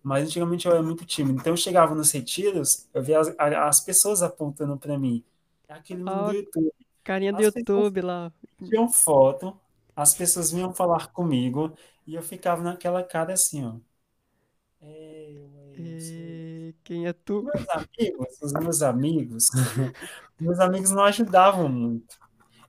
Mas 0.02 0.24
antigamente 0.26 0.66
eu 0.66 0.72
era 0.72 0.82
muito 0.82 1.04
tímido. 1.04 1.40
Então 1.40 1.52
eu 1.52 1.56
chegava 1.56 1.94
nos 1.94 2.12
retiros, 2.12 2.88
eu 2.94 3.02
via 3.02 3.20
as, 3.20 3.28
as 3.38 3.80
pessoas 3.80 4.22
apontando 4.22 4.76
para 4.78 4.98
mim. 4.98 5.24
É 5.68 5.74
aquele 5.74 6.04
Ó, 6.06 6.32
do 6.32 6.32
YouTube. 6.32 6.72
carinha 7.04 7.32
do 7.32 7.42
As 7.42 7.50
pessoas 7.50 7.84
YouTube 7.84 8.00
lá. 8.02 8.32
tinham 8.64 8.88
foto, 8.90 9.58
as 9.96 10.14
pessoas 10.14 10.52
vinham 10.52 10.74
falar 10.74 11.08
comigo 11.12 11.76
e 12.06 12.14
eu 12.14 12.22
ficava 12.22 12.62
naquela 12.62 13.02
cara 13.04 13.34
assim, 13.34 13.64
ó. 13.66 13.76
É 14.80 15.30
eu, 15.32 15.50
é. 16.16 16.38
E 16.68 16.74
Quem 16.84 17.06
é 17.06 17.12
tu? 17.12 17.46
Meus 17.52 17.68
amigos, 17.70 18.42
os 18.42 18.52
meus 18.52 18.82
amigos, 18.82 19.44
meus 20.40 20.58
amigos 20.60 20.90
não 20.90 21.04
ajudavam 21.04 21.68
muito. 21.68 22.16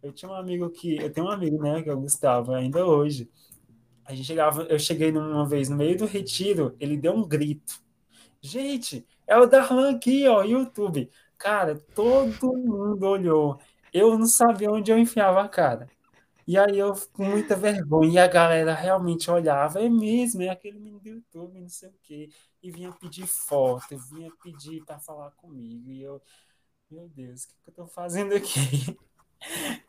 Eu 0.08 0.14
tinha 0.14 0.32
um 0.32 0.36
amigo 0.36 0.70
que, 0.70 0.96
eu 0.98 1.12
tenho 1.12 1.28
um 1.28 1.30
amigo, 1.30 1.62
né, 1.62 1.84
que 1.84 1.90
é 1.90 1.94
o 1.94 2.00
Gustavo, 2.00 2.54
ainda 2.54 2.86
hoje. 2.86 3.30
A 4.06 4.16
gente 4.16 4.26
chegava, 4.26 4.64
eu 4.64 4.80
cheguei 4.80 5.12
uma 5.12 5.46
vez 5.46 5.70
no 5.70 5.76
meio 5.76 5.98
do 5.98 6.06
retiro, 6.06 6.76
ele 6.80 6.98
deu 6.98 7.14
um 7.14 7.28
grito. 7.28 7.82
Gente, 8.42 9.06
é 9.28 9.38
o 9.38 9.46
Darlan 9.46 9.96
aqui, 9.96 10.28
ó, 10.28 10.44
YouTube. 10.44 11.12
Cara, 11.38 11.76
todo 11.94 12.54
mundo 12.58 13.04
olhou. 13.06 13.60
Eu 13.94 14.18
não 14.18 14.28
sabia 14.28 14.72
onde 14.72 14.92
eu 14.92 14.98
enfiava 14.98 15.42
a 15.44 15.50
cara. 15.50 15.90
E 16.48 16.58
aí 16.58 16.78
eu 16.80 16.94
com 17.12 17.26
muita 17.26 17.56
vergonha, 17.58 18.14
e 18.14 18.18
a 18.20 18.28
galera 18.28 18.74
realmente 18.74 19.30
olhava, 19.30 19.82
é 19.82 19.90
mesmo, 19.90 20.42
é 20.44 20.50
aquele 20.50 20.80
menino 20.80 21.00
do 21.02 21.10
YouTube, 21.10 21.60
não 21.60 21.70
sei 21.70 21.90
o 21.90 21.96
quê. 22.04 22.30
E 22.64 22.72
vinha 22.72 22.92
pedir 22.94 23.28
foto, 23.28 23.98
vinha 23.98 24.32
pedir 24.42 24.86
para 24.86 25.00
falar 25.00 25.32
comigo. 25.32 25.92
E 25.92 26.02
eu, 26.02 26.22
meu 26.90 27.10
Deus, 27.10 27.44
o 27.44 27.48
que, 27.50 27.56
que 27.64 27.70
eu 27.70 27.74
tô 27.74 27.88
fazendo 27.88 28.34
aqui? 28.34 28.98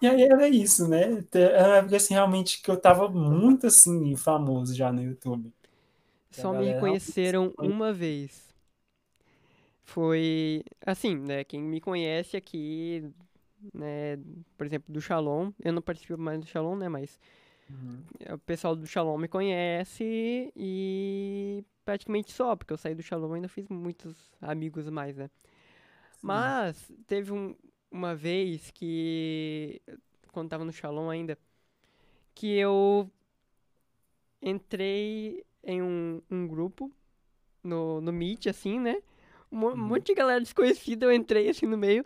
E 0.01 0.07
aí 0.07 0.23
era 0.23 0.49
isso, 0.49 0.87
né? 0.89 1.25
Era 1.33 1.69
uma 1.69 1.77
época 1.77 1.97
assim, 1.97 2.15
realmente 2.15 2.63
que 2.63 2.71
eu 2.71 2.77
tava 2.77 3.09
muito 3.09 3.67
assim, 3.67 4.15
famoso 4.17 4.75
já 4.75 4.93
no 4.93 5.03
YouTube. 5.03 5.53
Só 6.31 6.53
me 6.53 6.67
reconheceram 6.67 7.53
uma 7.59 7.93
vez. 7.93 8.49
Foi 9.83 10.63
assim, 10.85 11.17
né? 11.17 11.45
Quem 11.45 11.63
me 11.63 11.81
conhece 11.81 12.37
aqui, 12.37 13.11
né? 13.73 14.19
Por 14.57 14.67
exemplo, 14.67 14.93
do 14.93 15.01
Shalom. 15.01 15.51
Eu 15.65 15.73
não 15.73 15.83
participo 15.83 16.19
mais 16.19 16.39
do 16.41 16.47
Shalom, 16.47 16.77
né? 16.77 16.89
Mas 16.89 17.19
uhum. 17.71 18.03
o 18.35 18.39
pessoal 18.39 18.77
do 18.77 18.87
Shalom 18.87 19.17
me 19.17 19.29
conhece 19.29 20.53
e 20.55 21.65
praticamente 21.85 22.33
só, 22.33 22.55
porque 22.55 22.73
eu 22.73 22.77
saí 22.77 22.95
do 22.95 23.03
Shalom 23.03 23.33
e 23.33 23.35
ainda 23.37 23.49
fiz 23.49 23.67
muitos 23.69 24.15
amigos 24.43 24.89
mais, 24.91 25.17
né? 25.17 25.29
Sim. 25.29 26.19
Mas 26.21 26.93
teve 27.07 27.33
um, 27.33 27.57
uma 27.91 28.15
vez 28.15 28.71
que, 28.71 29.81
quando 30.33 30.51
tava 30.51 30.65
no 30.65 30.73
Shalom 30.73 31.11
ainda, 31.11 31.39
que 32.35 32.55
eu 32.57 33.11
entrei 34.41 35.45
em 35.63 35.83
um, 35.83 36.23
um 36.31 36.47
grupo 36.47 36.93
no, 37.63 38.01
no 38.01 38.13
Meet, 38.13 38.47
assim, 38.47 38.79
né? 38.79 39.03
Um, 39.51 39.65
uhum. 39.65 39.77
monte 39.77 40.07
de 40.07 40.15
galera 40.15 40.41
desconhecida, 40.41 41.07
eu 41.07 41.13
entrei 41.13 41.49
assim 41.49 41.67
no 41.67 41.77
meio. 41.77 42.05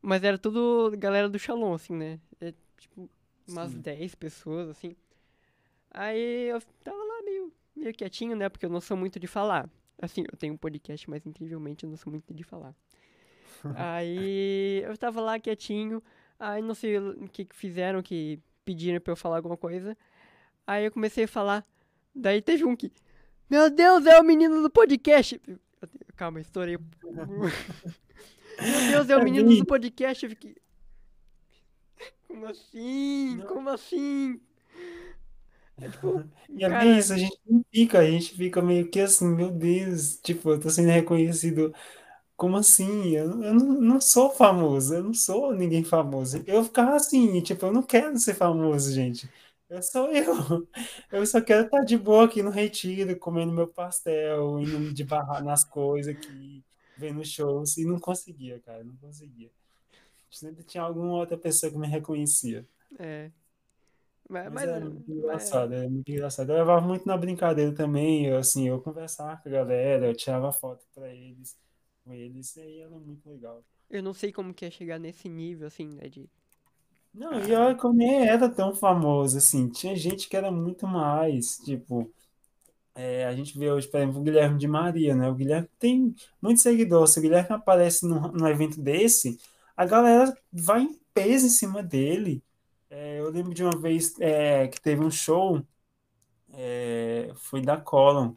Mas 0.00 0.24
era 0.24 0.36
tudo 0.36 0.92
galera 0.98 1.28
do 1.28 1.38
Shalom, 1.38 1.74
assim, 1.74 1.94
né? 1.94 2.20
É, 2.40 2.52
tipo, 2.76 3.08
umas 3.48 3.70
Sim. 3.70 3.80
10 3.80 4.14
pessoas, 4.16 4.68
assim. 4.68 4.96
Aí 5.92 6.48
eu 6.48 6.60
tava 6.82 6.96
lá 6.96 7.22
meio, 7.22 7.52
meio 7.76 7.94
quietinho, 7.94 8.34
né? 8.34 8.48
Porque 8.48 8.66
eu 8.66 8.70
não 8.70 8.80
sou 8.80 8.96
muito 8.96 9.20
de 9.20 9.28
falar. 9.28 9.70
Assim, 10.00 10.24
eu 10.30 10.36
tenho 10.36 10.54
um 10.54 10.56
podcast, 10.56 11.08
mas 11.08 11.24
incrivelmente 11.24 11.84
eu 11.84 11.90
não 11.90 11.96
sou 11.96 12.10
muito 12.10 12.34
de 12.34 12.42
falar 12.42 12.74
aí 13.76 14.82
eu 14.82 14.96
tava 14.96 15.20
lá 15.20 15.38
quietinho, 15.38 16.02
aí 16.38 16.62
não 16.62 16.74
sei 16.74 16.98
o 16.98 17.28
que 17.28 17.46
fizeram, 17.52 18.02
que 18.02 18.40
pediram 18.64 19.00
pra 19.00 19.12
eu 19.12 19.16
falar 19.16 19.36
alguma 19.36 19.56
coisa. 19.56 19.96
Aí 20.66 20.84
eu 20.84 20.92
comecei 20.92 21.24
a 21.24 21.28
falar, 21.28 21.64
daí 22.14 22.40
teve 22.40 22.64
um 22.64 22.76
que, 22.76 22.92
meu 23.50 23.70
Deus, 23.70 24.06
é 24.06 24.18
o 24.20 24.24
menino 24.24 24.62
do 24.62 24.70
podcast. 24.70 25.40
Calma, 26.16 26.40
estourei. 26.40 26.78
meu 28.90 29.04
Deus, 29.04 29.10
é 29.10 29.16
o 29.16 29.24
menino 29.24 29.54
do 29.54 29.66
podcast. 29.66 30.24
Eu 30.24 30.30
fiquei, 30.30 30.56
como 32.32 32.46
assim? 32.46 33.42
Como 33.46 33.68
assim? 33.68 34.40
É, 35.78 35.88
tipo, 35.88 36.24
e 36.48 36.64
é 36.64 36.68
cara... 36.68 36.84
bem 36.84 36.98
isso, 36.98 37.12
a 37.12 37.18
gente 37.18 37.38
fica, 37.70 37.98
a 37.98 38.10
gente 38.10 38.34
fica 38.34 38.62
meio 38.62 38.88
que 38.88 39.00
assim, 39.00 39.28
meu 39.28 39.50
Deus, 39.50 40.16
tipo, 40.16 40.50
eu 40.50 40.58
tô 40.60 40.70
sendo 40.70 40.88
reconhecido 40.88 41.74
como 42.42 42.56
assim? 42.56 43.10
Eu, 43.10 43.40
eu 43.40 43.54
não, 43.54 43.80
não 43.80 44.00
sou 44.00 44.28
famoso, 44.28 44.96
eu 44.96 45.04
não 45.04 45.14
sou 45.14 45.54
ninguém 45.54 45.84
famoso. 45.84 46.42
Eu 46.44 46.64
ficava 46.64 46.96
assim, 46.96 47.40
tipo, 47.40 47.66
eu 47.66 47.72
não 47.72 47.84
quero 47.84 48.18
ser 48.18 48.34
famoso, 48.34 48.92
gente. 48.92 49.30
Eu 49.70 49.80
sou 49.80 50.10
eu. 50.12 50.66
Eu 51.12 51.24
só 51.24 51.40
quero 51.40 51.66
estar 51.66 51.84
de 51.84 51.96
boa 51.96 52.24
aqui 52.24 52.42
no 52.42 52.50
retiro, 52.50 53.16
comendo 53.16 53.52
meu 53.52 53.68
pastel, 53.68 54.58
indo 54.58 54.92
de 54.92 55.04
barrar 55.04 55.44
nas 55.44 55.62
coisas 55.62 56.16
aqui, 56.16 56.64
vendo 56.96 57.24
shows, 57.24 57.76
e 57.78 57.84
não 57.84 58.00
conseguia, 58.00 58.58
cara, 58.58 58.82
não 58.82 58.96
conseguia. 58.96 59.50
Sempre 60.28 60.64
tinha 60.64 60.82
alguma 60.82 61.12
outra 61.12 61.38
pessoa 61.38 61.70
que 61.70 61.78
me 61.78 61.86
reconhecia. 61.86 62.66
É. 62.98 63.30
Mas, 64.28 64.52
mas, 64.52 64.68
é 64.68 64.80
muito 64.80 65.12
engraçado, 65.12 65.74
é 65.74 65.88
muito 65.88 66.10
engraçado. 66.10 66.50
Eu 66.50 66.56
levava 66.56 66.84
muito 66.84 67.06
na 67.06 67.16
brincadeira 67.16 67.72
também, 67.72 68.26
eu, 68.26 68.36
assim, 68.36 68.68
eu 68.68 68.80
conversava 68.80 69.40
com 69.40 69.48
a 69.48 69.52
galera, 69.52 70.06
eu 70.06 70.16
tirava 70.16 70.50
foto 70.50 70.84
pra 70.92 71.08
eles 71.08 71.56
com 72.04 72.12
eles, 72.12 72.56
aí 72.58 72.80
era 72.80 72.98
muito 72.98 73.28
legal. 73.28 73.64
Eu 73.88 74.02
não 74.02 74.14
sei 74.14 74.32
como 74.32 74.54
que 74.54 74.64
é 74.64 74.70
chegar 74.70 74.98
nesse 74.98 75.28
nível, 75.28 75.66
assim, 75.66 75.86
né, 75.88 76.08
de... 76.08 76.28
Não, 77.12 77.32
e 77.46 77.52
olha 77.54 77.76
que 77.76 77.84
eu 77.84 77.92
nem 77.92 78.26
era 78.26 78.48
tão 78.48 78.74
famoso, 78.74 79.36
assim, 79.36 79.68
tinha 79.68 79.94
gente 79.94 80.28
que 80.28 80.36
era 80.36 80.50
muito 80.50 80.86
mais, 80.86 81.58
tipo, 81.58 82.10
é, 82.94 83.26
a 83.26 83.34
gente 83.34 83.58
vê 83.58 83.70
hoje, 83.70 83.86
por 83.86 83.98
exemplo, 83.98 84.20
o 84.20 84.22
Guilherme 84.22 84.58
de 84.58 84.66
Maria, 84.66 85.14
né, 85.14 85.28
o 85.28 85.34
Guilherme 85.34 85.68
tem 85.78 86.14
muito 86.40 86.60
seguidor, 86.60 87.06
se 87.06 87.18
o 87.18 87.22
Guilherme 87.22 87.54
aparece 87.54 88.06
num, 88.06 88.32
num 88.32 88.48
evento 88.48 88.80
desse, 88.80 89.38
a 89.76 89.84
galera 89.84 90.34
vai 90.50 90.82
em 90.82 90.98
peso 91.12 91.46
em 91.46 91.50
cima 91.50 91.82
dele, 91.82 92.42
é, 92.88 93.20
eu 93.20 93.30
lembro 93.30 93.52
de 93.52 93.62
uma 93.62 93.78
vez 93.78 94.18
é, 94.18 94.68
que 94.68 94.80
teve 94.80 95.04
um 95.04 95.10
show, 95.10 95.62
é, 96.54 97.30
foi 97.36 97.60
da 97.60 97.76
Colon, 97.76 98.34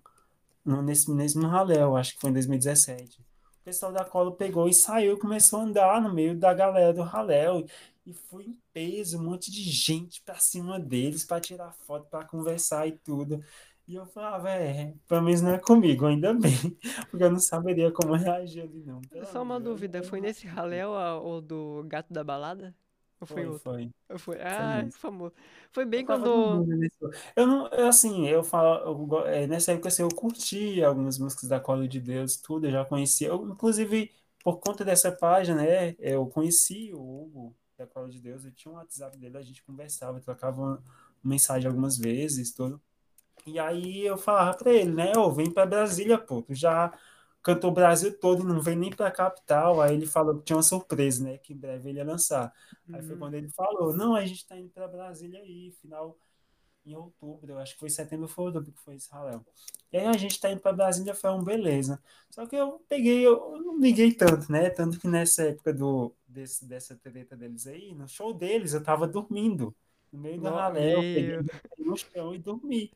nesse 0.65 1.09
mesmo 1.11 1.47
ralé, 1.47 1.81
eu 1.81 1.95
acho 1.95 2.15
que 2.15 2.19
foi 2.19 2.29
em 2.29 2.33
2017 2.33 3.25
o 3.65 3.71
pessoal 3.73 3.91
da 3.91 4.05
cola 4.05 4.31
pegou 4.31 4.69
e 4.69 4.73
saiu 4.75 5.15
e 5.15 5.19
começou 5.19 5.59
a 5.59 5.63
andar 5.63 5.99
no 5.99 6.13
meio 6.13 6.37
da 6.37 6.53
galera 6.53 6.93
do 6.93 7.01
Raléu. 7.01 7.65
E 8.05 8.13
foi 8.13 8.43
em 8.43 8.55
peso, 8.71 9.17
um 9.17 9.23
monte 9.23 9.51
de 9.51 9.63
gente 9.63 10.21
pra 10.21 10.35
cima 10.35 10.79
deles 10.79 11.25
para 11.25 11.41
tirar 11.41 11.73
foto, 11.73 12.07
para 12.07 12.23
conversar 12.23 12.87
e 12.87 12.91
tudo. 12.91 13.43
E 13.87 13.95
eu 13.95 14.05
falava, 14.05 14.51
é, 14.51 14.93
pelo 15.07 15.23
menos 15.23 15.41
não 15.41 15.55
é 15.55 15.57
comigo, 15.57 16.05
ainda 16.05 16.31
bem, 16.31 16.51
porque 17.09 17.23
eu 17.23 17.31
não 17.31 17.39
saberia 17.39 17.91
como 17.91 18.13
reagir 18.13 18.61
ali, 18.61 18.83
não. 18.83 19.01
Só 19.31 19.41
uma 19.41 19.59
dúvida, 19.59 20.03
foi 20.03 20.21
nesse 20.21 20.45
Raléu 20.45 20.91
ou 21.23 21.41
do 21.41 21.83
Gato 21.87 22.13
da 22.13 22.23
Balada? 22.23 22.71
Ou 23.27 23.27
foi, 23.27 23.45
foi 23.45 23.47
outro? 23.47 23.73
Foi. 23.73 23.91
Foi. 24.19 24.41
Ah, 24.41 24.87
foi 24.91 24.99
famoso. 24.99 25.35
Foi 25.71 25.85
bem 25.85 26.05
eu 26.07 26.17
quando. 26.17 26.67
Eu 27.35 27.47
não, 27.47 27.67
eu, 27.69 27.87
assim, 27.87 28.27
eu 28.27 28.43
falo, 28.43 29.09
eu, 29.19 29.25
é, 29.27 29.47
nessa 29.47 29.71
época 29.73 29.87
assim, 29.89 30.03
eu 30.03 30.09
curti 30.09 30.83
algumas 30.83 31.17
músicas 31.19 31.49
da 31.49 31.59
Cola 31.59 31.87
de 31.87 31.99
Deus, 32.01 32.37
tudo, 32.37 32.67
eu 32.67 32.71
já 32.71 32.85
conhecia. 32.85 33.29
Eu, 33.29 33.47
inclusive, 33.49 34.11
por 34.43 34.59
conta 34.59 34.85
dessa 34.85 35.11
página, 35.11 35.61
né, 35.63 35.95
eu 35.99 36.27
conheci 36.27 36.91
o 36.93 36.99
Hugo 36.99 37.55
da 37.77 37.87
Cola 37.87 38.09
de 38.09 38.19
Deus, 38.21 38.45
eu 38.45 38.51
tinha 38.53 38.71
um 38.71 38.75
WhatsApp 38.77 39.17
dele, 39.17 39.37
a 39.37 39.41
gente 39.41 39.63
conversava, 39.63 40.19
trocava 40.21 40.61
uma 40.61 40.83
mensagem 41.23 41.67
algumas 41.67 41.97
vezes, 41.97 42.53
tudo. 42.53 42.81
E 43.45 43.59
aí 43.59 44.05
eu 44.05 44.17
falava 44.17 44.57
pra 44.57 44.71
ele, 44.73 44.91
né, 44.93 45.13
ô, 45.17 45.31
vem 45.31 45.51
pra 45.51 45.65
Brasília, 45.65 46.17
pô, 46.17 46.41
tu 46.41 46.53
já 46.55 46.91
cantou 47.45 47.69
o 47.69 47.73
Brasil 47.73 48.11
todo 48.19 48.41
e 48.41 48.45
não 48.45 48.59
vem 48.59 48.75
nem 48.75 48.89
para 48.89 49.07
a 49.07 49.11
capital. 49.11 49.79
Aí 49.79 49.93
ele 49.93 50.07
falou 50.07 50.39
que 50.39 50.45
tinha 50.45 50.57
uma 50.57 50.63
surpresa, 50.63 51.23
né? 51.23 51.37
Que 51.37 51.53
em 51.53 51.57
breve 51.57 51.89
ele 51.89 51.99
ia 51.99 52.03
lançar. 52.03 52.51
Aí 52.91 53.03
foi 53.03 53.13
uhum. 53.13 53.19
quando 53.19 53.35
ele 53.35 53.49
falou: 53.49 53.95
Não, 53.95 54.15
a 54.15 54.25
gente 54.25 54.39
está 54.39 54.57
indo 54.57 54.69
para 54.69 54.87
Brasília 54.87 55.39
aí, 55.39 55.71
final 55.79 56.17
em 56.85 56.95
outubro, 56.95 57.51
eu 57.51 57.57
acho 57.57 57.73
que 57.73 57.79
foi 57.79 57.89
setembro, 57.89 58.27
foi 58.27 58.45
outubro 58.45 58.71
que 58.71 58.79
foi 58.79 58.95
Israel. 58.95 59.43
E 59.91 59.97
aí 59.97 60.05
a 60.05 60.13
gente 60.13 60.31
está 60.31 60.51
indo 60.51 60.61
para 60.61 60.71
Brasília, 60.71 61.15
foi 61.15 61.31
um 61.31 61.43
beleza. 61.43 61.99
Só 62.29 62.45
que 62.45 62.55
eu 62.55 62.83
peguei, 62.87 63.25
eu 63.25 63.59
não 63.59 63.79
liguei 63.79 64.13
tanto, 64.13 64.51
né? 64.51 64.69
Tanto 64.69 64.99
que 64.99 65.07
nessa 65.07 65.43
época 65.45 65.73
do, 65.73 66.13
desse, 66.27 66.63
dessa 66.65 66.95
treta 66.95 67.35
deles 67.35 67.65
aí, 67.65 67.95
no 67.95 68.07
show 68.07 68.33
deles, 68.33 68.73
eu 68.73 68.83
tava 68.83 69.07
dormindo. 69.07 69.75
No 70.11 70.19
meio 70.19 70.39
do 70.39 70.47
ralé, 70.47 70.93
eu 70.93 71.01
peguei 71.01 71.39
no 71.79 71.97
chão 71.97 72.35
e 72.35 72.37
dormi. 72.37 72.91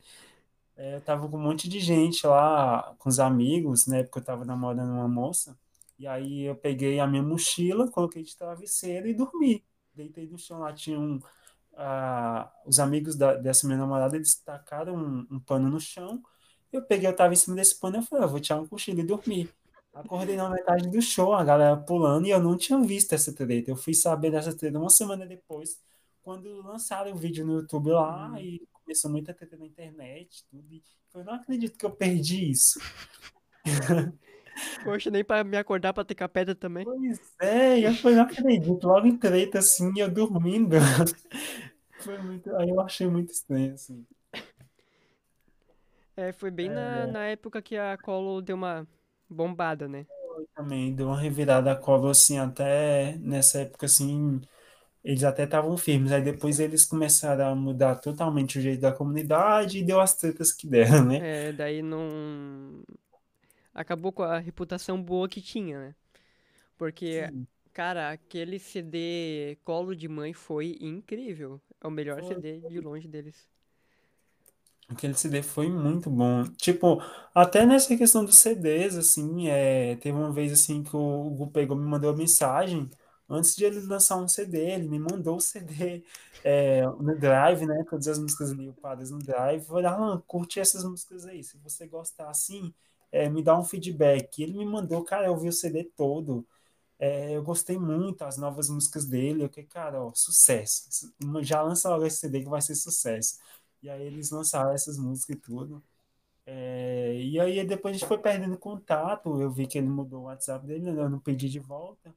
É, 0.80 0.96
eu 0.96 1.00
tava 1.02 1.28
com 1.28 1.36
um 1.36 1.42
monte 1.42 1.68
de 1.68 1.78
gente 1.78 2.26
lá, 2.26 2.94
com 2.98 3.10
os 3.10 3.20
amigos, 3.20 3.86
né? 3.86 4.02
Porque 4.02 4.18
eu 4.18 4.24
tava 4.24 4.46
namorando 4.46 4.90
uma 4.90 5.06
moça. 5.06 5.54
E 5.98 6.06
aí 6.06 6.44
eu 6.44 6.56
peguei 6.56 6.98
a 6.98 7.06
minha 7.06 7.22
mochila, 7.22 7.90
coloquei 7.90 8.22
de 8.22 8.34
travesseiro 8.34 9.06
e 9.06 9.12
dormi. 9.12 9.62
Deitei 9.94 10.26
no 10.26 10.38
chão 10.38 10.60
lá, 10.60 10.72
tinha 10.72 10.98
um. 10.98 11.20
os 12.64 12.80
amigos 12.80 13.14
da, 13.14 13.34
dessa 13.34 13.66
minha 13.66 13.78
namorada, 13.78 14.16
eles 14.16 14.34
tacaram 14.36 14.96
um, 14.96 15.26
um, 15.30 15.40
pano 15.40 15.68
no 15.68 15.78
chão. 15.78 16.22
Eu 16.72 16.82
peguei, 16.82 17.08
eu 17.08 17.16
tava 17.16 17.34
em 17.34 17.36
cima 17.36 17.56
desse 17.56 17.78
pano 17.78 17.96
e 17.96 17.98
eu 17.98 18.02
falei, 18.04 18.24
eu 18.24 18.28
ah, 18.28 18.30
vou 18.30 18.40
tirar 18.40 18.60
um 18.60 18.66
cochilo 18.66 19.00
e 19.00 19.04
dormir. 19.04 19.52
Acordei 19.92 20.36
na 20.36 20.48
metade 20.48 20.88
do 20.88 21.02
show, 21.02 21.34
a 21.34 21.44
galera 21.44 21.76
pulando, 21.76 22.26
e 22.26 22.30
eu 22.30 22.40
não 22.40 22.56
tinha 22.56 22.80
visto 22.80 23.12
essa 23.12 23.34
treta. 23.34 23.70
Eu 23.70 23.76
fui 23.76 23.92
saber 23.92 24.30
dessa 24.30 24.56
treta 24.56 24.78
uma 24.78 24.88
semana 24.88 25.26
depois, 25.26 25.78
quando 26.22 26.62
lançaram 26.62 27.12
o 27.12 27.16
vídeo 27.16 27.44
no 27.44 27.54
YouTube 27.54 27.90
lá, 27.90 28.30
hum. 28.30 28.38
e 28.38 28.66
começou 28.90 29.10
muita 29.10 29.32
treta 29.32 29.56
na 29.56 29.66
internet, 29.66 30.44
tudo. 30.50 30.66
E 30.74 30.82
eu 31.14 31.24
não 31.24 31.34
acredito 31.34 31.78
que 31.78 31.86
eu 31.86 31.92
perdi 31.92 32.50
isso. 32.50 32.80
Poxa, 34.82 35.10
nem 35.10 35.24
pra 35.24 35.44
me 35.44 35.56
acordar 35.56 35.92
pra 35.92 36.04
ter 36.04 36.16
pedra 36.28 36.54
também. 36.56 36.84
Pois 36.84 37.20
é, 37.40 37.86
eu 37.86 37.94
falei, 37.94 38.16
não 38.16 38.24
acredito. 38.24 38.86
Logo 38.86 39.06
em 39.06 39.16
treta, 39.16 39.60
assim, 39.60 39.92
eu 39.96 40.10
dormindo. 40.10 40.76
Foi 42.00 42.18
muito. 42.18 42.54
Aí 42.56 42.68
eu 42.68 42.80
achei 42.80 43.06
muito 43.06 43.30
estranho, 43.30 43.74
assim. 43.74 44.04
É, 46.16 46.32
foi 46.32 46.50
bem 46.50 46.68
é, 46.68 46.74
na, 46.74 47.06
na 47.06 47.24
época 47.26 47.62
que 47.62 47.76
a 47.76 47.96
Colo 47.96 48.42
deu 48.42 48.56
uma 48.56 48.86
bombada, 49.28 49.86
né? 49.86 50.06
foi 50.40 50.46
também, 50.54 50.94
deu 50.94 51.06
uma 51.06 51.18
revirada 51.18 51.70
a 51.72 51.76
cobra, 51.76 52.10
assim, 52.10 52.38
até 52.38 53.16
nessa 53.18 53.60
época, 53.60 53.86
assim, 53.86 54.40
eles 55.04 55.24
até 55.24 55.44
estavam 55.44 55.76
firmes, 55.78 56.12
aí 56.12 56.22
depois 56.22 56.60
eles 56.60 56.84
começaram 56.84 57.46
a 57.48 57.54
mudar 57.54 57.96
totalmente 57.96 58.58
o 58.58 58.62
jeito 58.62 58.80
da 58.80 58.92
comunidade 58.92 59.78
e 59.78 59.84
deu 59.84 60.00
as 60.00 60.14
tretas 60.14 60.52
que 60.52 60.66
deram, 60.66 61.04
né? 61.04 61.26
É, 61.48 61.52
daí 61.52 61.82
não. 61.82 62.82
Acabou 63.74 64.12
com 64.12 64.22
a 64.22 64.38
reputação 64.38 65.02
boa 65.02 65.28
que 65.28 65.40
tinha, 65.40 65.78
né? 65.78 65.94
Porque, 66.76 67.28
Sim, 67.28 67.46
cara, 67.72 68.10
aquele 68.10 68.58
CD 68.58 69.58
Colo 69.64 69.94
de 69.94 70.08
Mãe 70.08 70.32
foi 70.32 70.76
incrível. 70.80 71.60
É 71.80 71.86
o 71.86 71.90
melhor 71.90 72.22
foi. 72.22 72.34
CD 72.34 72.60
de 72.60 72.80
longe 72.80 73.08
deles. 73.08 73.48
Aquele 74.88 75.14
CD 75.14 75.42
foi 75.42 75.68
muito 75.70 76.10
bom. 76.10 76.44
Tipo, 76.56 77.00
até 77.32 77.64
nessa 77.64 77.96
questão 77.96 78.24
dos 78.24 78.36
CDs, 78.38 78.96
assim, 78.96 79.48
é, 79.48 79.94
teve 79.96 80.16
uma 80.18 80.32
vez 80.32 80.52
assim 80.52 80.82
que 80.82 80.96
o 80.96 81.30
Gu 81.30 81.46
pegou, 81.52 81.76
me 81.76 81.84
mandou 81.86 82.10
uma 82.10 82.16
mensagem 82.18 82.90
antes 83.30 83.54
de 83.56 83.64
ele 83.64 83.80
lançar 83.80 84.16
um 84.16 84.28
CD, 84.28 84.58
ele 84.72 84.88
me 84.88 84.98
mandou 84.98 85.36
o 85.36 85.40
CD 85.40 86.04
é, 86.44 86.82
no 86.86 87.16
Drive, 87.18 87.66
né? 87.66 87.84
Todas 87.88 88.08
as 88.08 88.18
músicas 88.18 88.50
ali 88.50 88.68
upadas 88.68 89.10
no 89.10 89.18
Drive. 89.18 89.64
Falei, 89.64 89.86
Alan, 89.86 90.20
curte 90.26 90.60
essas 90.60 90.84
músicas 90.84 91.24
aí. 91.26 91.42
Se 91.44 91.56
você 91.58 91.86
gostar 91.86 92.28
assim, 92.30 92.74
é, 93.12 93.28
me 93.28 93.42
dá 93.42 93.58
um 93.58 93.64
feedback. 93.64 94.42
Ele 94.42 94.58
me 94.58 94.64
mandou, 94.66 95.04
cara, 95.04 95.26
eu 95.26 95.32
ouvi 95.32 95.48
o 95.48 95.52
CD 95.52 95.84
todo. 95.84 96.46
É, 96.98 97.32
eu 97.36 97.42
gostei 97.42 97.78
muito 97.78 98.22
as 98.24 98.36
novas 98.36 98.68
músicas 98.70 99.06
dele. 99.06 99.44
Eu 99.44 99.48
fiquei, 99.48 99.64
cara, 99.64 100.02
ó, 100.02 100.12
sucesso. 100.14 101.12
Já 101.42 101.62
lança 101.62 101.88
logo 101.90 102.06
esse 102.06 102.18
CD 102.18 102.40
que 102.42 102.48
vai 102.48 102.62
ser 102.62 102.74
sucesso. 102.74 103.38
E 103.82 103.88
aí 103.90 104.02
eles 104.02 104.30
lançaram 104.30 104.72
essas 104.72 104.98
músicas 104.98 105.36
e 105.36 105.40
tudo. 105.40 105.82
É, 106.46 107.14
e 107.22 107.38
aí 107.40 107.64
depois 107.66 107.94
a 107.94 107.98
gente 107.98 108.08
foi 108.08 108.18
perdendo 108.18 108.58
contato. 108.58 109.40
Eu 109.40 109.50
vi 109.50 109.66
que 109.66 109.78
ele 109.78 109.88
mudou 109.88 110.22
o 110.22 110.24
WhatsApp 110.24 110.66
dele, 110.66 110.92
né? 110.92 111.02
eu 111.02 111.10
não 111.10 111.20
pedi 111.20 111.48
de 111.48 111.60
volta. 111.60 112.14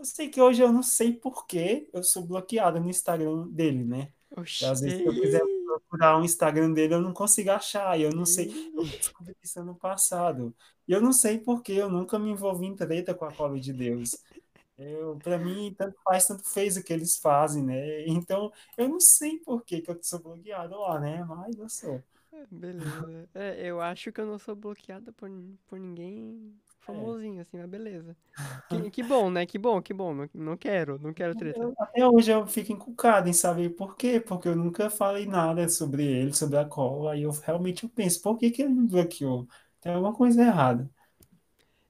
Eu 0.00 0.04
sei 0.06 0.30
que 0.30 0.40
hoje 0.40 0.62
eu 0.62 0.72
não 0.72 0.82
sei 0.82 1.12
por 1.12 1.46
que 1.46 1.86
eu 1.92 2.02
sou 2.02 2.24
bloqueado 2.24 2.80
no 2.80 2.88
Instagram 2.88 3.46
dele, 3.48 3.84
né? 3.84 4.10
Oxi. 4.34 4.64
às 4.64 4.80
vezes 4.80 4.96
se 4.96 5.04
eu 5.04 5.12
quiser 5.12 5.42
procurar 5.66 6.18
o 6.18 6.24
Instagram 6.24 6.72
dele, 6.72 6.94
eu 6.94 7.02
não 7.02 7.12
consigo 7.12 7.50
achar. 7.50 8.00
E 8.00 8.04
eu 8.04 8.10
não 8.10 8.24
sei, 8.24 8.50
eu 8.74 8.82
descobri 8.82 9.36
isso 9.42 9.60
ano 9.60 9.74
passado. 9.74 10.56
E 10.88 10.92
eu 10.92 11.02
não 11.02 11.12
sei 11.12 11.38
por 11.38 11.62
que 11.62 11.74
eu 11.74 11.90
nunca 11.90 12.18
me 12.18 12.30
envolvi 12.30 12.64
em 12.64 12.74
treta 12.74 13.12
com 13.12 13.26
a 13.26 13.32
Cobra 13.32 13.60
de 13.60 13.74
Deus. 13.74 14.16
Eu, 14.78 15.18
para 15.22 15.38
mim, 15.38 15.74
tanto 15.76 16.00
faz, 16.02 16.26
tanto 16.26 16.48
fez 16.48 16.78
o 16.78 16.82
que 16.82 16.94
eles 16.94 17.18
fazem, 17.18 17.62
né? 17.62 18.06
Então, 18.06 18.50
eu 18.78 18.88
não 18.88 19.00
sei 19.00 19.38
por 19.40 19.62
que 19.62 19.82
que 19.82 19.90
eu 19.90 19.98
sou 20.00 20.18
bloqueado 20.20 20.78
lá, 20.78 20.98
né? 20.98 21.22
Mas 21.24 21.58
eu 21.58 21.68
sou. 21.68 22.02
Beleza. 22.50 23.28
É, 23.34 23.66
eu 23.66 23.82
acho 23.82 24.10
que 24.10 24.18
eu 24.18 24.26
não 24.26 24.38
sou 24.38 24.56
bloqueada 24.56 25.12
por, 25.12 25.28
por 25.66 25.78
ninguém 25.78 26.58
É. 26.92 27.14
famosinho, 27.14 27.40
assim, 27.42 27.58
mas 27.58 27.68
beleza. 27.68 28.16
Que, 28.68 28.90
que 28.90 29.02
bom, 29.02 29.30
né? 29.30 29.46
Que 29.46 29.58
bom, 29.58 29.82
que 29.82 29.94
bom. 29.94 30.14
Não, 30.14 30.30
não 30.34 30.56
quero, 30.56 30.98
não 31.00 31.12
quero 31.14 31.34
treta. 31.34 31.60
Eu- 31.60 31.74
até 31.78 32.06
hoje 32.06 32.30
eu 32.32 32.46
fico 32.46 32.72
encucado 32.72 33.28
em 33.28 33.32
saber 33.32 33.70
por 33.70 33.96
quê, 33.96 34.20
porque 34.20 34.48
eu 34.48 34.56
nunca 34.56 34.90
falei 34.90 35.26
nada 35.26 35.68
sobre 35.68 36.04
ele, 36.06 36.32
sobre 36.34 36.56
a 36.58 36.64
cola, 36.64 37.12
aí 37.12 37.22
eu 37.22 37.30
realmente 37.30 37.84
eu 37.84 37.90
penso, 37.90 38.20
por 38.22 38.36
que 38.38 38.50
que 38.50 38.62
ele 38.62 38.70
me 38.74 38.88
bloqueou? 38.88 39.46
Tem 39.80 39.92
alguma 39.92 40.14
coisa 40.14 40.42
errada. 40.42 40.90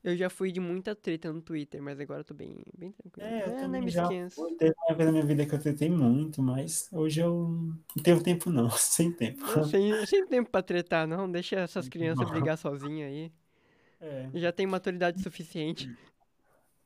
Eu 0.03 0.17
já 0.17 0.31
fui 0.31 0.51
de 0.53 0.61
muita 0.61 0.95
treta 0.97 1.33
no 1.33 1.43
Twitter, 1.43 1.83
mas 1.83 2.01
agora 2.01 2.21
eu 2.21 2.25
tô 2.25 2.35
bem, 2.35 2.63
bem 2.77 2.93
tranquilo. 2.93 3.35
É, 3.43 3.49
eu 3.49 3.53
É, 3.65 3.69
me 3.69 3.83
também 3.83 3.91
já 3.91 4.15
fui, 4.35 4.59
teve 4.59 4.75
uma 4.79 4.87
época 4.89 5.05
da 5.07 5.13
minha 5.13 5.25
vida 5.27 5.47
que 5.47 5.55
eu 5.55 5.61
tentei 5.63 5.91
muito, 5.91 6.43
mas 6.43 6.89
hoje 6.93 7.21
eu 7.21 7.49
não 7.97 8.03
tenho 8.03 8.23
tempo 8.23 8.51
não, 8.51 8.71
sem 8.79 9.13
tempo. 9.13 9.45
É, 9.47 9.63
Sem, 9.63 10.05
sem 10.07 10.27
tempo 10.27 10.51
pra 10.51 10.63
tretar, 10.63 11.07
não. 11.07 11.31
Deixa 11.31 11.57
essas 11.57 11.89
crianças 11.89 12.29
brigar 12.29 12.57
sozinhas 12.59 13.09
aí. 13.11 13.33
É. 14.01 14.31
Já 14.35 14.53
tem 14.53 14.67
maturidade 14.67 15.23
suficiente. 15.23 15.91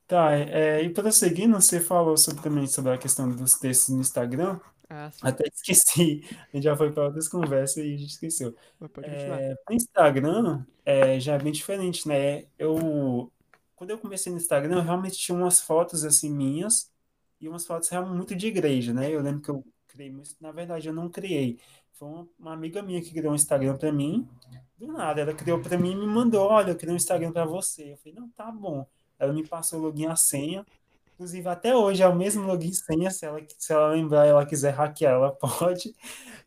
Tá, 0.07 0.33
é, 0.37 0.83
e 0.83 0.91
prosseguindo, 0.93 1.55
você 1.55 1.81
falou 1.81 2.17
sobre, 2.17 2.43
também 2.43 2.67
sobre 2.67 2.93
a 2.93 2.99
questão 2.99 3.31
dos 3.31 3.59
textos 3.59 3.95
no 3.95 4.01
Instagram, 4.03 4.61
Ah, 4.89 5.11
até 5.23 5.45
esqueci, 5.49 6.23
a 6.53 6.57
gente 6.57 6.65
já 6.65 6.77
foi 6.77 6.93
para 6.93 7.05
outras 7.07 7.29
conversas 7.29 7.79
e 7.79 7.95
a 7.95 7.97
gente 7.97 8.11
esqueceu. 8.11 8.55
É, 9.03 9.55
no 9.69 9.75
Instagram 9.77 10.67
é, 10.85 11.21
já 11.21 11.35
é 11.35 11.39
bem 11.39 11.53
diferente, 11.53 12.07
né? 12.09 12.47
Eu, 12.59 13.33
quando 13.77 13.91
eu 13.91 13.99
comecei 13.99 14.33
no 14.33 14.39
Instagram, 14.39 14.77
eu 14.79 14.83
realmente 14.83 15.17
tinha 15.19 15.37
umas 15.37 15.61
fotos 15.61 16.05
assim 16.05 16.31
minhas 16.31 16.93
e 17.41 17.49
umas 17.49 17.67
fotos 17.67 17.89
realmente 17.89 18.17
muito 18.17 18.37
de 18.37 18.47
igreja, 18.49 18.93
né? 18.95 19.11
Eu 19.11 19.23
lembro 19.23 19.43
que 19.43 19.51
eu 19.51 19.65
criei, 19.89 20.11
mas 20.13 20.37
na 20.41 20.53
verdade 20.53 20.89
eu 20.89 20.95
não 20.95 21.11
criei. 21.11 21.59
Foi 21.95 22.09
uma, 22.09 22.29
uma 22.39 22.53
amiga 22.53 22.83
minha 22.83 23.01
que 23.01 23.13
criou 23.13 23.33
um 23.33 23.37
Instagram 23.37 23.77
para 23.77 23.93
mim, 23.93 24.29
do 24.77 24.89
nada. 24.89 25.21
Ela 25.21 25.35
criou 25.35 25.61
para 25.61 25.79
mim 25.79 25.93
e 25.93 25.97
me 25.97 26.07
mandou: 26.07 26.47
Olha, 26.49 26.71
eu 26.71 26.77
criei 26.77 26.93
um 26.93 26.97
Instagram 26.97 27.33
para 27.33 27.45
você. 27.45 27.93
Eu 27.93 27.97
falei: 27.97 28.15
Não, 28.15 28.29
tá 28.31 28.51
bom. 28.51 28.87
Ela 29.19 29.33
me 29.33 29.47
passou 29.47 29.79
o 29.79 29.83
login 29.83 30.05
e 30.05 30.07
a 30.07 30.17
senha. 30.17 30.67
Inclusive, 31.15 31.49
até 31.49 31.77
hoje 31.77 32.03
é 32.03 32.09
o 32.09 32.15
mesmo 32.15 32.45
login 32.47 32.71
e 32.71 32.75
senha. 32.75 33.11
Se 33.11 33.25
ela, 33.25 33.41
se 33.59 33.73
ela 33.73 33.89
lembrar 33.91 34.27
ela 34.27 34.45
quiser 34.45 34.73
hackear, 34.73 35.15
ela 35.15 35.31
pode. 35.39 35.95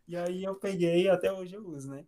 E 0.07 0.15
aí 0.15 0.43
eu 0.43 0.55
peguei 0.55 1.09
até 1.09 1.31
hoje 1.31 1.55
eu 1.55 1.65
uso, 1.65 1.89
né? 1.89 2.05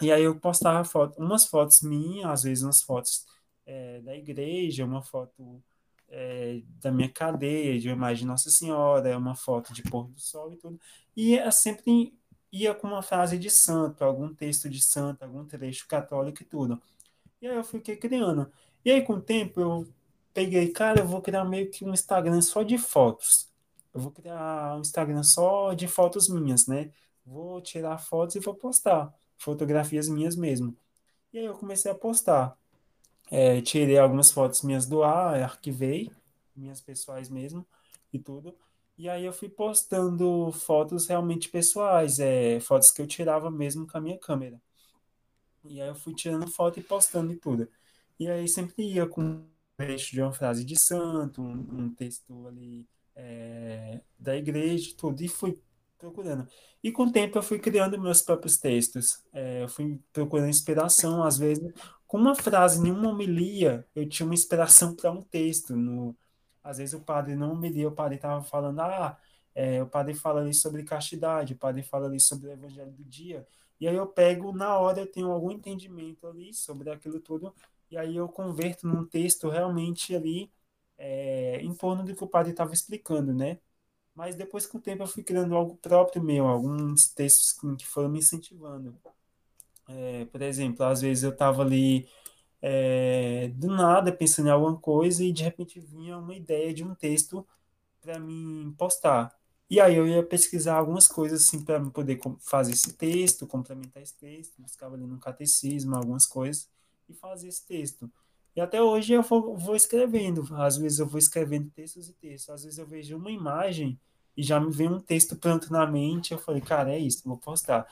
E 0.00 0.12
aí 0.12 0.22
eu 0.22 0.38
postava 0.38 0.84
foto, 0.84 1.18
umas 1.18 1.46
fotos 1.46 1.82
minhas, 1.82 2.30
às 2.30 2.42
vezes 2.44 2.62
umas 2.62 2.82
fotos 2.82 3.26
é, 3.66 4.00
da 4.00 4.16
igreja, 4.16 4.84
uma 4.84 5.02
foto 5.02 5.60
é, 6.08 6.62
da 6.80 6.92
minha 6.92 7.08
cadeia, 7.08 7.78
de 7.78 7.88
uma 7.88 7.96
imagem 7.96 8.22
de 8.22 8.26
Nossa 8.26 8.48
Senhora, 8.50 9.18
uma 9.18 9.34
foto 9.34 9.72
de 9.74 9.82
pôr 9.82 10.08
do 10.08 10.20
sol 10.20 10.52
e 10.52 10.56
tudo. 10.56 10.80
E 11.16 11.34
eu 11.34 11.50
sempre 11.50 12.14
ia 12.52 12.74
com 12.74 12.86
uma 12.86 13.02
frase 13.02 13.38
de 13.38 13.50
santo, 13.50 14.04
algum 14.04 14.34
texto 14.34 14.68
de 14.68 14.82
santo, 14.82 15.22
algum 15.22 15.44
trecho 15.44 15.86
católico 15.86 16.42
e 16.42 16.46
tudo. 16.46 16.80
E 17.40 17.46
aí 17.48 17.56
eu 17.56 17.64
fiquei 17.64 17.96
criando. 17.96 18.50
E 18.84 18.90
aí 18.90 19.02
com 19.02 19.14
o 19.14 19.20
tempo 19.20 19.60
eu 19.60 19.88
peguei, 20.32 20.68
cara, 20.70 21.00
eu 21.00 21.06
vou 21.06 21.20
criar 21.22 21.44
meio 21.44 21.70
que 21.70 21.84
um 21.84 21.92
Instagram 21.92 22.40
só 22.40 22.62
de 22.62 22.78
fotos. 22.78 23.48
Eu 23.92 24.00
vou 24.00 24.12
criar 24.12 24.76
um 24.76 24.80
Instagram 24.80 25.22
só 25.22 25.72
de 25.74 25.88
fotos 25.88 26.28
minhas, 26.28 26.66
né? 26.66 26.90
Vou 27.24 27.60
tirar 27.60 27.98
fotos 27.98 28.36
e 28.36 28.40
vou 28.40 28.54
postar 28.54 29.12
fotografias 29.36 30.08
minhas 30.08 30.36
mesmo. 30.36 30.76
E 31.32 31.38
aí 31.38 31.44
eu 31.44 31.54
comecei 31.54 31.90
a 31.90 31.94
postar. 31.94 32.56
É, 33.30 33.60
tirei 33.60 33.98
algumas 33.98 34.30
fotos 34.30 34.62
minhas 34.62 34.86
do 34.86 35.02
ar, 35.02 35.42
arquivei, 35.42 36.10
minhas 36.56 36.80
pessoais 36.80 37.28
mesmo 37.28 37.66
e 38.12 38.18
tudo. 38.18 38.56
E 38.98 39.08
aí 39.08 39.24
eu 39.24 39.32
fui 39.32 39.48
postando 39.48 40.50
fotos 40.52 41.06
realmente 41.06 41.48
pessoais, 41.48 42.18
é, 42.18 42.60
fotos 42.60 42.90
que 42.90 43.00
eu 43.00 43.06
tirava 43.06 43.50
mesmo 43.50 43.86
com 43.86 43.96
a 43.96 44.00
minha 44.00 44.18
câmera. 44.18 44.60
E 45.64 45.80
aí 45.80 45.88
eu 45.88 45.94
fui 45.94 46.14
tirando 46.14 46.50
foto 46.50 46.80
e 46.80 46.82
postando 46.82 47.32
e 47.32 47.36
tudo. 47.36 47.68
E 48.18 48.28
aí 48.28 48.48
sempre 48.48 48.84
ia 48.94 49.06
com 49.06 49.22
um 49.22 49.48
trecho 49.76 50.12
de 50.12 50.22
uma 50.22 50.32
frase 50.32 50.64
de 50.64 50.76
santo, 50.80 51.40
um, 51.42 51.84
um 51.84 51.94
texto 51.94 52.46
ali 52.48 52.86
é, 53.14 54.00
da 54.18 54.36
igreja 54.36 54.94
tudo. 54.96 55.22
E 55.22 55.28
fui 55.28 55.60
procurando. 55.98 56.48
E 56.82 56.90
com 56.92 57.04
o 57.04 57.12
tempo 57.12 57.38
eu 57.38 57.42
fui 57.42 57.58
criando 57.58 58.00
meus 58.00 58.22
próprios 58.22 58.56
textos. 58.58 59.22
É, 59.32 59.62
eu 59.62 59.68
fui 59.68 60.00
procurando 60.12 60.48
inspiração, 60.48 61.22
às 61.22 61.38
vezes, 61.38 61.72
com 62.06 62.18
uma 62.18 62.34
frase, 62.34 62.80
em 62.86 62.90
uma 62.90 63.10
homilia, 63.10 63.86
eu 63.94 64.08
tinha 64.08 64.26
uma 64.26 64.34
inspiração 64.34 64.94
para 64.96 65.10
um 65.12 65.22
texto. 65.22 65.76
No, 65.76 66.16
às 66.68 66.76
vezes 66.76 66.94
o 66.94 67.00
padre 67.00 67.34
não 67.34 67.52
homilia, 67.52 67.88
o 67.88 67.92
padre 67.92 68.16
estava 68.16 68.42
falando, 68.44 68.80
ah, 68.80 69.18
é, 69.54 69.82
o 69.82 69.86
padre 69.86 70.12
fala 70.12 70.42
ali 70.42 70.52
sobre 70.52 70.84
castidade, 70.84 71.54
o 71.54 71.56
padre 71.56 71.82
fala 71.82 72.06
ali 72.06 72.20
sobre 72.20 72.48
o 72.48 72.52
evangelho 72.52 72.92
do 72.92 73.02
dia. 73.04 73.46
E 73.80 73.88
aí 73.88 73.96
eu 73.96 74.06
pego, 74.06 74.52
na 74.52 74.76
hora 74.78 75.00
eu 75.00 75.06
tenho 75.10 75.30
algum 75.30 75.50
entendimento 75.50 76.26
ali 76.26 76.52
sobre 76.52 76.90
aquilo 76.90 77.20
tudo, 77.20 77.54
e 77.90 77.96
aí 77.96 78.16
eu 78.16 78.28
converto 78.28 78.86
num 78.86 79.06
texto 79.06 79.48
realmente 79.48 80.14
ali 80.14 80.52
é, 80.98 81.58
em 81.62 81.74
torno 81.74 82.04
do 82.04 82.14
que 82.14 82.22
o 82.22 82.28
padre 82.28 82.50
estava 82.50 82.74
explicando, 82.74 83.32
né? 83.32 83.58
Mas 84.14 84.36
depois 84.36 84.66
com 84.66 84.76
o 84.76 84.80
tempo 84.80 85.04
eu 85.04 85.06
fui 85.06 85.22
criando 85.22 85.56
algo 85.56 85.76
próprio 85.76 86.22
meu, 86.22 86.46
alguns 86.46 87.08
textos 87.08 87.58
que 87.78 87.86
foram 87.86 88.10
me 88.10 88.18
incentivando. 88.18 88.94
É, 89.88 90.26
por 90.26 90.42
exemplo, 90.42 90.84
às 90.84 91.00
vezes 91.00 91.24
eu 91.24 91.30
estava 91.30 91.62
ali 91.62 92.06
é, 92.60 93.48
do 93.54 93.68
nada 93.68 94.12
pensando 94.12 94.48
em 94.48 94.50
alguma 94.50 94.76
coisa 94.76 95.24
e 95.24 95.32
de 95.32 95.42
repente 95.42 95.80
vinha 95.80 96.18
uma 96.18 96.34
ideia 96.34 96.72
de 96.74 96.84
um 96.84 96.94
texto 96.94 97.46
para 98.00 98.18
mim 98.18 98.74
postar. 98.78 99.36
E 99.70 99.80
aí 99.80 99.96
eu 99.96 100.06
ia 100.08 100.22
pesquisar 100.22 100.76
algumas 100.76 101.06
coisas 101.06 101.44
assim 101.44 101.62
para 101.64 101.80
poder 101.90 102.18
fazer 102.40 102.72
esse 102.72 102.94
texto, 102.94 103.46
complementar 103.46 104.02
esse 104.02 104.16
texto, 104.16 104.60
buscava 104.62 104.94
ali 104.94 105.06
no 105.06 105.18
catecismo 105.18 105.94
algumas 105.94 106.26
coisas 106.26 106.68
e 107.08 107.14
fazer 107.14 107.48
esse 107.48 107.66
texto. 107.66 108.10
E 108.56 108.60
até 108.60 108.82
hoje 108.82 109.12
eu 109.12 109.22
vou 109.22 109.76
escrevendo, 109.76 110.48
às 110.56 110.76
vezes 110.78 110.98
eu 110.98 111.06
vou 111.06 111.18
escrevendo 111.18 111.70
textos 111.70 112.08
e 112.08 112.12
textos, 112.14 112.50
às 112.50 112.64
vezes 112.64 112.78
eu 112.78 112.86
vejo 112.86 113.16
uma 113.16 113.30
imagem 113.30 114.00
e 114.36 114.42
já 114.42 114.58
me 114.58 114.70
vem 114.72 114.88
um 114.88 115.00
texto 115.00 115.36
pronto 115.36 115.70
na 115.72 115.86
mente, 115.86 116.32
eu 116.32 116.38
falei, 116.38 116.60
cara, 116.60 116.92
é 116.94 116.98
isso, 116.98 117.22
vou 117.24 117.36
postar. 117.36 117.86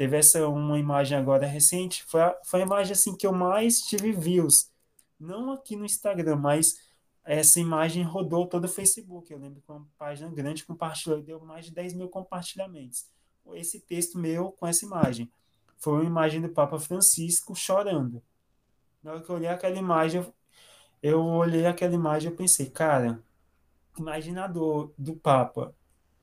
Teve 0.00 0.16
essa 0.16 0.48
uma 0.48 0.78
imagem 0.78 1.18
agora 1.18 1.46
recente, 1.46 2.04
foi 2.04 2.22
a, 2.22 2.34
foi 2.42 2.62
a 2.62 2.64
imagem 2.64 2.94
assim 2.94 3.14
que 3.14 3.26
eu 3.26 3.34
mais 3.34 3.82
tive 3.82 4.12
views, 4.12 4.72
não 5.18 5.52
aqui 5.52 5.76
no 5.76 5.84
Instagram, 5.84 6.36
mas 6.36 6.80
essa 7.22 7.60
imagem 7.60 8.02
rodou 8.02 8.46
todo 8.46 8.64
o 8.64 8.68
Facebook. 8.68 9.30
Eu 9.30 9.38
lembro 9.38 9.60
que 9.60 9.70
uma 9.70 9.86
página 9.98 10.30
grande 10.30 10.64
compartilhou 10.64 11.18
e 11.18 11.22
deu 11.22 11.38
mais 11.40 11.66
de 11.66 11.72
10 11.72 11.92
mil 11.92 12.08
compartilhamentos. 12.08 13.08
Esse 13.52 13.78
texto 13.78 14.18
meu 14.18 14.52
com 14.52 14.66
essa 14.66 14.86
imagem. 14.86 15.30
Foi 15.76 15.92
uma 15.92 16.04
imagem 16.04 16.40
do 16.40 16.48
Papa 16.48 16.78
Francisco 16.78 17.54
chorando. 17.54 18.22
Na 19.02 19.12
hora 19.12 19.20
que 19.20 19.28
eu 19.28 19.36
olhei 19.36 19.50
aquela 19.50 19.76
imagem, 19.76 20.22
eu, 20.22 20.34
eu 21.02 21.22
olhei 21.22 21.66
aquela 21.66 21.92
imagem 21.92 22.32
e 22.32 22.34
pensei, 22.34 22.70
cara, 22.70 23.22
imagina 23.98 24.48
do 24.48 25.14
Papa, 25.22 25.74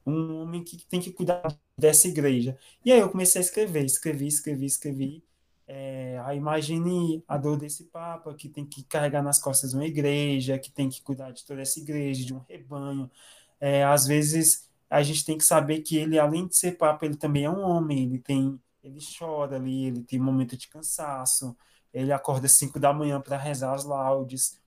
um 0.03 0.41
homem 0.41 0.63
que 0.63 0.83
tem 0.87 0.99
que 0.99 1.13
cuidar 1.13 1.43
dessa 1.77 2.07
igreja. 2.07 2.57
E 2.83 2.91
aí 2.91 2.99
eu 2.99 3.09
comecei 3.09 3.39
a 3.39 3.43
escrever, 3.43 3.85
escrevi, 3.85 4.27
escrevi, 4.27 4.65
escrevi. 4.65 5.23
É, 5.67 6.17
imagine 6.35 7.23
a 7.27 7.37
dor 7.37 7.57
desse 7.57 7.85
Papa, 7.85 8.33
que 8.33 8.49
tem 8.49 8.65
que 8.65 8.83
carregar 8.83 9.21
nas 9.21 9.39
costas 9.39 9.73
uma 9.73 9.85
igreja, 9.85 10.57
que 10.57 10.71
tem 10.71 10.89
que 10.89 11.01
cuidar 11.01 11.31
de 11.31 11.45
toda 11.45 11.61
essa 11.61 11.79
igreja, 11.79 12.25
de 12.25 12.33
um 12.33 12.39
rebanho. 12.39 13.11
É, 13.59 13.83
às 13.83 14.07
vezes 14.07 14.69
a 14.89 15.03
gente 15.03 15.25
tem 15.25 15.37
que 15.37 15.43
saber 15.43 15.81
que 15.81 15.97
ele, 15.97 16.17
além 16.17 16.47
de 16.47 16.55
ser 16.55 16.77
Papa, 16.77 17.05
ele 17.05 17.17
também 17.17 17.43
é 17.45 17.49
um 17.49 17.61
homem, 17.61 18.05
ele 18.05 18.19
tem, 18.19 18.59
ele 18.83 18.99
chora 19.17 19.57
ali, 19.57 19.85
ele 19.85 20.03
tem 20.03 20.19
um 20.19 20.23
momento 20.23 20.55
de 20.57 20.67
cansaço, 20.67 21.55
ele 21.93 22.11
acorda 22.13 22.45
às 22.45 22.53
5 22.53 22.79
da 22.79 22.93
manhã 22.93 23.19
para 23.21 23.37
rezar 23.37 23.73
as 23.73 23.83
laudes. 23.83 24.59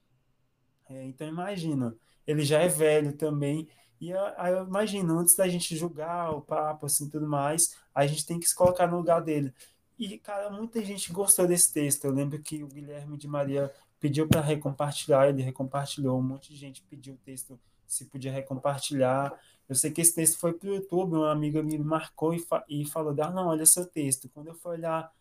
É, 0.89 1.05
então 1.07 1.27
imagina, 1.27 1.97
ele 2.27 2.43
já 2.45 2.61
é 2.61 2.69
velho 2.69 3.13
também, 3.15 3.69
e 4.01 4.13
aí 4.37 4.53
eu 4.53 4.65
imagino, 4.65 5.19
antes 5.19 5.37
da 5.37 5.47
gente 5.49 5.77
julgar 5.77 6.31
o 6.35 6.41
Papa, 6.41 6.87
assim, 6.87 7.09
tudo 7.09 7.27
mais, 7.27 7.77
a 7.95 8.07
gente 8.07 8.27
tem 8.27 8.41
que 8.41 8.49
se 8.49 8.55
colocar 8.55 8.87
no 8.87 8.97
lugar 8.97 9.21
dele. 9.21 9.53
E, 9.99 10.19
cara, 10.19 10.51
muita 10.51 10.83
gente 10.83 11.13
gostou 11.13 11.47
desse 11.47 11.73
texto. 11.73 12.05
Eu 12.07 12.13
lembro 12.13 12.41
que 12.41 12.63
o 12.63 12.69
Guilherme 12.69 13.19
de 13.19 13.29
Maria 13.29 13.71
pediu 14.01 14.27
para 14.27 14.41
recompartilhar, 14.41 15.29
ele 15.29 15.43
recompartilhou, 15.43 16.19
um 16.19 16.23
monte 16.23 16.51
de 16.51 16.57
gente 16.57 16.83
pediu 16.89 17.15
o 17.15 17.19
texto 17.19 17.61
se 17.91 18.05
podia 18.05 18.33
recompartilhar. 18.33 19.39
Eu 19.69 19.75
sei 19.75 19.91
que 19.91 20.01
esse 20.01 20.15
texto 20.15 20.39
foi 20.39 20.53
para 20.53 20.69
o 20.69 20.75
YouTube, 20.77 21.17
uma 21.17 21.33
amiga 21.33 21.63
me 21.63 21.77
marcou 21.79 22.33
e, 22.33 22.39
fa 22.39 22.65
e 22.69 22.87
falou: 22.87 23.15
ah, 23.21 23.31
não, 23.31 23.49
olha 23.49 23.67
seu 23.67 23.85
texto. 23.85 24.29
Quando 24.29 24.49
eu 24.49 24.55
fui 24.55 24.73
olhar 24.73 25.13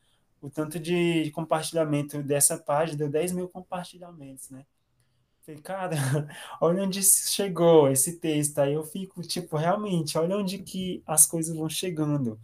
o 0.42 0.50
tanto 0.50 0.80
de 0.80 1.32
compartilhamento 1.32 2.22
dessa 2.24 2.58
página, 2.58 2.98
deu 2.98 3.10
10 3.10 3.34
mil 3.34 3.50
compartilhamentos, 3.50 4.50
né? 4.50 4.66
Falei, 5.50 5.62
cara, 5.62 5.95
olha 6.62 6.84
onde 6.84 7.02
chegou 7.02 7.89
esse 7.89 8.18
texto. 8.20 8.60
Aí 8.60 8.74
eu 8.74 8.84
fico, 8.84 9.22
tipo, 9.24 9.58
realmente, 9.58 10.16
olha 10.16 10.38
onde 10.38 10.60
que 10.60 11.02
as 11.08 11.26
coisas 11.26 11.56
vão 11.56 11.68
chegando. 11.68 12.39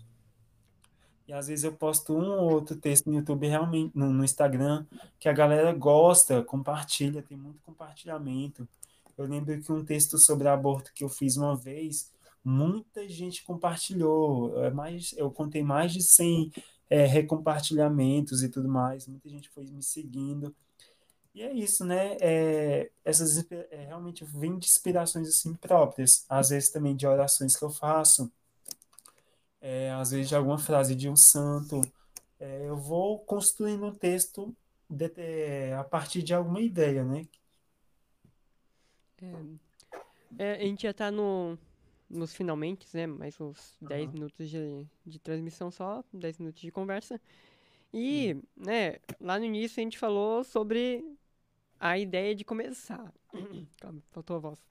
E 1.27 1.33
às 1.33 1.47
vezes 1.47 1.63
eu 1.63 1.73
posto 1.73 2.13
um 2.15 2.31
ou 2.31 2.51
outro 2.51 2.75
texto 2.75 3.07
no 3.07 3.17
YouTube, 3.17 3.47
realmente, 3.47 3.91
no, 3.95 4.11
no 4.11 4.23
Instagram, 4.23 4.85
que 5.19 5.29
a 5.29 5.33
galera 5.33 5.71
gosta, 5.73 6.43
compartilha, 6.43 7.21
tem 7.21 7.37
muito 7.37 7.59
compartilhamento. 7.61 8.67
Eu 9.15 9.25
lembro 9.25 9.59
que 9.61 9.71
um 9.71 9.85
texto 9.85 10.17
sobre 10.17 10.47
aborto 10.47 10.91
que 10.93 11.03
eu 11.03 11.09
fiz 11.09 11.37
uma 11.37 11.55
vez, 11.55 12.11
muita 12.43 13.07
gente 13.07 13.43
compartilhou. 13.43 14.63
É 14.63 14.71
mais, 14.71 15.13
eu 15.15 15.29
contei 15.29 15.63
mais 15.63 15.93
de 15.93 16.01
100 16.01 16.51
é, 16.89 17.05
recompartilhamentos 17.05 18.41
e 18.41 18.49
tudo 18.49 18.67
mais. 18.67 19.07
Muita 19.07 19.29
gente 19.29 19.49
foi 19.49 19.65
me 19.65 19.83
seguindo. 19.83 20.55
E 21.35 21.43
é 21.43 21.51
isso, 21.51 21.83
né? 21.83 22.15
É, 22.21 22.89
essas 23.03 23.45
é, 23.51 23.85
realmente 23.87 24.23
vêm 24.23 24.57
de 24.57 24.67
inspirações 24.67 25.27
assim 25.27 25.53
próprias, 25.53 26.25
às 26.29 26.47
vezes 26.47 26.69
também 26.69 26.95
de 26.95 27.05
orações 27.05 27.57
que 27.57 27.65
eu 27.65 27.69
faço, 27.69 28.31
é, 29.59 29.91
às 29.91 30.11
vezes 30.11 30.29
de 30.29 30.35
alguma 30.35 30.57
frase 30.57 30.95
de 30.95 31.09
um 31.09 31.15
santo. 31.17 31.81
É, 32.39 32.69
eu 32.69 32.77
vou 32.77 33.19
construindo 33.19 33.85
um 33.85 33.93
texto 33.93 34.55
de, 34.89 35.11
é, 35.17 35.75
a 35.75 35.83
partir 35.83 36.23
de 36.23 36.33
alguma 36.33 36.61
ideia, 36.61 37.03
né? 37.03 37.27
É, 40.39 40.53
a 40.53 40.59
gente 40.59 40.83
já 40.83 40.93
tá 40.93 41.11
no, 41.11 41.57
nos 42.09 42.33
finalmente, 42.33 42.87
né? 42.93 43.07
Mais 43.07 43.41
uns 43.41 43.75
10 43.81 44.05
uhum. 44.05 44.13
minutos 44.13 44.49
de, 44.49 44.87
de 45.05 45.19
transmissão 45.19 45.69
só, 45.69 46.01
10 46.13 46.37
minutos 46.37 46.61
de 46.61 46.71
conversa. 46.71 47.19
E, 47.93 48.37
né, 48.55 48.97
lá 49.19 49.37
no 49.37 49.45
início 49.45 49.81
a 49.81 49.83
gente 49.83 49.97
falou 49.97 50.43
sobre 50.43 51.14
a 51.79 51.97
ideia 51.97 52.35
de 52.35 52.43
começar. 52.43 53.13
Calma, 53.79 54.01
faltou 54.11 54.35
a 54.35 54.39
voz. 54.39 54.65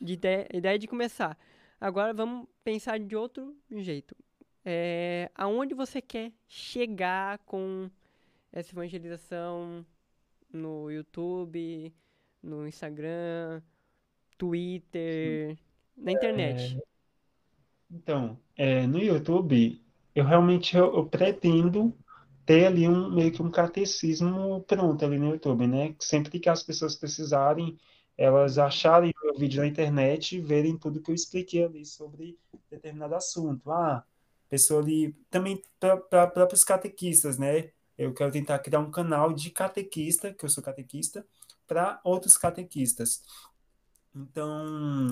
De 0.00 0.14
ideia, 0.14 0.46
ideia 0.52 0.78
de 0.78 0.86
começar. 0.86 1.38
Agora 1.80 2.12
vamos 2.12 2.48
pensar 2.64 2.98
de 2.98 3.16
outro 3.16 3.56
jeito. 3.70 4.16
É, 4.64 5.30
aonde 5.34 5.74
você 5.74 6.00
quer 6.02 6.32
chegar 6.48 7.38
com 7.38 7.90
essa 8.52 8.72
evangelização 8.72 9.86
no 10.52 10.90
YouTube, 10.90 11.94
no 12.42 12.66
Instagram, 12.66 13.62
Twitter, 14.36 15.56
Sim. 15.56 15.62
na 15.96 16.12
internet? 16.12 16.76
É, 16.76 16.82
então, 17.90 18.38
é, 18.56 18.86
no 18.86 18.98
YouTube, 18.98 19.80
eu 20.14 20.24
realmente 20.24 20.76
eu, 20.76 20.96
eu 20.96 21.06
pretendo 21.06 21.96
ter 22.46 22.66
ali 22.66 22.88
um 22.88 23.10
meio 23.10 23.32
que 23.32 23.42
um 23.42 23.50
catecismo 23.50 24.62
pronto 24.62 25.04
ali 25.04 25.18
no 25.18 25.30
YouTube, 25.30 25.66
né? 25.66 25.94
Sempre 25.98 26.38
que 26.38 26.48
as 26.48 26.62
pessoas 26.62 26.94
precisarem, 26.94 27.76
elas 28.16 28.56
acharem 28.56 29.12
o 29.22 29.26
meu 29.26 29.38
vídeo 29.38 29.60
na 29.60 29.66
internet 29.66 30.36
e 30.36 30.40
verem 30.40 30.78
tudo 30.78 31.02
que 31.02 31.10
eu 31.10 31.14
expliquei 31.14 31.64
ali 31.64 31.84
sobre 31.84 32.38
determinado 32.70 33.16
assunto. 33.16 33.70
Ah, 33.70 34.04
pessoa 34.48 34.80
ali 34.80 35.12
também 35.28 35.60
para 35.80 36.26
próprios 36.28 36.62
catequistas, 36.62 37.36
né? 37.36 37.70
Eu 37.98 38.14
quero 38.14 38.30
tentar 38.30 38.58
criar 38.60 38.78
um 38.78 38.90
canal 38.90 39.32
de 39.32 39.50
catequista, 39.50 40.32
que 40.32 40.44
eu 40.44 40.48
sou 40.48 40.62
catequista, 40.62 41.26
para 41.66 42.00
outros 42.04 42.36
catequistas. 42.38 43.22
Então, 44.14 44.64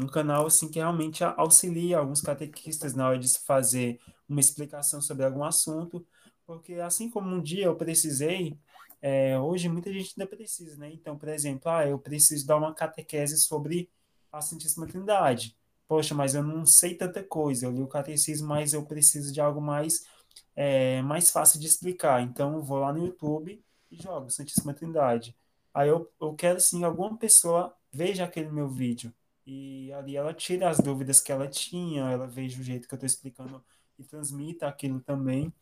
um 0.03 0.07
canal 0.07 0.47
assim 0.47 0.71
que 0.71 0.79
realmente 0.79 1.25
auxilia 1.25 1.99
alguns 1.99 2.21
catequistas 2.23 2.95
na 2.95 3.09
hora 3.09 3.19
de 3.19 3.29
fazer 3.41 4.01
uma 4.29 4.41
explicação 4.41 5.01
sobre 5.03 5.25
algum 5.25 5.45
assunto, 5.45 6.07
porque 6.47 6.75
assim 6.75 7.11
como 7.11 7.29
um 7.29 7.43
dia 7.43 7.67
eu 7.67 7.77
precisei, 7.77 8.59
é, 9.01 9.39
hoje 9.39 9.69
muita 9.69 9.93
gente 9.93 10.15
ainda 10.17 10.29
precisa, 10.29 10.77
né? 10.79 10.91
Então, 10.93 11.17
por 11.19 11.29
exemplo, 11.29 11.71
ah, 11.71 11.87
eu 11.87 11.99
preciso 11.99 12.47
dar 12.47 12.57
uma 12.57 12.75
catequese 12.75 13.37
sobre 13.39 13.91
a 14.33 14.41
Santíssima 14.41 14.87
Trindade. 14.87 15.57
Poxa, 15.87 16.15
mas 16.15 16.35
eu 16.35 16.43
não 16.43 16.65
sei 16.67 16.95
tanta 16.95 17.23
coisa. 17.23 17.67
Eu 17.67 17.73
li 17.73 17.83
o 17.83 17.87
catecismo, 17.87 18.49
mas 18.49 18.73
eu 18.73 18.85
preciso 18.85 19.33
de 19.33 19.41
algo 19.41 19.61
mais, 19.61 20.07
é, 20.57 21.03
mais 21.03 21.31
fácil 21.31 21.61
de 21.61 21.67
explicar. 21.67 22.23
Então, 22.23 22.55
eu 22.55 22.63
vou 22.63 22.79
lá 22.79 22.93
no 22.93 23.05
YouTube 23.05 23.63
e 23.91 24.03
jogo 24.03 24.31
Santíssima 24.31 24.75
Trindade. 24.75 25.37
Aí 25.73 25.89
eu, 25.89 26.11
eu 26.21 26.35
quero, 26.35 26.61
sim, 26.61 26.85
alguma 26.85 27.17
pessoa 27.17 27.77
veja 27.93 28.25
aquele 28.25 28.51
meu 28.51 28.69
vídeo. 28.69 29.13
E 29.47 29.93
ali 29.93 30.17
ela 30.17 30.33
tira 30.33 30.71
as 30.71 30.79
dúvidas 30.79 31.21
que 31.21 31.31
ela 31.31 31.47
tinha, 31.47 32.11
ela 32.11 32.27
veja 32.27 32.61
o 32.61 32.65
jeito 32.65 32.89
que 32.89 32.95
eu 32.95 32.97
estou 32.97 33.07
explicando 33.07 33.63
e 33.99 34.05
transmita 34.05 34.67
aquilo 34.67 35.01
também. 35.01 35.53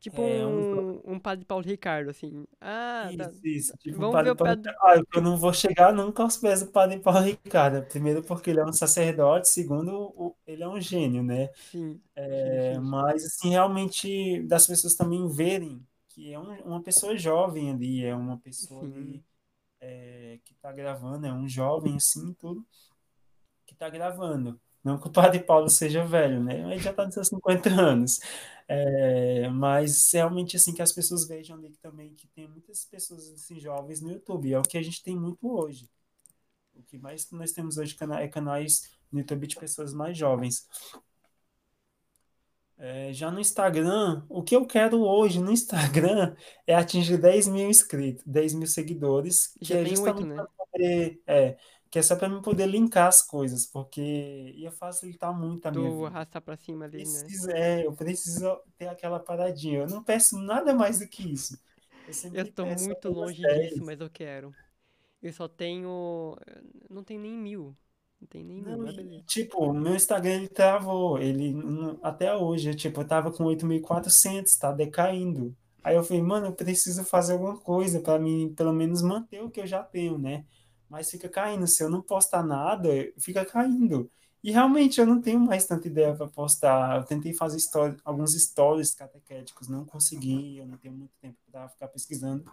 Tipo 0.00 0.22
é, 0.22 0.46
um, 0.46 1.00
um 1.04 1.18
padre 1.18 1.44
Paulo 1.44 1.62
Ricardo, 1.62 2.08
assim. 2.08 2.46
Ah, 2.58 3.08
isso, 3.10 3.18
tá. 3.18 3.30
isso. 3.44 3.72
Tipo, 3.78 3.98
Vamos 3.98 4.22
ver 4.24 4.30
o 4.30 4.36
padre... 4.36 4.74
Ah, 4.80 4.94
eu 5.14 5.20
não 5.20 5.36
vou 5.36 5.52
chegar 5.52 5.92
nunca 5.92 6.22
aos 6.22 6.38
pés 6.38 6.60
do 6.60 6.72
padre 6.72 6.98
Paulo 6.98 7.20
Ricardo. 7.20 7.86
Primeiro 7.86 8.22
porque 8.22 8.48
ele 8.48 8.60
é 8.60 8.64
um 8.64 8.72
sacerdote, 8.72 9.50
segundo 9.50 10.34
ele 10.46 10.62
é 10.62 10.68
um 10.68 10.80
gênio, 10.80 11.22
né? 11.22 11.50
Sim. 11.54 12.00
É, 12.16 12.72
sim, 12.74 12.80
sim. 12.82 12.90
Mas, 12.90 13.24
assim, 13.26 13.50
realmente 13.50 14.42
das 14.44 14.66
pessoas 14.66 14.94
também 14.94 15.28
verem 15.28 15.86
que 16.08 16.32
é 16.32 16.38
um, 16.38 16.50
uma 16.62 16.82
pessoa 16.82 17.16
jovem 17.16 17.70
ali, 17.70 18.02
é 18.02 18.14
uma 18.14 18.38
pessoa 18.38 18.82
ali 18.82 19.22
é, 19.80 20.40
que 20.44 20.54
está 20.54 20.72
gravando, 20.72 21.26
é 21.26 21.32
um 21.32 21.46
jovem, 21.46 21.96
assim, 21.96 22.32
tudo, 22.34 22.66
que 23.66 23.74
está 23.74 23.88
gravando. 23.90 24.58
Não 24.82 24.98
que 24.98 25.08
o 25.08 25.12
Padre 25.12 25.40
Paulo 25.40 25.68
seja 25.68 26.04
velho, 26.04 26.42
né? 26.42 26.60
Ele 26.60 26.78
já 26.78 26.90
está 26.90 27.04
nos 27.04 27.14
seus 27.14 27.28
50 27.28 27.68
anos. 27.70 28.20
É, 28.66 29.48
mas 29.48 30.10
realmente 30.12 30.56
assim 30.56 30.72
que 30.72 30.80
as 30.80 30.92
pessoas 30.92 31.26
vejam 31.26 31.56
ali 31.56 31.70
que 31.70 31.78
também 31.78 32.14
que 32.14 32.28
tem 32.28 32.46
muitas 32.48 32.84
pessoas 32.84 33.28
assim, 33.32 33.58
jovens 33.58 34.00
no 34.00 34.12
YouTube. 34.12 34.52
É 34.52 34.58
o 34.58 34.62
que 34.62 34.78
a 34.78 34.82
gente 34.82 35.02
tem 35.02 35.16
muito 35.16 35.50
hoje. 35.52 35.90
O 36.74 36.82
que 36.82 36.98
mais 36.98 37.30
nós 37.32 37.52
temos 37.52 37.76
hoje 37.76 37.96
é 38.18 38.28
canais 38.28 38.88
no 39.12 39.18
YouTube 39.18 39.46
de 39.46 39.56
pessoas 39.56 39.92
mais 39.92 40.16
jovens. 40.16 40.66
É, 42.78 43.12
já 43.12 43.30
no 43.30 43.38
Instagram, 43.38 44.24
o 44.26 44.42
que 44.42 44.56
eu 44.56 44.64
quero 44.66 45.02
hoje 45.02 45.38
no 45.38 45.52
Instagram 45.52 46.34
é 46.66 46.74
atingir 46.74 47.18
10 47.18 47.48
mil 47.48 47.68
inscritos, 47.68 48.24
10 48.24 48.54
mil 48.54 48.66
seguidores. 48.66 49.52
Já 49.60 49.76
que 49.76 49.82
tem 49.84 49.92
é 49.92 49.96
justamente 49.96 50.24
8, 50.24 50.34
né? 50.34 50.46
Poder, 50.56 51.22
é, 51.26 51.58
que 51.90 51.98
é 51.98 52.02
só 52.02 52.16
para 52.16 52.28
eu 52.32 52.42
poder 52.42 52.66
linkar 52.66 53.08
as 53.08 53.22
coisas, 53.22 53.66
porque 53.66 54.00
ia 54.56 54.70
facilitar 54.72 55.32
muito 55.38 55.66
a 55.66 55.72
minha 55.72 55.92
vida. 55.92 56.06
arrastar 56.06 56.42
pra 56.42 56.56
cima 56.56 56.84
ali, 56.86 57.06
né? 57.06 57.32
Preciso, 57.32 57.50
é, 57.52 57.86
eu 57.86 57.94
preciso 57.94 58.60
ter 58.78 58.88
aquela 58.88 59.20
paradinha. 59.20 59.80
Eu 59.80 59.88
não 59.88 60.04
peço 60.04 60.38
nada 60.38 60.74
mais 60.74 60.98
do 61.00 61.08
que 61.08 61.32
isso. 61.32 61.58
Eu 62.06 62.14
Eu 62.32 62.46
peço 62.60 62.90
muito 62.90 63.08
longe 63.08 63.46
disso, 63.46 63.82
10. 63.82 63.84
mas 63.84 64.00
eu 64.00 64.10
quero. 64.10 64.54
Eu 65.22 65.32
só 65.32 65.48
tenho. 65.48 66.36
Não 66.90 67.04
tenho 67.04 67.20
nem 67.20 67.36
mil. 67.38 67.76
Não 68.20 68.28
tem 68.28 68.44
nem 68.44 68.62
mil, 68.62 68.78
Não, 68.78 68.92
beleza. 68.92 69.24
tipo, 69.26 69.58
o 69.64 69.72
meu 69.72 69.94
Instagram 69.94 70.34
ele 70.34 70.48
travou, 70.48 71.18
ele 71.18 71.54
até 72.02 72.34
hoje, 72.34 72.74
tipo, 72.74 73.00
eu 73.00 73.06
tava 73.06 73.32
com 73.32 73.44
8.400, 73.44 74.56
tá 74.56 74.70
decaindo. 74.72 75.56
Aí 75.82 75.96
eu 75.96 76.04
falei, 76.04 76.22
mano, 76.22 76.46
eu 76.48 76.52
preciso 76.54 77.02
fazer 77.04 77.32
alguma 77.34 77.58
coisa 77.58 78.00
para 78.02 78.18
mim, 78.18 78.52
pelo 78.54 78.72
menos 78.72 79.00
manter 79.02 79.42
o 79.42 79.50
que 79.50 79.60
eu 79.60 79.66
já 79.66 79.82
tenho, 79.82 80.18
né? 80.18 80.44
Mas 80.90 81.10
fica 81.10 81.28
caindo, 81.28 81.66
se 81.68 81.82
eu 81.82 81.88
não 81.88 82.02
postar 82.02 82.42
nada, 82.42 82.88
fica 83.16 83.44
caindo. 83.46 84.10
E 84.42 84.50
realmente 84.50 85.00
eu 85.00 85.06
não 85.06 85.20
tenho 85.20 85.38
mais 85.38 85.64
tanta 85.66 85.86
ideia 85.86 86.14
para 86.14 86.26
postar. 86.26 86.96
Eu 86.96 87.04
tentei 87.04 87.32
fazer 87.32 87.58
story, 87.58 87.96
alguns 88.04 88.32
stories 88.32 88.94
catequéticos, 88.94 89.68
não 89.68 89.84
consegui, 89.84 90.58
eu 90.58 90.66
não 90.66 90.76
tenho 90.76 90.94
muito 90.94 91.12
tempo 91.20 91.36
para 91.50 91.68
ficar 91.68 91.88
pesquisando. 91.88 92.44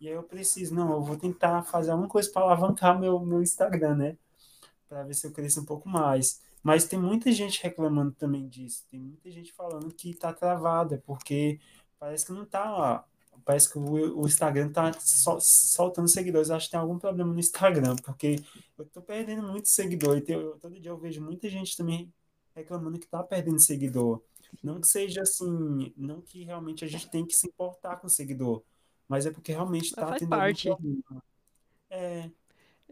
E 0.00 0.08
aí 0.08 0.14
eu 0.14 0.22
preciso, 0.22 0.74
não, 0.74 0.90
eu 0.92 1.02
vou 1.02 1.16
tentar 1.16 1.62
fazer 1.62 1.90
alguma 1.92 2.08
coisa 2.08 2.30
para 2.30 2.42
alavancar 2.42 2.98
meu, 2.98 3.20
meu 3.20 3.40
Instagram, 3.40 3.94
né? 3.94 4.18
Para 4.88 5.04
ver 5.04 5.14
se 5.14 5.26
eu 5.26 5.32
cresço 5.32 5.60
um 5.60 5.64
pouco 5.64 5.88
mais. 5.88 6.40
Mas 6.62 6.84
tem 6.84 6.98
muita 6.98 7.30
gente 7.30 7.62
reclamando 7.62 8.12
também 8.12 8.48
disso. 8.48 8.84
Tem 8.90 8.98
muita 8.98 9.30
gente 9.30 9.52
falando 9.52 9.92
que 9.94 10.12
tá 10.14 10.32
travada, 10.32 11.02
porque 11.06 11.60
parece 11.98 12.26
que 12.26 12.32
não 12.32 12.44
tá. 12.44 13.04
Parece 13.44 13.70
que 13.70 13.78
o, 13.78 14.20
o 14.20 14.26
Instagram 14.26 14.70
tá 14.72 14.92
sol, 15.00 15.38
soltando 15.40 16.08
seguidores. 16.08 16.50
Acho 16.50 16.66
que 16.66 16.72
tem 16.72 16.80
algum 16.80 16.98
problema 16.98 17.32
no 17.32 17.38
Instagram, 17.38 17.96
porque 17.96 18.36
eu 18.78 18.84
tô 18.86 19.02
perdendo 19.02 19.42
muitos 19.42 19.72
seguidores. 19.72 20.24
todo 20.60 20.80
dia 20.80 20.90
eu 20.90 20.98
vejo 20.98 21.22
muita 21.22 21.48
gente 21.48 21.76
também 21.76 22.12
reclamando 22.54 22.98
que 22.98 23.06
tá 23.06 23.22
perdendo 23.22 23.60
seguidor. 23.60 24.22
Não 24.62 24.80
que 24.80 24.86
seja 24.88 25.22
assim, 25.22 25.92
não 25.96 26.20
que 26.22 26.44
realmente 26.44 26.84
a 26.84 26.88
gente 26.88 27.10
tem 27.10 27.26
que 27.26 27.34
se 27.34 27.46
importar 27.48 27.96
com 27.96 28.06
o 28.06 28.10
seguidor, 28.10 28.62
mas 29.08 29.26
é 29.26 29.30
porque 29.30 29.52
realmente 29.52 29.94
Mas 29.96 30.06
tá 30.06 30.06
faz 30.06 30.20
tendo 30.20 30.30
parte. 30.30 30.68
algum 30.68 31.00
problema. 31.02 31.22
É, 31.90 32.30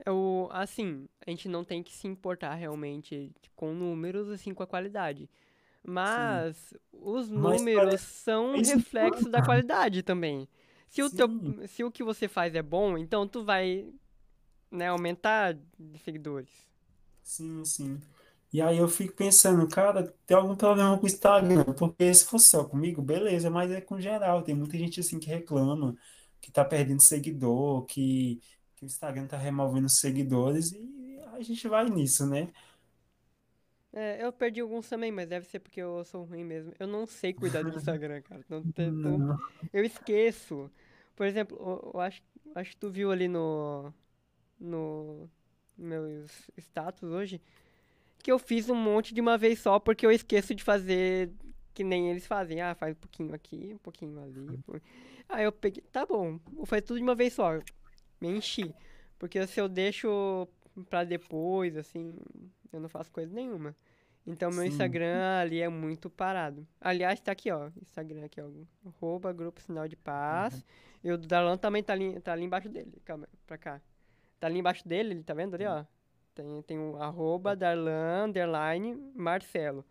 Eu, 0.07 0.49
assim, 0.53 1.09
a 1.27 1.31
gente 1.31 1.49
não 1.49 1.65
tem 1.65 1.83
que 1.83 1.93
se 1.93 2.07
importar 2.07 2.55
realmente 2.55 3.33
com 3.55 3.73
números, 3.75 4.29
assim, 4.31 4.53
com 4.53 4.63
a 4.63 4.67
qualidade. 4.67 5.29
Sim. 6.03 6.47
Mas 6.47 6.72
os 6.93 7.28
Mas 7.35 7.62
números 7.62 7.72
parece 7.72 8.03
são 8.03 8.55
que 8.55 8.61
isso 8.62 8.78
reflexo 8.78 9.28
da 9.28 9.43
qualidade 9.43 10.03
também. 10.03 10.49
Se 10.89 11.03
o 11.03 11.11
teu, 11.11 11.28
sim, 11.28 11.61
se 11.68 11.85
o 11.85 11.91
que 11.91 12.03
você 12.03 12.28
faz 12.28 12.55
é 12.55 12.62
bom, 12.62 12.97
então 12.97 13.28
tu 13.28 13.45
vai, 13.45 13.93
né, 14.70 14.89
aumentar 14.89 15.55
de 15.78 15.99
seguidores. 16.01 16.51
sim, 17.22 17.64
sim. 17.64 18.01
E 18.53 18.62
aí 18.62 18.78
eu 18.78 18.89
fico 18.89 19.14
pensando, 19.16 19.66
cara, 19.68 20.14
tem 20.26 20.37
algum 20.37 20.55
problema 20.57 20.97
com 20.99 21.05
o 21.05 21.07
Instagram? 21.09 21.64
Porque 21.76 22.12
se 22.14 22.24
fosse 22.24 22.49
só 22.51 22.64
comigo, 22.64 23.03
beleza, 23.03 23.51
mas 23.51 23.70
é 23.72 23.80
com 23.80 24.01
geral. 24.01 24.43
Tem 24.43 24.55
muita 24.55 24.78
gente 24.78 25.01
assim 25.01 25.18
que 25.18 25.26
reclama, 25.28 25.97
que 26.41 26.53
tá 26.53 26.64
perdendo 26.64 27.03
seguidor, 27.03 27.85
que, 27.87 28.41
que 28.76 28.85
o 28.85 28.87
Instagram 28.87 29.26
tá 29.26 29.37
removendo 29.37 29.89
seguidores 29.89 30.72
e 30.72 31.18
a 31.32 31.43
gente 31.43 31.66
vai 31.68 31.89
nisso, 31.91 32.26
né? 32.26 32.53
É, 33.95 34.25
eu 34.25 34.33
perdi 34.33 34.61
alguns 34.61 34.89
também, 34.89 35.13
mas 35.13 35.29
deve 35.29 35.47
ser 35.47 35.61
porque 35.61 35.81
eu 35.81 36.05
sou 36.05 36.25
ruim 36.25 36.45
mesmo. 36.45 36.73
Eu 36.81 36.87
não 36.87 37.07
sei 37.07 37.33
cuidar 37.33 37.63
do 37.63 37.71
Instagram, 37.77 38.23
cara. 38.23 38.45
Não, 38.49 38.63
te- 38.73 38.91
não- 38.91 39.39
eu 39.73 39.85
esqueço. 39.85 40.71
Por 41.15 41.27
exemplo, 41.27 41.57
eu, 41.61 41.93
eu 41.95 42.01
acho, 42.01 42.23
acho 42.57 42.71
que 42.73 42.77
tu 42.77 42.91
viu 42.91 43.13
ali 43.13 43.29
no, 43.29 43.93
no 44.61 45.31
meus 45.77 46.51
status 46.59 47.11
hoje. 47.11 47.41
que 48.23 48.33
eu 48.33 48.39
fiz 48.39 48.69
um 48.71 48.75
monte 48.77 49.15
de 49.15 49.21
uma 49.21 49.39
vez 49.39 49.61
só, 49.61 49.79
porque 49.81 50.07
eu 50.07 50.11
esqueço 50.13 50.55
de 50.55 50.63
fazer 50.65 51.31
que 51.75 51.85
nem 51.85 52.11
eles 52.11 52.27
fazem. 52.27 52.61
Ah, 52.63 52.75
faz 52.75 52.93
um 52.97 53.01
pouquinho 53.01 53.35
aqui, 53.35 53.73
um 53.75 53.79
pouquinho 53.79 54.21
ali. 54.23 54.59
pô. 54.67 54.75
Aí 55.29 55.45
eu 55.45 55.53
peguei, 55.53 55.83
tá 55.93 56.07
bom, 56.07 56.39
vou 56.53 56.67
fazer 56.67 56.83
tudo 56.83 56.99
de 56.99 57.03
uma 57.05 57.15
vez 57.15 57.33
só. 57.35 57.59
Me 58.21 58.29
enchi. 58.29 58.75
Porque 59.19 59.47
se 59.47 59.61
eu 59.61 59.69
deixo 59.69 60.49
pra 60.91 61.05
depois, 61.05 61.77
assim, 61.77 62.15
eu 62.75 62.81
não 62.81 62.89
faço 62.89 63.11
coisa 63.11 63.33
nenhuma. 63.33 63.75
Então 64.27 64.51
meu 64.51 64.62
sim. 64.62 64.68
Instagram 64.68 65.39
ali 65.41 65.61
é 65.61 65.68
muito 65.68 66.09
parado. 66.09 66.66
Aliás, 66.81 67.20
tá 67.20 67.33
aqui, 67.33 67.51
ó. 67.51 67.70
Instagram 67.83 68.25
aqui, 68.25 68.41
ó. 68.41 68.49
Arroba 68.87 69.33
Grupo 69.33 69.61
Sinal 69.61 69.87
de 69.87 69.97
Paz. 69.97 70.64
E 71.03 71.12
o 71.12 71.18
do 71.18 71.27
Darlan 71.27 71.59
também 71.59 71.83
tá 71.83 71.93
ali, 71.93 72.18
tá 72.20 72.33
ali 72.33 72.45
embaixo 72.45 72.68
dele. 72.68 73.01
Calma, 73.05 73.29
pra 73.47 73.59
cá. 73.59 73.81
Tá 74.41 74.47
ali 74.47 74.59
embaixo 74.59 74.87
dele, 74.89 75.11
ele 75.11 75.22
tá 75.22 75.35
vendo 75.35 75.55
ali, 75.55 75.66
ó? 75.66 75.85
Tem, 76.35 76.62
tem 76.62 76.79
o 76.79 76.97
arroba 76.97 77.55
Darlan, 77.55 78.27
underline, 78.29 78.95
Marcelo. 79.14 79.85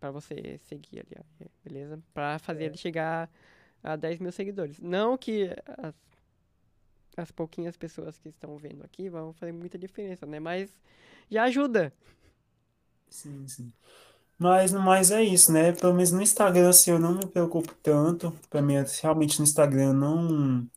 Pra 0.00 0.10
você 0.10 0.58
seguir 0.58 1.00
ali, 1.00 1.16
ó. 1.18 1.44
Beleza? 1.64 2.02
Pra 2.12 2.38
fazer 2.38 2.64
ele 2.64 2.76
chegar 2.76 3.30
a 3.82 3.94
10 3.94 4.18
mil 4.18 4.32
seguidores. 4.32 4.80
Não 4.80 5.16
que 5.16 5.50
as, 5.78 5.94
as 7.22 7.30
pouquinhas 7.32 7.76
pessoas 7.76 8.18
que 8.18 8.28
estão 8.30 8.56
vendo 8.58 8.84
aqui 8.84 9.08
vão 9.08 9.32
fazer 9.34 9.52
muita 9.52 9.78
diferença, 9.78 10.26
né? 10.26 10.40
Mas 10.40 10.70
já 11.30 11.44
ajuda. 11.44 11.92
Sim, 13.10 13.46
sim. 13.48 13.72
Mas, 14.38 14.72
mas 14.72 15.10
é 15.10 15.22
isso, 15.22 15.52
né? 15.52 15.72
Pelo 15.72 15.94
menos 15.94 16.12
no 16.12 16.22
Instagram, 16.22 16.70
assim, 16.70 16.90
eu 16.92 16.98
não 17.00 17.14
me 17.16 17.26
preocupo 17.28 17.74
tanto. 17.82 18.32
Pra 18.50 18.62
mim, 18.62 18.74
realmente 19.02 19.38
no 19.40 19.44
Instagram, 19.44 19.88
eu 19.90 19.94
não, 19.94 20.70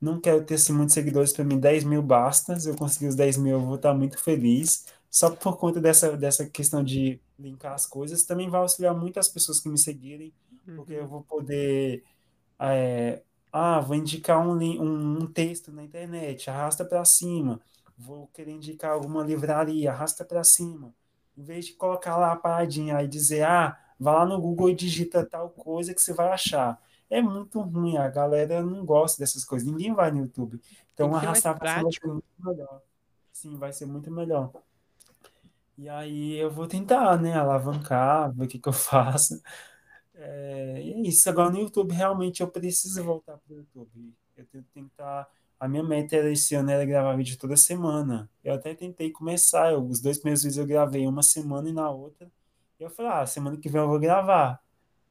não 0.00 0.20
quero 0.20 0.44
ter 0.44 0.54
assim, 0.56 0.72
muitos 0.72 0.94
seguidores. 0.94 1.32
Pra 1.32 1.44
mim, 1.44 1.60
10 1.60 1.84
mil 1.84 2.02
basta. 2.02 2.58
Se 2.60 2.70
eu 2.70 2.76
conseguir 2.76 3.08
os 3.08 3.16
10 3.16 3.36
mil, 3.38 3.54
eu 3.58 3.66
vou 3.66 3.76
estar 3.76 3.94
muito 3.94 4.18
feliz. 4.22 4.86
Só 5.10 5.30
por 5.30 5.58
conta 5.58 5.80
dessa, 5.80 6.16
dessa 6.16 6.48
questão 6.50 6.84
de 6.84 7.20
linkar 7.38 7.74
as 7.74 7.86
coisas. 7.86 8.24
Também 8.24 8.50
vai 8.50 8.60
auxiliar 8.62 8.94
muito 8.96 9.18
as 9.20 9.28
pessoas 9.28 9.60
que 9.60 9.68
me 9.68 9.78
seguirem, 9.78 10.34
porque 10.74 10.94
eu 10.94 11.06
Uhum. 11.06 11.08
vou 11.08 11.22
poder. 11.24 12.04
é, 12.60 13.22
ah, 13.56 13.80
vou 13.80 13.96
indicar 13.96 14.38
um, 14.46 14.52
um, 14.52 15.22
um 15.22 15.26
texto 15.26 15.72
na 15.72 15.82
internet, 15.82 16.50
arrasta 16.50 16.84
para 16.84 17.04
cima. 17.04 17.60
Vou 17.96 18.26
querer 18.28 18.52
indicar 18.52 18.92
alguma 18.92 19.24
livraria, 19.24 19.90
arrasta 19.90 20.24
para 20.24 20.44
cima. 20.44 20.94
Em 21.36 21.42
vez 21.42 21.66
de 21.66 21.72
colocar 21.72 22.16
lá 22.16 22.32
a 22.32 22.36
paradinha 22.36 23.02
e 23.02 23.08
dizer, 23.08 23.44
ah, 23.44 23.78
vá 23.98 24.12
lá 24.12 24.26
no 24.26 24.40
Google 24.40 24.70
e 24.70 24.74
digita 24.74 25.24
tal 25.24 25.50
coisa 25.50 25.94
que 25.94 26.02
você 26.02 26.12
vai 26.12 26.28
achar. 26.28 26.80
É 27.08 27.22
muito 27.22 27.60
ruim, 27.60 27.96
a 27.96 28.08
galera 28.08 28.62
não 28.62 28.84
gosta 28.84 29.18
dessas 29.20 29.44
coisas, 29.44 29.66
ninguém 29.66 29.94
vai 29.94 30.10
no 30.10 30.18
YouTube. 30.18 30.60
Então, 30.92 31.14
arrastar 31.14 31.58
para 31.58 31.70
cima 31.70 31.82
vai 31.84 31.92
ser 31.92 32.06
muito 32.08 32.24
melhor. 32.38 32.82
Sim, 33.32 33.56
vai 33.56 33.72
ser 33.72 33.86
muito 33.86 34.10
melhor. 34.10 34.52
E 35.78 35.88
aí 35.88 36.34
eu 36.36 36.50
vou 36.50 36.66
tentar, 36.66 37.20
né, 37.20 37.34
alavancar, 37.34 38.32
ver 38.32 38.44
o 38.44 38.48
que 38.48 38.58
que 38.58 38.68
eu 38.68 38.72
faço. 38.74 39.40
É, 40.16 40.80
e 40.82 40.92
é 40.94 41.00
isso. 41.08 41.28
Agora 41.28 41.50
no 41.50 41.58
YouTube, 41.58 41.92
realmente 41.92 42.40
eu 42.42 42.48
preciso 42.48 43.02
voltar 43.04 43.36
para 43.38 43.54
o 43.54 43.58
YouTube. 43.58 44.14
Eu 44.36 44.46
tenho 44.46 44.64
que 44.64 44.70
tentar. 44.70 45.28
A 45.60 45.68
minha 45.68 45.82
meta 45.82 46.16
era 46.16 46.30
esse 46.30 46.54
ano 46.54 46.70
era 46.70 46.84
gravar 46.84 47.16
vídeo 47.16 47.38
toda 47.38 47.56
semana. 47.56 48.30
Eu 48.44 48.54
até 48.54 48.74
tentei 48.74 49.10
começar. 49.10 49.72
eu- 49.72 49.86
os 49.86 50.00
dois 50.00 50.18
primeiros 50.18 50.42
vídeos 50.42 50.58
eu 50.58 50.66
gravei 50.66 51.06
uma 51.06 51.22
semana 51.22 51.68
e 51.68 51.72
na 51.72 51.90
outra. 51.90 52.30
E 52.78 52.82
eu 52.84 52.90
falei, 52.90 53.12
ah, 53.12 53.26
semana 53.26 53.56
que 53.58 53.68
vem 53.68 53.80
eu 53.80 53.88
vou 53.88 53.98
gravar. 54.00 54.60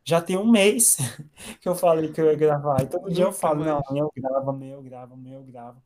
Já 0.03 0.21
tem 0.21 0.37
um 0.37 0.49
mês 0.51 0.97
que 1.61 1.67
eu 1.69 1.75
falei 1.75 2.11
que 2.11 2.21
eu 2.21 2.25
ia 2.27 2.35
gravar. 2.35 2.83
E 2.83 2.87
todo 2.89 3.11
dia 3.11 3.25
eu 3.25 3.33
falo, 3.33 3.65
não, 3.65 3.81
amanhã 3.87 4.03
eu 4.03 4.11
gravo, 4.15 4.49
amanhã 4.51 4.73
eu 4.75 4.83
gravo, 4.83 5.13
amanhã 5.15 5.35
eu 5.37 5.43
gravo. 5.43 5.81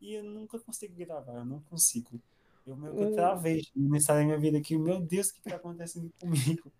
E 0.00 0.14
eu 0.14 0.24
nunca 0.24 0.58
consigo 0.60 0.94
gravar, 0.96 1.34
eu 1.34 1.44
não 1.46 1.60
consigo. 1.62 2.20
Eu 2.66 2.76
meio 2.76 2.94
que 2.94 3.06
travei 3.08 3.62
nessa 3.76 4.14
minha 4.22 4.38
vida 4.38 4.58
aqui. 4.58 4.78
Meu 4.78 5.00
Deus, 5.00 5.28
o 5.30 5.34
que 5.34 5.40
está 5.40 5.56
acontecendo 5.56 6.12
comigo? 6.20 6.72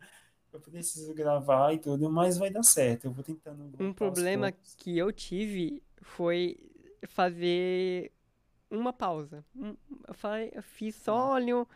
Eu 0.53 0.61
preciso 0.61 1.15
gravar 1.15 1.73
e 1.73 1.79
tudo, 1.79 2.11
mas 2.11 2.37
vai 2.37 2.51
dar 2.51 2.63
certo. 2.63 3.07
Eu 3.07 3.13
vou 3.13 3.25
tentando 3.25 3.71
um 3.81 3.93
problema 3.93 4.53
que 4.77 4.99
eu 4.99 5.11
tive 5.13 5.83
foi 6.03 6.59
fazer 7.07 8.13
uma 8.71 8.93
pausa. 8.93 9.45
Eu 10.53 10.63
fiz 10.63 10.95
só 10.95 11.35
ali 11.35 11.55
um- 11.55 11.67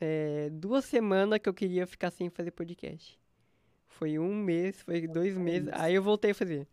é, 0.00 0.50
duas 0.50 0.84
semanas 0.84 1.38
que 1.38 1.48
eu 1.48 1.54
queria 1.54 1.86
ficar 1.86 2.10
sem 2.10 2.28
fazer 2.30 2.50
podcast. 2.50 3.18
Foi 3.86 4.18
um 4.18 4.34
mês, 4.34 4.80
foi 4.80 5.06
dois 5.06 5.36
é 5.36 5.38
meses, 5.38 5.68
aí 5.72 5.94
eu 5.94 6.02
voltei 6.02 6.30
a 6.30 6.34
fazer. 6.34 6.66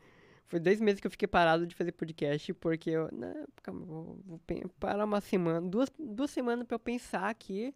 Foi 0.46 0.60
dois 0.62 0.80
meses 0.80 1.02
que 1.02 1.08
eu 1.08 1.12
fiquei 1.12 1.28
parado 1.28 1.68
de 1.68 1.76
fazer 1.76 1.92
podcast, 1.92 2.54
porque 2.54 2.92
eu. 2.92 3.10
Não, 3.12 3.46
calma, 3.62 3.86
vou, 3.86 4.20
vou 4.26 4.42
parar 4.80 5.04
uma 5.04 5.20
semana, 5.20 5.68
duas, 5.68 5.92
duas 6.00 6.32
semanas 6.32 6.66
pra 6.66 6.76
eu 6.76 6.80
pensar 6.80 7.30
aqui 7.30 7.76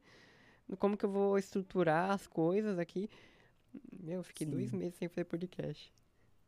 como 0.80 0.96
que 0.96 1.06
eu 1.06 1.10
vou 1.10 1.38
estruturar 1.38 2.12
as 2.12 2.28
coisas 2.28 2.80
aqui. 2.80 3.10
Meu, 4.02 4.20
eu 4.20 4.24
fiquei 4.24 4.46
dois 4.48 4.70
Sim. 4.70 4.78
meses 4.78 4.96
sem 4.96 5.08
fazer 5.08 5.26
podcast. 5.26 5.92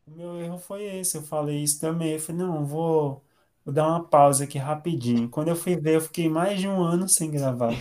O 0.06 0.12
meu 0.12 0.38
erro 0.40 0.58
foi 0.58 0.84
esse. 0.84 1.18
Eu 1.18 1.22
falei 1.24 1.64
isso 1.64 1.80
também. 1.80 2.14
Eu 2.14 2.20
falei, 2.20 2.42
não, 2.42 2.66
vou, 2.66 3.24
vou 3.64 3.74
dar 3.74 3.88
uma 3.88 4.04
pausa 4.04 4.44
aqui 4.44 4.58
rapidinho. 4.58 5.30
Quando 5.30 5.50
eu 5.50 5.56
fui 5.56 5.76
ver, 5.76 5.96
eu 5.96 6.02
fiquei 6.02 6.30
mais 6.30 6.60
de 6.60 6.68
um 6.68 6.82
ano 6.82 7.08
sem 7.08 7.32
gravar. 7.32 7.74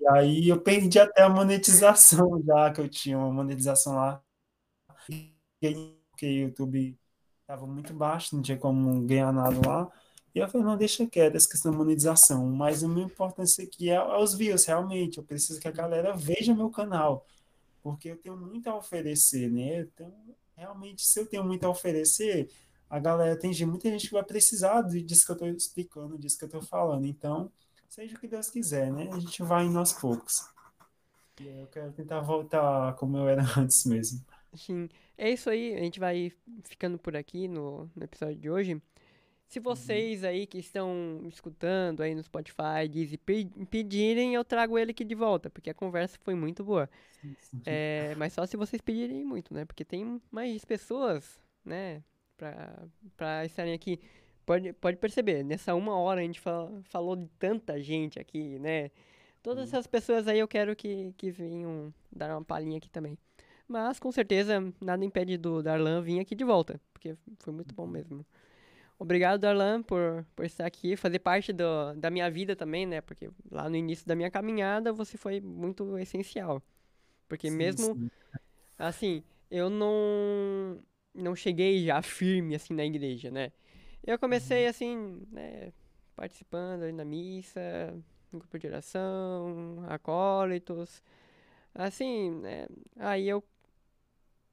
E 0.00 0.06
aí 0.08 0.48
eu 0.48 0.60
perdi 0.60 0.98
até 0.98 1.22
a 1.22 1.28
monetização 1.28 2.42
já, 2.46 2.72
que 2.72 2.80
eu 2.80 2.88
tinha 2.88 3.18
uma 3.18 3.30
monetização 3.32 3.96
lá. 3.96 4.22
Porque 5.06 5.96
o 6.22 6.26
YouTube 6.26 6.98
estava 7.40 7.66
muito 7.66 7.94
baixo, 7.94 8.34
não 8.36 8.42
tinha 8.42 8.58
como 8.58 9.06
ganhar 9.06 9.32
nada 9.32 9.60
lá. 9.66 9.90
E 10.34 10.38
eu 10.38 10.48
falei, 10.48 10.66
não, 10.66 10.76
deixa 10.76 11.06
quieto 11.06 11.34
essa 11.36 11.48
questão 11.48 11.72
da 11.72 11.78
monetização. 11.78 12.46
Mas 12.46 12.82
o 12.82 12.88
meu 12.88 13.04
importante 13.04 13.60
aqui 13.62 13.90
é, 13.90 13.94
é 13.94 14.18
os 14.18 14.34
views, 14.34 14.64
realmente. 14.64 15.18
Eu 15.18 15.24
preciso 15.24 15.60
que 15.60 15.68
a 15.68 15.72
galera 15.72 16.14
veja 16.16 16.54
meu 16.54 16.70
canal, 16.70 17.26
porque 17.88 18.10
eu 18.10 18.16
tenho 18.16 18.36
muito 18.36 18.68
a 18.68 18.76
oferecer, 18.76 19.50
né? 19.50 19.80
Então, 19.80 20.12
realmente, 20.54 21.02
se 21.06 21.18
eu 21.18 21.26
tenho 21.26 21.42
muito 21.42 21.64
a 21.64 21.70
oferecer, 21.70 22.50
a 22.90 22.98
galera 22.98 23.38
tem 23.38 23.50
muita 23.66 23.88
gente 23.88 24.08
que 24.08 24.12
vai 24.12 24.22
precisar 24.22 24.82
disso 24.82 25.24
que 25.24 25.32
eu 25.32 25.34
estou 25.34 25.48
explicando, 25.48 26.18
disso 26.18 26.36
que 26.36 26.44
eu 26.44 26.48
estou 26.48 26.62
falando. 26.62 27.06
Então, 27.06 27.50
seja 27.88 28.14
o 28.14 28.20
que 28.20 28.28
Deus 28.28 28.50
quiser, 28.50 28.92
né? 28.92 29.08
A 29.10 29.18
gente 29.18 29.42
vai 29.42 29.64
indo 29.64 29.78
aos 29.78 29.92
poucos. 29.92 30.48
E 31.40 31.46
eu 31.46 31.66
quero 31.68 31.92
tentar 31.92 32.20
voltar 32.20 32.94
como 32.96 33.16
eu 33.16 33.26
era 33.26 33.42
antes 33.58 33.84
mesmo. 33.86 34.22
Sim, 34.54 34.88
é 35.16 35.30
isso 35.30 35.48
aí. 35.48 35.74
A 35.74 35.80
gente 35.80 35.98
vai 35.98 36.30
ficando 36.64 36.98
por 36.98 37.16
aqui 37.16 37.48
no, 37.48 37.90
no 37.96 38.04
episódio 38.04 38.36
de 38.36 38.50
hoje. 38.50 38.82
Se 39.48 39.60
Uhum. 39.68 40.06
vocês 40.06 40.24
aí 40.24 40.46
que 40.46 40.58
estão 40.58 40.94
me 41.22 41.28
escutando 41.30 42.02
aí 42.02 42.14
no 42.14 42.22
Spotify, 42.22 42.88
pe- 43.24 43.46
pedirem, 43.70 44.34
eu 44.34 44.44
trago 44.44 44.78
ele 44.78 44.90
aqui 44.92 45.04
de 45.04 45.14
volta, 45.14 45.50
porque 45.50 45.70
a 45.70 45.74
conversa 45.74 46.18
foi 46.22 46.34
muito 46.34 46.62
boa. 46.64 46.88
Sim, 47.10 47.36
sim. 47.40 47.64
É, 47.66 48.14
mas 48.16 48.32
só 48.32 48.46
se 48.46 48.56
vocês 48.56 48.80
pedirem 48.82 49.24
muito, 49.24 49.52
né? 49.54 49.64
Porque 49.64 49.84
tem 49.84 50.20
mais 50.30 50.64
pessoas, 50.64 51.40
né, 51.64 52.02
pra, 52.36 52.86
pra 53.16 53.44
estarem 53.44 53.74
aqui. 53.74 54.00
pode, 54.46 54.72
pode 54.74 54.96
perceber, 54.98 55.44
nessa 55.44 55.74
uma 55.74 55.96
hora 55.98 56.20
a 56.20 56.24
gente 56.24 56.40
fala, 56.40 56.80
falou 56.84 57.16
de 57.16 57.28
tanta 57.38 57.80
gente 57.82 58.18
aqui, 58.18 58.58
né? 58.58 58.90
Todas 59.42 59.68
Hum. 59.68 59.72
essas 59.72 59.86
pessoas 59.86 60.28
aí 60.28 60.38
eu 60.40 60.48
quero 60.48 60.76
que, 60.76 61.12
que 61.16 61.30
venham 61.30 61.92
dar 62.12 62.30
uma 62.36 62.44
palhinha 62.44 62.78
aqui 62.78 62.90
também. 62.90 63.18
Mas, 63.68 63.98
com 64.00 64.10
certeza, 64.12 64.60
nada 64.80 65.04
impede 65.04 65.36
do 65.38 65.62
Darlan 65.62 66.02
vir 66.02 66.20
aqui 66.20 66.34
de 66.34 66.44
volta, 66.44 66.80
porque 66.92 67.16
foi 67.40 67.52
muito 67.52 67.74
bom 67.74 67.86
mesmo. 67.86 68.24
Obrigado, 68.98 69.40
Darlan, 69.40 69.82
por, 69.82 70.26
por 70.34 70.44
estar 70.44 70.66
aqui, 70.66 70.96
fazer 70.96 71.20
parte 71.20 71.52
do, 71.52 71.94
da 71.96 72.10
minha 72.10 72.28
vida 72.30 72.56
também, 72.56 72.84
né? 72.84 73.00
Porque 73.00 73.30
lá 73.50 73.68
no 73.68 73.76
início 73.76 74.06
da 74.06 74.16
minha 74.16 74.30
caminhada 74.30 74.92
você 74.92 75.16
foi 75.16 75.40
muito 75.40 75.96
essencial. 75.98 76.60
Porque 77.28 77.50
Sim, 77.50 77.56
mesmo, 77.56 77.96
sim. 77.96 78.10
assim, 78.78 79.24
eu 79.50 79.70
não, 79.70 80.82
não 81.14 81.36
cheguei 81.36 81.84
já 81.84 82.02
firme, 82.02 82.54
assim, 82.56 82.74
na 82.74 82.84
igreja, 82.84 83.30
né? 83.30 83.52
Eu 84.06 84.18
comecei, 84.18 84.66
assim, 84.66 85.22
né, 85.32 85.72
participando 86.16 86.82
ali 86.84 86.92
na 86.92 87.04
missa, 87.04 87.60
no 88.32 88.40
grupo 88.40 88.58
de 88.58 88.66
oração, 88.68 89.84
acólitos, 89.88 91.02
assim, 91.74 92.30
né? 92.40 92.66
Aí 92.96 93.28
eu, 93.28 93.44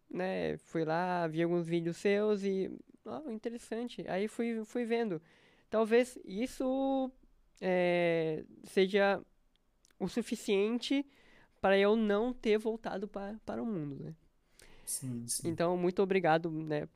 né, 0.09 0.57
fui 0.57 0.85
lá, 0.85 1.27
vi 1.27 1.41
alguns 1.43 1.67
vídeos 1.67 1.97
seus 1.97 2.43
e, 2.43 2.71
ó, 3.05 3.29
interessante. 3.29 4.03
Aí 4.07 4.27
fui, 4.27 4.63
fui 4.65 4.85
vendo. 4.85 5.21
Talvez 5.69 6.17
isso 6.25 7.11
é, 7.61 8.43
seja 8.63 9.21
o 9.99 10.07
suficiente 10.07 11.05
para 11.61 11.77
eu 11.77 11.95
não 11.95 12.33
ter 12.33 12.57
voltado 12.57 13.07
pa, 13.07 13.35
para 13.45 13.61
o 13.61 13.65
mundo, 13.65 14.03
né? 14.03 14.13
Sim, 14.85 15.23
sim. 15.27 15.47
Então, 15.47 15.75
muito 15.75 16.01
obrigado, 16.01 16.51
né, 16.51 16.87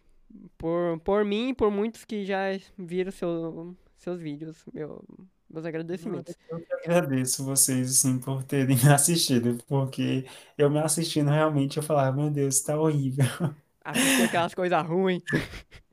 por, 0.58 1.00
por 1.00 1.26
mim 1.26 1.50
e 1.50 1.54
por 1.54 1.72
muitos 1.72 2.06
que 2.06 2.24
já 2.24 2.44
viram 2.78 3.12
seu, 3.12 3.76
seus 3.98 4.20
vídeos, 4.20 4.64
meu, 4.72 5.04
meus 5.50 5.66
agradecimentos. 5.66 6.36
Eu 6.50 6.60
que 6.60 6.74
agradeço 6.74 7.44
vocês, 7.44 7.90
assim, 7.90 8.20
por 8.20 8.44
terem 8.44 8.78
assistido, 8.94 9.58
porque 9.68 10.26
eu 10.58 10.70
me 10.70 10.80
assistindo 10.80 11.30
realmente, 11.32 11.78
eu 11.78 11.84
falava, 11.84 12.16
meu 12.16 12.30
Deus, 12.30 12.62
tá 12.62 12.80
horrível. 12.80 13.26
Assistir 13.84 14.24
aquelas 14.24 14.54
coisas 14.54 14.86
ruins. 14.86 15.24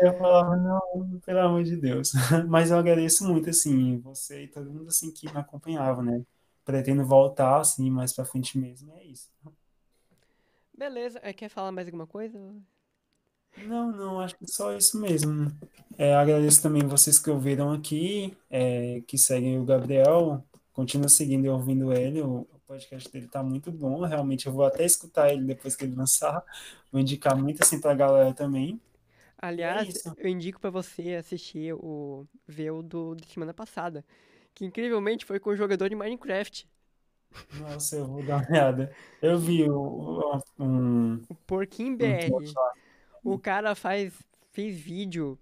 Eu 0.00 0.16
falava, 0.18 0.56
não, 0.56 1.20
pelo 1.20 1.40
amor 1.40 1.62
de 1.64 1.76
Deus. 1.76 2.12
Mas 2.48 2.70
eu 2.70 2.78
agradeço 2.78 3.26
muito, 3.26 3.50
assim, 3.50 3.98
você 3.98 4.44
e 4.44 4.48
todo 4.48 4.70
mundo, 4.70 4.88
assim, 4.88 5.12
que 5.12 5.30
me 5.30 5.38
acompanhava, 5.38 6.02
né? 6.02 6.22
Pretendo 6.64 7.04
voltar, 7.04 7.60
assim, 7.60 7.90
mais 7.90 8.12
pra 8.12 8.24
frente 8.24 8.58
mesmo, 8.58 8.92
é 8.96 9.04
isso. 9.04 9.28
Beleza, 10.76 11.20
eh, 11.22 11.32
quer 11.32 11.48
falar 11.48 11.70
mais 11.70 11.86
alguma 11.86 12.06
coisa? 12.06 12.38
Não, 13.56 13.92
não, 13.92 14.20
acho 14.20 14.36
que 14.36 14.46
só 14.50 14.74
isso 14.76 15.00
mesmo. 15.00 15.50
É, 15.96 16.14
agradeço 16.14 16.60
também 16.60 16.82
vocês 16.82 17.18
que 17.18 17.30
ouviram 17.30 17.72
aqui, 17.72 18.36
é, 18.50 19.00
que 19.06 19.16
seguem 19.16 19.60
o 19.60 19.64
Gabriel. 19.64 20.44
Continua 20.72 21.08
seguindo 21.08 21.44
e 21.44 21.48
ouvindo 21.48 21.92
ele. 21.92 22.20
O, 22.20 22.40
o 22.40 22.60
podcast 22.66 23.10
dele 23.10 23.28
tá 23.28 23.42
muito 23.42 23.70
bom. 23.70 24.02
Realmente, 24.04 24.46
eu 24.46 24.52
vou 24.52 24.64
até 24.64 24.84
escutar 24.84 25.32
ele 25.32 25.44
depois 25.44 25.76
que 25.76 25.84
ele 25.84 25.94
lançar. 25.94 26.42
Vou 26.90 27.00
indicar 27.00 27.36
muito 27.36 27.62
assim 27.62 27.80
pra 27.80 27.94
galera 27.94 28.34
também. 28.34 28.80
É 29.40 29.46
Aliás, 29.46 29.88
isso. 29.88 30.14
eu 30.16 30.28
indico 30.28 30.60
pra 30.60 30.70
você 30.70 31.14
assistir 31.14 31.74
o 31.74 32.26
ver 32.46 32.70
o 32.72 32.82
do 32.82 33.14
de 33.14 33.26
semana 33.28 33.52
passada, 33.54 34.04
que 34.54 34.64
incrivelmente 34.64 35.24
foi 35.24 35.38
com 35.40 35.50
o 35.50 35.56
jogador 35.56 35.88
de 35.88 35.94
Minecraft, 35.96 36.68
Nossa, 37.60 37.96
eu 37.96 38.06
vou 38.06 38.22
dar 38.22 38.36
uma 38.38 38.48
olhada. 38.50 38.94
Eu 39.20 39.38
vi 39.38 39.68
o, 39.68 39.74
o- 39.76 40.40
um, 40.58 41.14
o 41.28 41.34
Porquinho 41.46 41.92
um 41.94 41.96
BR. 41.96 42.52
lá. 42.54 42.72
O 43.24 43.38
cara 43.38 43.74
faz 43.74 44.14
fez 44.52 44.78
vídeo 44.78 45.38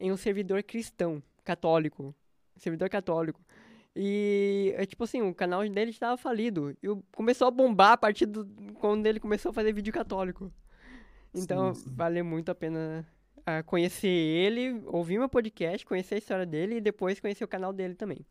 em 0.00 0.12
um 0.12 0.16
servidor 0.16 0.62
cristão, 0.62 1.22
católico, 1.44 2.14
servidor 2.56 2.88
católico. 2.90 3.40
E 3.96 4.74
é 4.76 4.86
tipo 4.86 5.04
assim, 5.04 5.22
o 5.22 5.34
canal 5.34 5.68
dele 5.68 5.90
estava 5.90 6.16
falido 6.18 6.76
e 6.82 6.88
começou 7.14 7.48
a 7.48 7.50
bombar 7.50 7.92
a 7.92 7.96
partir 7.98 8.26
do 8.26 8.46
quando 8.74 9.06
ele 9.06 9.20
começou 9.20 9.50
a 9.50 9.54
fazer 9.54 9.72
vídeo 9.72 9.92
católico. 9.92 10.52
Então, 11.36 11.74
Sim, 11.74 11.74
sim. 11.74 11.94
vale 11.94 12.22
muito 12.22 12.50
a 12.50 12.54
pena 12.54 13.06
ah, 13.44 13.62
conhecer 13.62 14.08
ele, 14.08 14.82
ouvir 14.86 15.18
meu 15.18 15.28
podcast, 15.28 15.84
conhecer 15.86 16.16
a 16.16 16.18
história 16.18 16.46
dele 16.46 16.76
e 16.76 16.80
depois 16.80 17.20
conhecer 17.20 17.44
o 17.44 17.48
canal 17.48 17.72
dele 17.72 17.94
também. 17.94 18.24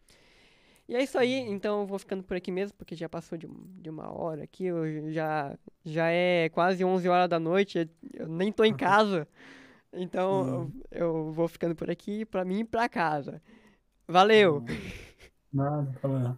E 0.88 0.95
é 0.95 1.01
isso 1.01 1.18
aí, 1.18 1.34
então 1.34 1.82
eu 1.82 1.88
vou 1.88 1.97
ficando 1.97 2.24
por 2.24 2.38
aqui 2.38 2.51
mesmo, 2.51 2.78
porque 2.78 2.95
já 2.95 3.10
passou 3.10 3.38
de, 3.38 3.47
de 3.82 3.89
uma 3.89 4.12
hora 4.12 4.43
aqui, 4.43 4.66
eu 4.66 5.12
já, 5.12 5.58
já 5.84 6.10
é 6.10 6.49
quase 6.49 6.84
11 6.84 7.08
horas 7.10 7.30
da 7.30 7.39
noite, 7.39 7.89
eu 8.14 8.28
nem 8.28 8.51
tô 8.51 8.64
em 8.64 8.74
casa. 8.76 9.28
Então 9.91 10.72
Sim. 10.72 10.82
eu, 10.91 11.08
eu 11.08 11.32
vou 11.32 11.47
ficando 11.47 11.76
por 11.76 11.89
aqui 11.89 12.26
pra 12.26 12.43
mim 12.45 12.60
ir 12.60 12.66
pra 12.66 12.89
casa. 12.89 13.41
Valeu! 14.08 14.64
Nada, 15.51 15.91
falando. 16.01 16.36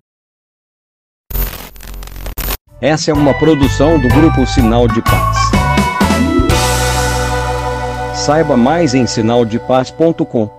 Essa 2.79 3.09
é 3.11 3.13
uma 3.13 3.37
produção 3.37 3.99
do 3.99 4.07
Grupo 4.07 4.45
Sinal 4.45 4.87
de 4.87 5.01
Paz. 5.01 5.56
Saiba 8.27 8.57
mais 8.57 8.93
em 8.93 9.07
sinaldepaz.com. 9.07 10.49